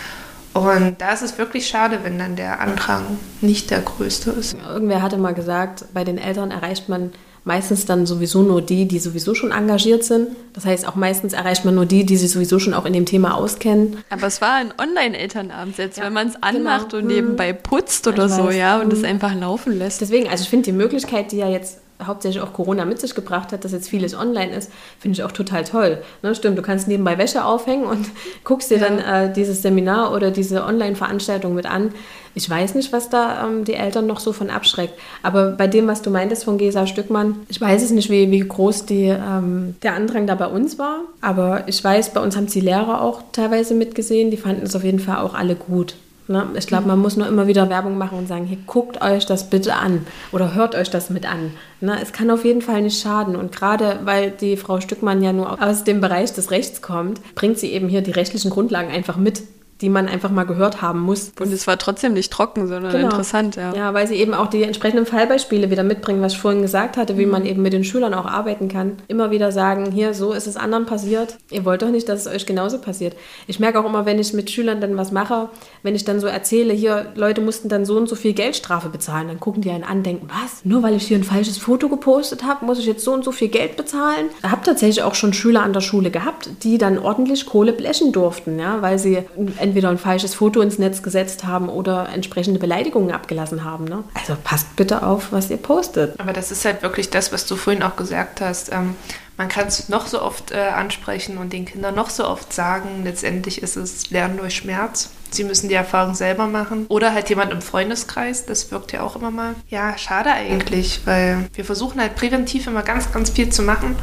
Und 0.53 0.95
da 0.99 1.13
ist 1.13 1.21
es 1.21 1.38
wirklich 1.38 1.67
schade, 1.67 1.99
wenn 2.03 2.17
dann 2.17 2.36
der 2.36 2.60
Andrang 2.60 3.19
nicht 3.41 3.69
der 3.69 3.80
größte 3.80 4.32
ist. 4.32 4.58
Irgendwer 4.67 5.01
hatte 5.01 5.17
mal 5.17 5.34
gesagt, 5.34 5.86
bei 5.93 6.03
den 6.03 6.17
Eltern 6.17 6.51
erreicht 6.51 6.89
man 6.89 7.12
meistens 7.48 7.86
dann 7.86 8.06
sowieso 8.06 8.44
nur 8.44 8.62
die, 8.62 8.88
die 8.88 9.00
sowieso 9.00 9.34
schon 9.34 9.52
engagiert 9.52 10.04
sind. 10.04 10.36
Das 10.54 10.66
heißt, 10.66 10.88
auch 10.88 10.96
meistens 10.96 11.34
erreicht 11.34 11.66
man 11.66 11.74
nur 11.74 11.86
die, 11.86 12.06
die 12.06 12.18
sich 12.18 12.30
sowieso 12.30 12.60
schon 12.60 12.74
auch 12.74 12.86
in 12.86 12.94
dem 12.94 13.06
Thema 13.06 13.36
auskennen. 13.36 13.98
Aber 14.10 14.28
es 14.28 14.42
war 14.42 14.56
ein 14.56 14.74
Online-Elternabend, 14.78 15.78
jetzt 15.78 15.98
ja, 15.98 16.04
wenn 16.04 16.14
man 16.14 16.28
es 16.28 16.36
anmacht 16.44 16.90
genau. 16.90 17.02
und 17.02 17.08
nebenbei 17.08 17.54
putzt 17.54 18.06
oder 18.08 18.30
so, 18.30 18.46
weiß, 18.46 18.56
ja, 18.56 18.80
und 18.80 18.92
es 18.92 19.04
einfach 19.04 19.34
laufen 19.34 19.78
lässt. 19.78 20.02
Deswegen, 20.02 20.28
also 20.28 20.44
ich 20.44 20.50
finde 20.50 20.66
die 20.66 20.74
Möglichkeit, 20.74 21.32
die 21.32 21.38
ja 21.38 21.50
jetzt 21.50 21.80
hauptsächlich 22.06 22.42
auch 22.44 22.54
Corona 22.54 22.86
mit 22.86 23.00
sich 23.00 23.16
gebracht 23.16 23.52
hat, 23.52 23.64
dass 23.64 23.72
jetzt 23.72 23.90
vieles 23.90 24.16
online 24.16 24.54
ist, 24.54 24.72
finde 25.00 25.16
ich 25.16 25.24
auch 25.24 25.32
total 25.32 25.64
toll. 25.64 26.00
Ne, 26.22 26.36
stimmt, 26.36 26.58
du 26.58 26.62
kannst 26.62 26.88
nebenbei 26.88 27.18
Wäsche 27.18 27.44
aufhängen 27.44 27.86
und 27.86 28.08
guckst 28.44 28.70
dir 28.70 28.78
ja. 28.78 28.88
dann 28.88 29.00
äh, 29.00 29.34
dieses 29.34 29.62
Seminar 29.62 30.14
oder 30.14 30.32
diese 30.32 30.64
Online-Veranstaltung 30.64 31.56
mit 31.56 31.66
an. 31.66 31.94
Ich 32.36 32.48
weiß 32.48 32.76
nicht, 32.76 32.94
was 32.94 33.10
da 33.10 33.46
ähm, 33.46 33.66
die 33.66 33.74
Eltern 33.74 34.06
noch 34.06 34.20
so 34.20 34.32
von 34.32 34.52
abschreckt. 34.52 34.94
Aber 35.24 35.52
bei 35.52 35.66
dem, 35.66 35.88
was 35.88 36.04
du 36.04 36.12
meintest 36.12 36.44
von 36.44 36.60
Gesa 36.60 36.86
Stückmann, 36.86 37.40
ich 37.50 37.60
weiß 37.60 37.82
es 37.82 37.90
nicht, 37.90 38.12
wie, 38.12 38.30
wie 38.30 38.48
groß 38.48 38.86
die, 38.86 39.06
ähm, 39.06 39.76
der 39.82 39.96
Andrang 39.96 40.28
da 40.28 40.36
bei 40.36 40.48
uns 40.48 40.78
war. 40.78 41.00
Aber 41.20 41.64
ich 41.68 41.84
weiß, 41.84 42.14
bei 42.14 42.22
uns 42.22 42.36
haben 42.36 42.46
die 42.46 42.62
Lehrer 42.62 43.02
auch 43.02 43.24
teilweise 43.32 43.74
mitgesehen. 43.74 44.30
Die 44.30 44.38
fanden 44.38 44.68
es 44.68 44.76
auf 44.76 44.84
jeden 44.84 45.00
Fall 45.00 45.18
auch 45.18 45.34
alle 45.34 45.56
gut. 45.56 45.96
Ne? 46.28 46.46
Ich 46.58 46.68
glaube, 46.68 46.88
man 46.88 47.00
muss 47.00 47.16
nur 47.16 47.28
immer 47.28 47.48
wieder 47.48 47.70
Werbung 47.70 47.98
machen 47.98 48.18
und 48.18 48.28
sagen, 48.28 48.46
hier 48.46 48.58
guckt 48.66 49.02
euch 49.02 49.26
das 49.26 49.50
bitte 49.50 49.76
an 49.76 50.06
oder 50.32 50.54
hört 50.54 50.76
euch 50.76 50.90
das 50.90 51.10
mit 51.10 51.30
an. 51.30 51.52
Ne? 51.80 51.98
Es 52.02 52.12
kann 52.12 52.30
auf 52.32 52.44
jeden 52.44 52.62
Fall 52.62 52.82
nicht 52.82 53.02
schaden. 53.02 53.36
Und 53.36 53.54
gerade 53.54 54.00
weil 54.04 54.32
die 54.32 54.58
Frau 54.58 54.82
Stückmann 54.82 55.22
ja 55.24 55.34
nur 55.34 55.62
aus 55.62 55.84
dem 55.84 56.02
Bereich 56.02 56.34
des 56.34 56.52
Rechts 56.52 56.82
kommt, 56.82 57.22
bringt 57.36 57.58
sie 57.58 57.72
eben 57.72 57.88
hier 57.88 58.02
die 58.02 58.12
rechtlichen 58.12 58.52
Grundlagen 58.52 58.92
einfach 58.92 59.18
mit 59.18 59.44
die 59.82 59.90
man 59.90 60.08
einfach 60.08 60.32
mal 60.32 60.46
gehört 60.46 60.82
haben 60.82 61.02
muss. 61.02 61.32
Und 61.40 61.54
es 61.54 61.68
war 61.68 61.78
trotzdem 61.78 62.13
nicht 62.13 62.32
trocken, 62.32 62.68
sondern 62.68 62.92
genau. 62.92 63.06
interessant, 63.06 63.56
ja. 63.56 63.74
Ja, 63.76 63.94
weil 63.94 64.08
sie 64.08 64.16
eben 64.16 64.34
auch 64.34 64.48
die 64.48 64.63
entsprechenden 64.63 65.06
Fallbeispiele 65.06 65.70
wieder 65.70 65.84
mitbringen, 65.84 66.22
was 66.22 66.34
ich 66.34 66.40
vorhin 66.40 66.62
gesagt 66.62 66.98
hatte, 66.98 67.18
wie 67.18 67.26
mhm. 67.26 67.32
man 67.32 67.46
eben 67.46 67.62
mit 67.62 67.74
den 67.74 67.84
Schülern 67.84 68.13
auch 68.13 68.26
arbeiten 68.26 68.68
kann. 68.68 68.98
Immer 69.08 69.32
wieder 69.32 69.52
sagen, 69.52 69.92
hier, 69.92 70.13
so 70.13 70.34
ist 70.34 70.48
es 70.48 70.58
anderen 70.58 70.86
passiert. 70.86 71.38
Ihr 71.52 71.66
wollt 71.66 71.82
doch 71.82 71.90
nicht, 71.90 72.10
dass 72.10 72.26
es 72.26 72.34
euch 72.34 72.46
genauso 72.46 72.80
passiert. 72.80 73.16
Ich 73.46 73.60
merke 73.60 73.80
auch 73.80 73.86
immer, 73.86 74.06
wenn 74.06 74.20
ich 74.20 74.34
mit 74.34 74.50
Schülern 74.50 74.82
dann 74.82 74.98
was 74.98 75.12
mache, 75.12 75.50
wenn 75.84 75.96
ich 75.96 76.06
dann 76.06 76.20
so 76.20 76.28
erzähle, 76.28 76.74
hier, 76.74 77.08
Leute 77.16 77.42
mussten 77.42 77.70
dann 77.70 77.86
so 77.86 77.98
und 77.98 78.10
so 78.10 78.16
viel 78.16 78.34
Geldstrafe 78.34 78.90
bezahlen, 78.90 79.28
dann 79.28 79.40
gucken 79.40 79.62
die 79.62 79.70
einen 79.70 79.84
an, 79.84 80.04
denken, 80.04 80.28
was? 80.28 80.66
Nur 80.66 80.84
weil 80.84 80.96
ich 80.96 81.08
hier 81.08 81.18
ein 81.18 81.24
falsches 81.24 81.58
Foto 81.58 81.90
gepostet 81.90 82.44
habe, 82.44 82.66
muss 82.66 82.80
ich 82.80 82.86
jetzt 82.86 83.04
so 83.04 83.13
und 83.13 83.24
so 83.24 83.32
viel 83.32 83.50
Geld 83.50 83.78
bezahlen? 83.78 84.28
Ich 84.44 84.50
habe 84.50 84.63
tatsächlich 84.63 85.04
auch 85.04 85.16
schon 85.16 85.34
Schüler 85.34 85.62
an 85.62 85.74
der 85.74 85.82
Schule 85.82 86.12
gehabt, 86.12 86.50
die 86.63 86.78
dann 86.78 86.98
ordentlich 86.98 87.46
Kohle 87.46 87.74
blechen 87.74 88.12
durften, 88.12 88.60
ja, 88.60 88.82
weil 88.82 88.98
sie 88.98 89.20
entweder 89.67 89.89
ein 89.89 89.97
falsches 89.97 90.34
Foto 90.34 90.62
ins 90.62 90.80
Netz 90.80 91.03
gesetzt 91.03 91.43
haben 91.43 91.69
oder 91.69 92.10
entsprechende 92.10 92.60
Beleidigungen 92.60 93.12
abgelassen 93.12 93.63
haben. 93.63 93.86
Ne? 93.86 94.03
Also 94.13 94.36
passt 94.43 94.75
bitte 94.75 95.03
auf, 95.03 95.32
was 95.32 95.49
ihr 95.49 95.58
postet. 95.58 96.19
Aber 96.19 96.34
das 96.34 96.51
ist 96.51 96.65
halt 96.65 96.82
wirklich 96.82 97.10
das, 97.10 97.32
was 97.32 97.45
du 97.45 97.56
vorhin 97.56 97.84
auch 97.84 97.95
gesagt 97.95 98.41
hast. 98.41 98.71
Ähm, 98.71 98.95
man 99.38 99.49
kann 99.49 99.67
es 99.67 99.88
noch 99.88 100.08
so 100.08 100.21
oft 100.21 100.51
äh, 100.51 100.58
ansprechen 100.58 101.38
und 101.38 101.53
den 101.53 101.65
Kindern 101.65 101.93
noch 101.93 102.10
so 102.10 102.27
oft 102.27 102.51
sagen, 102.51 103.03
letztendlich 103.03 103.62
ist 103.62 103.75
es 103.75 104.10
Lernen 104.10 104.38
durch 104.38 104.56
Schmerz. 104.56 105.12
Sie 105.30 105.43
müssen 105.43 105.69
die 105.69 105.75
Erfahrung 105.75 106.15
selber 106.15 106.47
machen. 106.47 106.88
Oder 106.88 107.13
halt 107.13 107.30
jemand 107.30 107.51
im 107.51 107.62
Freundeskreis, 107.62 108.45
das 108.45 108.71
wirkt 108.71 108.93
ja 108.93 109.01
auch 109.01 109.15
immer 109.15 109.30
mal. 109.30 109.53
Ja, 109.69 109.95
schade 109.97 110.32
eigentlich, 110.32 111.01
weil 111.06 111.47
wir 111.53 111.65
versuchen 111.65 112.01
halt 112.01 112.15
präventiv 112.15 112.65
immer 112.65 112.82
ganz, 112.82 113.12
ganz 113.12 113.30
viel 113.30 113.49
zu 113.49 113.62
machen 113.62 113.95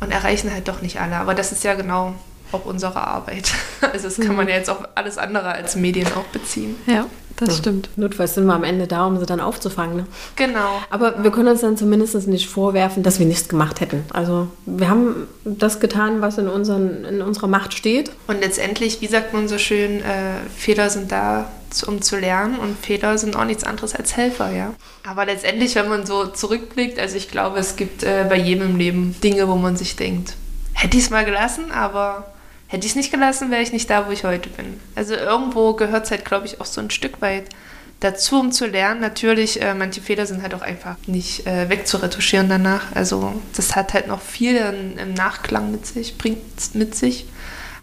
und 0.00 0.12
erreichen 0.12 0.52
halt 0.52 0.68
doch 0.68 0.82
nicht 0.82 1.00
alle. 1.00 1.16
Aber 1.16 1.34
das 1.34 1.50
ist 1.50 1.64
ja 1.64 1.74
genau 1.74 2.14
auch 2.52 2.64
unsere 2.64 2.96
Arbeit. 2.96 3.52
Also 3.92 4.08
das 4.08 4.18
kann 4.18 4.34
man 4.34 4.48
ja 4.48 4.54
jetzt 4.54 4.70
auf 4.70 4.78
alles 4.94 5.18
andere 5.18 5.52
als 5.52 5.76
Medien 5.76 6.06
auch 6.16 6.24
beziehen. 6.32 6.74
Ja, 6.86 7.06
das 7.36 7.50
ja. 7.50 7.54
stimmt. 7.56 7.90
Notfalls 7.96 8.34
sind 8.34 8.46
wir 8.46 8.54
am 8.54 8.64
Ende 8.64 8.86
da, 8.86 9.06
um 9.06 9.18
sie 9.18 9.26
dann 9.26 9.40
aufzufangen. 9.40 9.96
Ne? 9.96 10.06
Genau. 10.36 10.80
Aber 10.90 11.22
wir 11.22 11.30
können 11.30 11.48
uns 11.48 11.60
dann 11.60 11.76
zumindest 11.76 12.14
nicht 12.26 12.48
vorwerfen, 12.48 13.02
dass 13.02 13.18
wir 13.18 13.26
nichts 13.26 13.48
gemacht 13.48 13.80
hätten. 13.80 14.04
Also 14.10 14.48
wir 14.66 14.88
haben 14.88 15.28
das 15.44 15.80
getan, 15.80 16.22
was 16.22 16.38
in, 16.38 16.48
unseren, 16.48 17.04
in 17.04 17.22
unserer 17.22 17.46
Macht 17.46 17.74
steht. 17.74 18.10
Und 18.26 18.40
letztendlich, 18.40 19.00
wie 19.00 19.06
sagt 19.06 19.32
man 19.32 19.48
so 19.48 19.58
schön, 19.58 20.00
äh, 20.00 20.38
Fehler 20.56 20.90
sind 20.90 21.12
da, 21.12 21.50
um 21.86 22.02
zu 22.02 22.16
lernen 22.16 22.58
und 22.58 22.78
Fehler 22.78 23.18
sind 23.18 23.36
auch 23.36 23.44
nichts 23.44 23.64
anderes 23.64 23.94
als 23.94 24.16
Helfer, 24.16 24.50
ja. 24.52 24.74
Aber 25.06 25.26
letztendlich, 25.26 25.74
wenn 25.74 25.88
man 25.88 26.06
so 26.06 26.26
zurückblickt, 26.26 26.98
also 27.00 27.16
ich 27.16 27.30
glaube, 27.30 27.58
es 27.58 27.76
gibt 27.76 28.04
äh, 28.04 28.24
bei 28.28 28.36
jedem 28.36 28.70
im 28.70 28.76
Leben 28.76 29.16
Dinge, 29.22 29.48
wo 29.48 29.56
man 29.56 29.76
sich 29.76 29.96
denkt, 29.96 30.34
hätte 30.72 30.96
ich 30.96 31.04
es 31.04 31.10
mal 31.10 31.24
gelassen, 31.24 31.72
aber 31.72 32.26
hätte 32.74 32.86
ich 32.86 32.92
es 32.92 32.96
nicht 32.96 33.12
gelassen, 33.12 33.50
wäre 33.50 33.62
ich 33.62 33.72
nicht 33.72 33.88
da, 33.88 34.08
wo 34.08 34.10
ich 34.10 34.24
heute 34.24 34.48
bin. 34.50 34.80
Also 34.96 35.14
irgendwo 35.14 35.74
gehört 35.74 36.06
es 36.06 36.10
halt, 36.10 36.24
glaube 36.24 36.46
ich, 36.46 36.60
auch 36.60 36.66
so 36.66 36.80
ein 36.80 36.90
Stück 36.90 37.22
weit 37.22 37.44
dazu, 38.00 38.40
um 38.40 38.50
zu 38.50 38.66
lernen. 38.66 39.00
Natürlich, 39.00 39.62
äh, 39.62 39.74
manche 39.74 40.00
Fehler 40.00 40.26
sind 40.26 40.42
halt 40.42 40.54
auch 40.54 40.62
einfach 40.62 40.96
nicht 41.06 41.46
äh, 41.46 41.68
wegzuretuschieren 41.70 42.48
danach. 42.48 42.82
Also 42.94 43.40
das 43.54 43.76
hat 43.76 43.94
halt 43.94 44.08
noch 44.08 44.20
viel 44.20 44.56
in, 44.56 44.98
im 44.98 45.14
Nachklang 45.14 45.70
mit 45.70 45.86
sich, 45.86 46.18
bringt 46.18 46.74
mit 46.74 46.96
sich. 46.96 47.26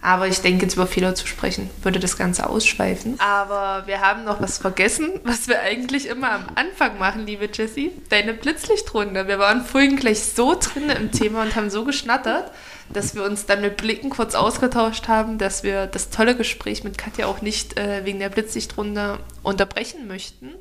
Aber 0.03 0.27
ich 0.27 0.41
denke, 0.41 0.63
jetzt 0.63 0.73
über 0.73 0.87
Fehler 0.87 1.13
zu 1.13 1.27
sprechen, 1.27 1.69
würde 1.83 1.99
das 1.99 2.17
Ganze 2.17 2.49
ausschweifen. 2.49 3.19
Aber 3.19 3.83
wir 3.85 4.01
haben 4.01 4.23
noch 4.25 4.41
was 4.41 4.57
vergessen, 4.57 5.21
was 5.23 5.47
wir 5.47 5.61
eigentlich 5.61 6.07
immer 6.07 6.31
am 6.31 6.45
Anfang 6.55 6.97
machen, 6.97 7.27
liebe 7.27 7.47
Jessie. 7.53 7.91
Deine 8.09 8.33
Blitzlichtrunde. 8.33 9.27
Wir 9.27 9.37
waren 9.37 9.63
vorhin 9.63 9.95
gleich 9.95 10.23
so 10.23 10.55
drin 10.59 10.89
im 10.89 11.11
Thema 11.11 11.43
und 11.43 11.55
haben 11.55 11.69
so 11.69 11.85
geschnattert, 11.85 12.51
dass 12.93 13.15
wir 13.15 13.23
uns 13.23 13.45
dann 13.45 13.61
mit 13.61 13.77
Blicken 13.77 14.09
kurz 14.09 14.35
ausgetauscht 14.35 15.07
haben, 15.07 15.37
dass 15.37 15.63
wir 15.63 15.87
das 15.87 16.09
tolle 16.09 16.35
Gespräch 16.35 16.83
mit 16.83 16.97
Katja 16.97 17.27
auch 17.27 17.41
nicht 17.41 17.79
äh, 17.79 18.05
wegen 18.05 18.19
der 18.19 18.29
Blitzlichtrunde 18.29 19.19
unterbrechen 19.43 20.07
möchten 20.07 20.51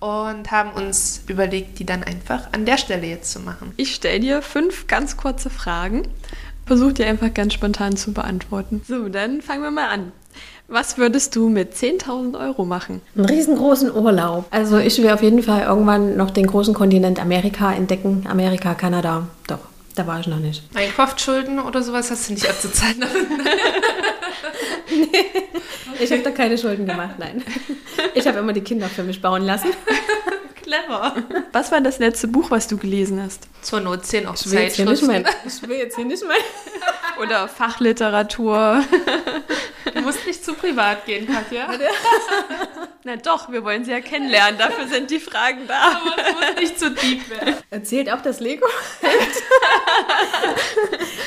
und 0.00 0.50
haben 0.50 0.70
uns 0.72 1.22
überlegt, 1.26 1.78
die 1.78 1.86
dann 1.86 2.02
einfach 2.02 2.52
an 2.52 2.64
der 2.64 2.78
Stelle 2.78 3.06
jetzt 3.06 3.32
zu 3.32 3.40
machen. 3.40 3.72
Ich 3.76 3.94
stelle 3.94 4.20
dir 4.20 4.42
fünf 4.42 4.86
ganz 4.86 5.16
kurze 5.16 5.50
Fragen. 5.50 6.02
Versuch 6.66 6.92
die 6.92 7.04
einfach 7.04 7.32
ganz 7.32 7.54
spontan 7.54 7.96
zu 7.96 8.12
beantworten. 8.12 8.82
So, 8.86 9.08
dann 9.08 9.40
fangen 9.40 9.62
wir 9.62 9.70
mal 9.70 9.88
an. 9.88 10.12
Was 10.68 10.98
würdest 10.98 11.36
du 11.36 11.48
mit 11.48 11.74
10.000 11.74 12.38
Euro 12.38 12.64
machen? 12.64 13.00
Einen 13.14 13.26
riesengroßen 13.26 13.94
Urlaub. 13.94 14.46
Also 14.50 14.78
ich 14.78 15.00
will 15.00 15.10
auf 15.10 15.22
jeden 15.22 15.42
Fall 15.44 15.62
irgendwann 15.62 16.16
noch 16.16 16.32
den 16.32 16.46
großen 16.46 16.74
Kontinent 16.74 17.20
Amerika 17.20 17.72
entdecken. 17.72 18.26
Amerika, 18.28 18.74
Kanada, 18.74 19.28
doch. 19.46 19.60
Da 19.96 20.06
war 20.06 20.20
ich 20.20 20.26
noch 20.26 20.38
nicht. 20.38 20.62
Minecraft-Schulden 20.74 21.58
oder 21.58 21.82
sowas 21.82 22.10
hast 22.10 22.28
du 22.28 22.34
nicht 22.34 22.48
abzuzahlen 22.48 22.98
nee, 24.90 25.08
ich 25.98 26.12
habe 26.12 26.22
da 26.22 26.30
keine 26.30 26.58
Schulden 26.58 26.86
gemacht, 26.86 27.14
nein. 27.18 27.42
Ich 28.14 28.26
habe 28.26 28.38
immer 28.38 28.52
die 28.52 28.60
Kinder 28.60 28.88
für 28.88 29.02
mich 29.02 29.22
bauen 29.22 29.42
lassen. 29.42 29.70
Clever. 30.62 31.14
Was 31.52 31.72
war 31.72 31.80
das 31.80 31.98
letzte 31.98 32.28
Buch, 32.28 32.50
was 32.50 32.68
du 32.68 32.76
gelesen 32.76 33.22
hast? 33.22 33.48
Zur 33.62 33.80
Not 33.80 34.04
10 34.04 34.26
auf 34.26 34.44
ich 34.44 34.52
will, 34.52 34.60
jetzt 34.60 34.76
hier 34.76 34.84
nicht 34.84 35.02
mein, 35.02 35.26
ich 35.46 35.66
will 35.66 35.76
jetzt 35.78 35.96
hier 35.96 36.04
nicht 36.04 36.22
mein... 36.26 36.36
Oder 37.22 37.48
Fachliteratur. 37.48 38.84
Du 39.94 40.00
musst 40.02 40.26
nicht 40.26 40.44
zu 40.44 40.52
privat 40.52 41.06
gehen, 41.06 41.26
Katja. 41.26 41.70
Na 43.06 43.14
doch, 43.14 43.52
wir 43.52 43.62
wollen 43.62 43.84
sie 43.84 43.92
ja 43.92 44.00
kennenlernen. 44.00 44.58
Dafür 44.58 44.88
sind 44.88 45.12
die 45.12 45.20
Fragen 45.20 45.68
da. 45.68 45.92
Aber 45.92 46.16
es 46.18 46.34
muss 46.34 46.60
nicht 46.60 46.76
zu 46.80 46.90
deep 46.90 47.30
werden. 47.30 47.54
Erzählt 47.70 48.10
auch 48.10 48.20
das 48.20 48.40
Lego? 48.40 48.66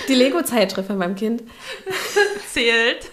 die 0.10 0.14
Lego-Zeitschrift 0.14 0.88
von 0.88 0.98
meinem 0.98 1.16
Kind. 1.16 1.42
Zählt. 2.52 3.10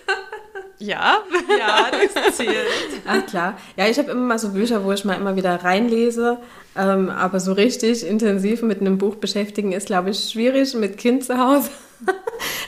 Ja, 0.79 1.19
ja, 1.59 1.89
das 1.91 2.37
zählt. 2.37 2.67
Ach 3.07 3.25
klar. 3.27 3.59
Ja, 3.77 3.87
ich 3.87 3.99
habe 3.99 4.11
immer 4.11 4.21
mal 4.21 4.39
so 4.39 4.51
Bücher, 4.51 4.85
wo 4.85 4.93
ich 4.93 5.05
mal 5.05 5.15
immer 5.15 5.37
wieder 5.37 5.65
reinlese. 5.65 6.39
Ähm, 6.77 7.09
aber 7.09 7.41
so 7.41 7.53
richtig 7.53 8.07
intensiv 8.07 8.63
mit 8.63 8.81
einem 8.81 8.99
Buch 8.99 9.17
beschäftigen 9.17 9.73
ist, 9.73 9.87
glaube 9.87 10.11
ich, 10.11 10.31
schwierig 10.31 10.75
mit 10.75 10.99
Kind 10.99 11.25
zu 11.25 11.39
Hause. 11.39 11.71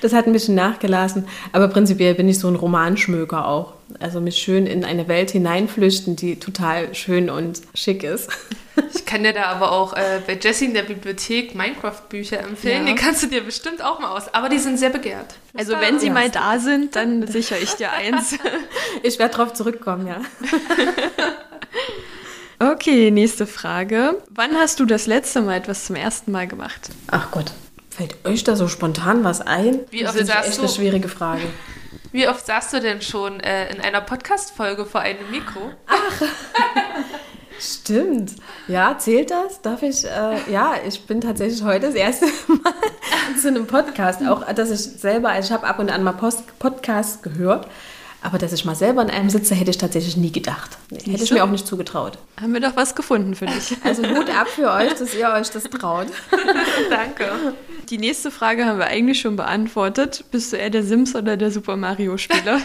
das 0.01 0.15
hat 0.15 0.27
ein 0.27 0.33
bisschen 0.33 0.55
nachgelassen. 0.55 1.27
Aber 1.53 1.69
prinzipiell 1.69 2.15
bin 2.15 2.29
ich 2.29 2.39
so 2.39 2.49
ein 2.49 2.57
Romanschmöker 2.57 3.47
auch. 3.47 3.75
Also 4.01 4.21
mich 4.21 4.37
schön 4.37 4.67
in 4.67 4.85
eine 4.85 5.09
Welt 5.09 5.31
hineinflüchten, 5.31 6.17
die 6.17 6.39
total 6.39 6.95
schön 6.95 7.29
und 7.29 7.61
schick 7.75 8.05
ist. 8.05 8.31
Ich 8.95 9.05
kann 9.05 9.23
dir 9.23 9.33
da 9.33 9.45
aber 9.45 9.73
auch 9.73 9.95
äh, 9.95 10.21
bei 10.27 10.39
Jessie 10.41 10.67
in 10.67 10.75
der 10.75 10.83
Bibliothek 10.83 11.55
Minecraft-Bücher 11.55 12.41
empfehlen. 12.41 12.87
Ja. 12.87 12.93
Die 12.93 12.99
kannst 12.99 13.23
du 13.23 13.27
dir 13.27 13.43
bestimmt 13.43 13.83
auch 13.83 13.99
mal 14.01 14.17
aus. 14.17 14.33
Aber 14.35 14.49
die 14.49 14.59
sind 14.59 14.79
sehr 14.79 14.91
begehrt. 14.91 15.35
Also 15.57 15.75
wenn 15.81 15.99
sie 15.99 16.11
mal 16.11 16.31
da 16.31 16.59
sind, 16.59 16.97
dann 16.97 17.27
sichere 17.27 17.59
ich 17.59 17.75
dir 17.75 17.93
eins. 17.93 18.37
ich 19.03 19.19
werde 19.19 19.35
drauf 19.35 19.55
zurückkommen, 19.55 20.07
ja. 20.07 20.21
Okay, 22.61 23.13
nächste 23.13 23.47
Frage. 23.47 24.21
Wann 24.31 24.57
hast 24.57 24.81
du 24.81 24.85
das 24.85 25.07
letzte 25.07 25.43
Mal 25.43 25.59
etwas 25.59 25.87
zum 25.87 25.95
ersten 25.95 26.33
Mal 26.33 26.49
gemacht? 26.49 26.91
Ach 27.09 27.31
Gott, 27.31 27.53
fällt 27.89 28.17
euch 28.27 28.43
da 28.43 28.57
so 28.57 28.67
spontan 28.67 29.23
was 29.23 29.41
ein? 29.41 29.81
Wie 29.91 30.05
oft 30.05 30.19
das 30.19 30.23
ist 30.23 30.35
echt 30.35 30.57
du, 30.57 30.63
eine 30.63 30.69
schwierige 30.69 31.09
Frage. 31.09 31.43
Wie 32.11 32.27
oft 32.27 32.45
saßt 32.45 32.73
du 32.73 32.81
denn 32.81 33.01
schon 33.01 33.39
äh, 33.39 33.71
in 33.73 33.81
einer 33.81 34.01
Podcast-Folge 34.01 34.87
vor 34.87 35.03
einem 35.03 35.31
Mikro? 35.31 35.71
Ach, 35.87 36.23
stimmt. 37.59 38.33
Ja, 38.67 38.97
zählt 38.99 39.31
das? 39.31 39.61
Darf 39.63 39.83
ich? 39.83 40.05
Äh, 40.05 40.51
ja, 40.51 40.75
ich 40.87 41.07
bin 41.07 41.21
tatsächlich 41.21 41.63
heute 41.63 41.87
das 41.87 41.95
erste 41.95 42.27
Mal 42.49 42.73
zu 43.41 43.49
einem 43.49 43.67
Podcast. 43.67 44.23
Auch, 44.27 44.45
dass 44.53 44.71
ich 44.71 44.81
selber, 44.81 45.31
also 45.31 45.49
ich 45.49 45.53
habe 45.53 45.67
ab 45.67 45.79
und 45.79 45.91
an 45.91 46.03
mal 46.03 46.13
Post 46.13 46.59
Podcast 46.59 47.23
gehört. 47.23 47.69
Aber 48.21 48.39
dass 48.39 48.53
ich 48.53 48.65
mal 48.65 48.75
selber 48.75 49.01
in 49.03 49.11
einem 49.11 49.31
sitze, 49.31 49.55
hätte 49.55 49.71
ich 49.71 49.79
tatsächlich 49.79 50.17
nie 50.17 50.33
gedacht. 50.33 50.77
Nee, 50.91 50.99
hätte 51.13 51.23
ich 51.23 51.31
mir 51.31 51.45
auch 51.45 51.51
nicht 51.51 51.67
zugetraut. 51.67 52.19
Haben 52.41 52.53
wir 52.53 52.61
doch 52.61 52.75
was 52.75 52.97
gefunden 52.97 53.35
für 53.37 53.47
dich. 53.47 53.77
Also 53.85 54.03
Hut 54.03 54.29
ab 54.29 54.49
für 54.49 54.71
euch, 54.73 54.93
dass 54.95 55.15
ihr 55.15 55.29
euch 55.31 55.51
das 55.51 55.65
traut. 55.65 56.09
Danke. 56.91 57.55
Die 57.89 57.99
nächste 57.99 58.33
Frage 58.33 58.67
haben 58.67 58.79
wir 58.79 58.89
eigentlich 58.89 59.21
schon 59.21 59.37
beantwortet. 59.37 60.25
Bist 60.33 60.53
du 60.53 60.57
eher 60.57 60.71
der 60.71 60.83
Sims 60.83 61.15
oder 61.15 61.37
der 61.37 61.53
Super 61.53 61.77
Mario 61.77 62.19
Spieler? 62.19 62.61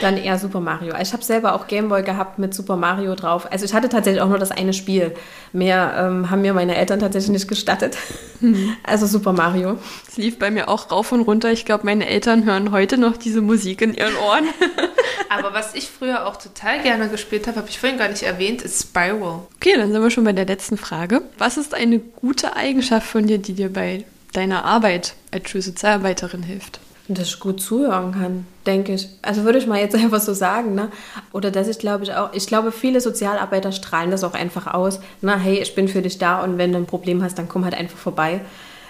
Dann 0.00 0.16
eher 0.16 0.38
Super 0.38 0.60
Mario. 0.60 0.94
Ich 1.00 1.12
habe 1.12 1.22
selber 1.22 1.54
auch 1.54 1.66
Gameboy 1.66 2.02
gehabt 2.02 2.38
mit 2.38 2.54
Super 2.54 2.76
Mario 2.76 3.14
drauf. 3.14 3.50
Also 3.50 3.64
ich 3.64 3.74
hatte 3.74 3.88
tatsächlich 3.88 4.22
auch 4.22 4.28
nur 4.28 4.38
das 4.38 4.50
eine 4.50 4.72
Spiel. 4.72 5.14
Mehr 5.52 5.94
ähm, 5.96 6.30
haben 6.30 6.42
mir 6.42 6.54
meine 6.54 6.76
Eltern 6.76 7.00
tatsächlich 7.00 7.32
nicht 7.32 7.48
gestattet. 7.48 7.96
Mhm. 8.40 8.76
Also 8.84 9.06
Super 9.06 9.32
Mario. 9.32 9.78
Es 10.08 10.16
lief 10.16 10.38
bei 10.38 10.50
mir 10.50 10.68
auch 10.68 10.90
rauf 10.90 11.12
und 11.12 11.22
runter. 11.22 11.52
Ich 11.52 11.64
glaube, 11.64 11.84
meine 11.86 12.06
Eltern 12.06 12.44
hören 12.44 12.72
heute 12.72 12.98
noch 12.98 13.16
diese 13.16 13.40
Musik 13.40 13.80
in 13.80 13.94
ihren 13.94 14.16
Ohren. 14.16 14.44
Aber 15.28 15.54
was 15.54 15.74
ich 15.74 15.88
früher 15.88 16.26
auch 16.26 16.36
total 16.36 16.82
gerne 16.82 17.08
gespielt 17.08 17.46
habe, 17.46 17.58
habe 17.58 17.68
ich 17.68 17.78
vorhin 17.78 17.98
gar 17.98 18.08
nicht 18.08 18.22
erwähnt, 18.22 18.60
ist 18.62 18.82
Spiral. 18.82 19.40
Okay, 19.56 19.74
dann 19.76 19.92
sind 19.92 20.02
wir 20.02 20.10
schon 20.10 20.24
bei 20.24 20.32
der 20.32 20.46
letzten 20.46 20.76
Frage. 20.76 21.22
Was 21.38 21.56
ist 21.56 21.74
eine 21.74 21.98
gute 21.98 22.54
Eigenschaft 22.56 23.06
von 23.06 23.26
dir, 23.26 23.38
die 23.38 23.54
dir 23.54 23.72
bei 23.72 24.04
deiner 24.34 24.64
Arbeit 24.64 25.14
als 25.30 25.48
Schulsozialarbeiterin 25.48 26.42
hilft? 26.42 26.80
Dass 27.08 27.28
ich 27.28 27.40
gut 27.40 27.60
zuhören 27.60 28.12
kann, 28.12 28.46
denke 28.66 28.94
ich. 28.94 29.08
Also 29.22 29.44
würde 29.44 29.58
ich 29.58 29.66
mal 29.66 29.80
jetzt 29.80 29.94
einfach 29.96 30.20
so 30.20 30.34
sagen, 30.34 30.74
ne? 30.74 30.88
Oder 31.32 31.50
dass 31.50 31.68
ich 31.68 31.78
glaube 31.78 32.04
ich 32.04 32.14
auch, 32.14 32.32
ich 32.32 32.46
glaube, 32.46 32.72
viele 32.72 33.00
Sozialarbeiter 33.00 33.72
strahlen 33.72 34.10
das 34.10 34.24
auch 34.24 34.34
einfach 34.34 34.72
aus. 34.72 35.00
Na, 35.20 35.36
hey, 35.36 35.58
ich 35.58 35.74
bin 35.74 35.88
für 35.88 36.02
dich 36.02 36.18
da 36.18 36.42
und 36.42 36.58
wenn 36.58 36.72
du 36.72 36.78
ein 36.78 36.86
Problem 36.86 37.22
hast, 37.22 37.38
dann 37.38 37.48
komm 37.48 37.64
halt 37.64 37.74
einfach 37.74 37.98
vorbei. 37.98 38.40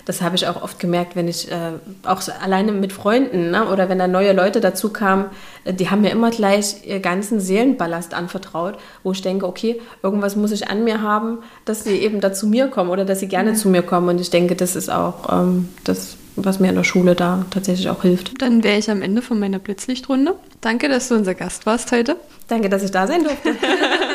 Das 0.05 0.21
habe 0.21 0.35
ich 0.35 0.49
auch 0.49 0.61
oft 0.61 0.81
gemerkt, 0.81 1.15
wenn 1.15 1.29
ich 1.29 1.51
äh, 1.51 1.73
auch 2.05 2.21
alleine 2.43 2.73
mit 2.73 2.93
Freunden 2.93 3.53
ne? 3.53 3.69
oder 3.69 3.89
wenn 3.89 3.99
da 3.99 4.09
neue 4.09 4.33
Leute 4.33 4.61
dazu 4.61 4.93
kamen, 4.93 5.27
äh, 5.65 5.73
die 5.73 5.91
haben 5.91 6.01
mir 6.01 6.11
immer 6.11 6.31
gleich 6.31 6.85
ihr 6.85 6.99
ganzen 6.99 7.39
Seelenballast 7.41 8.13
anvertraut, 8.13 8.79
wo 9.05 9.13
ich 9.13 9.23
denke, 9.23 9.47
okay, 9.47 9.81
irgendwas 10.03 10.35
muss 10.35 10.51
ich 10.51 10.69
an 10.69 10.83
mir 10.83 11.03
haben, 11.03 11.39
dass 11.65 11.85
sie 11.85 11.97
eben 11.97 12.21
da 12.21 12.33
zu 12.33 12.49
mir 12.49 12.67
kommen 12.67 12.91
oder 12.91 13.05
dass 13.05 13.21
sie 13.21 13.29
gerne 13.29 13.53
mhm. 13.53 13.57
zu 13.57 13.69
mir 13.69 13.83
kommen. 13.83 14.09
Und 14.09 14.21
ich 14.21 14.31
denke, 14.31 14.57
das 14.57 14.75
ist 14.75 14.91
auch 14.91 15.33
ähm, 15.33 15.69
das, 15.85 16.17
was 16.37 16.61
mir 16.61 16.68
in 16.68 16.76
der 16.76 16.85
Schule 16.85 17.14
da 17.14 17.45
tatsächlich 17.51 17.89
auch 17.89 18.03
hilft. 18.03 18.41
Dann 18.41 18.64
wäre 18.64 18.78
ich 18.78 18.91
am 18.91 19.03
Ende 19.03 19.22
von 19.22 19.39
meiner 19.39 19.59
Blitzlichtrunde. 19.59 20.35
Danke, 20.61 20.89
dass 20.89 21.09
du 21.09 21.14
unser 21.14 21.35
Gast 21.35 21.66
warst 21.66 21.93
heute. 21.93 22.16
Danke, 22.49 22.68
dass 22.68 22.83
ich 22.83 22.91
da 22.91 23.07
sein 23.07 23.24
durfte. 23.24 23.55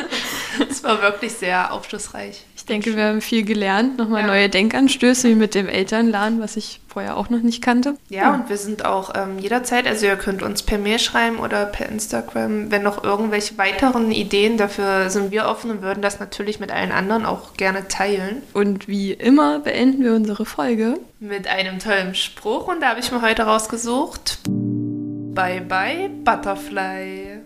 Es 0.70 0.84
war 0.84 1.02
wirklich 1.02 1.32
sehr 1.32 1.72
aufschlussreich. 1.72 2.44
Ich 2.56 2.64
denke, 2.64 2.96
wir 2.96 3.04
haben 3.04 3.20
viel 3.20 3.44
gelernt, 3.44 3.96
nochmal 3.98 4.22
ja. 4.22 4.26
neue 4.26 4.48
Denkanstöße 4.48 5.28
wie 5.28 5.34
mit 5.34 5.54
dem 5.54 5.68
Elternladen, 5.68 6.40
was 6.40 6.56
ich 6.56 6.80
vorher 6.88 7.16
auch 7.16 7.30
noch 7.30 7.40
nicht 7.40 7.62
kannte. 7.62 7.94
Ja, 8.08 8.22
ja. 8.22 8.34
und 8.34 8.48
wir 8.48 8.56
sind 8.56 8.84
auch 8.84 9.12
ähm, 9.14 9.38
jederzeit, 9.38 9.86
also 9.86 10.06
ihr 10.06 10.16
könnt 10.16 10.42
uns 10.42 10.62
per 10.62 10.78
Mail 10.78 10.98
schreiben 10.98 11.38
oder 11.38 11.66
per 11.66 11.88
Instagram, 11.88 12.70
wenn 12.70 12.82
noch 12.82 13.02
irgendwelche 13.02 13.56
weiteren 13.56 14.10
Ideen, 14.10 14.58
dafür 14.58 15.08
sind 15.10 15.30
wir 15.30 15.46
offen 15.46 15.70
und 15.70 15.82
würden 15.82 16.02
das 16.02 16.20
natürlich 16.20 16.60
mit 16.60 16.70
allen 16.70 16.92
anderen 16.92 17.24
auch 17.24 17.54
gerne 17.54 17.88
teilen. 17.88 18.42
Und 18.52 18.88
wie 18.88 19.12
immer 19.12 19.60
beenden 19.60 20.02
wir 20.02 20.14
unsere 20.14 20.44
Folge 20.44 20.98
mit 21.20 21.48
einem 21.48 21.78
tollen 21.78 22.14
Spruch 22.14 22.68
und 22.68 22.80
da 22.80 22.90
habe 22.90 23.00
ich 23.00 23.10
mir 23.10 23.22
heute 23.22 23.42
rausgesucht. 23.42 24.38
Bye 24.46 25.60
bye 25.60 26.10
Butterfly. 26.24 27.37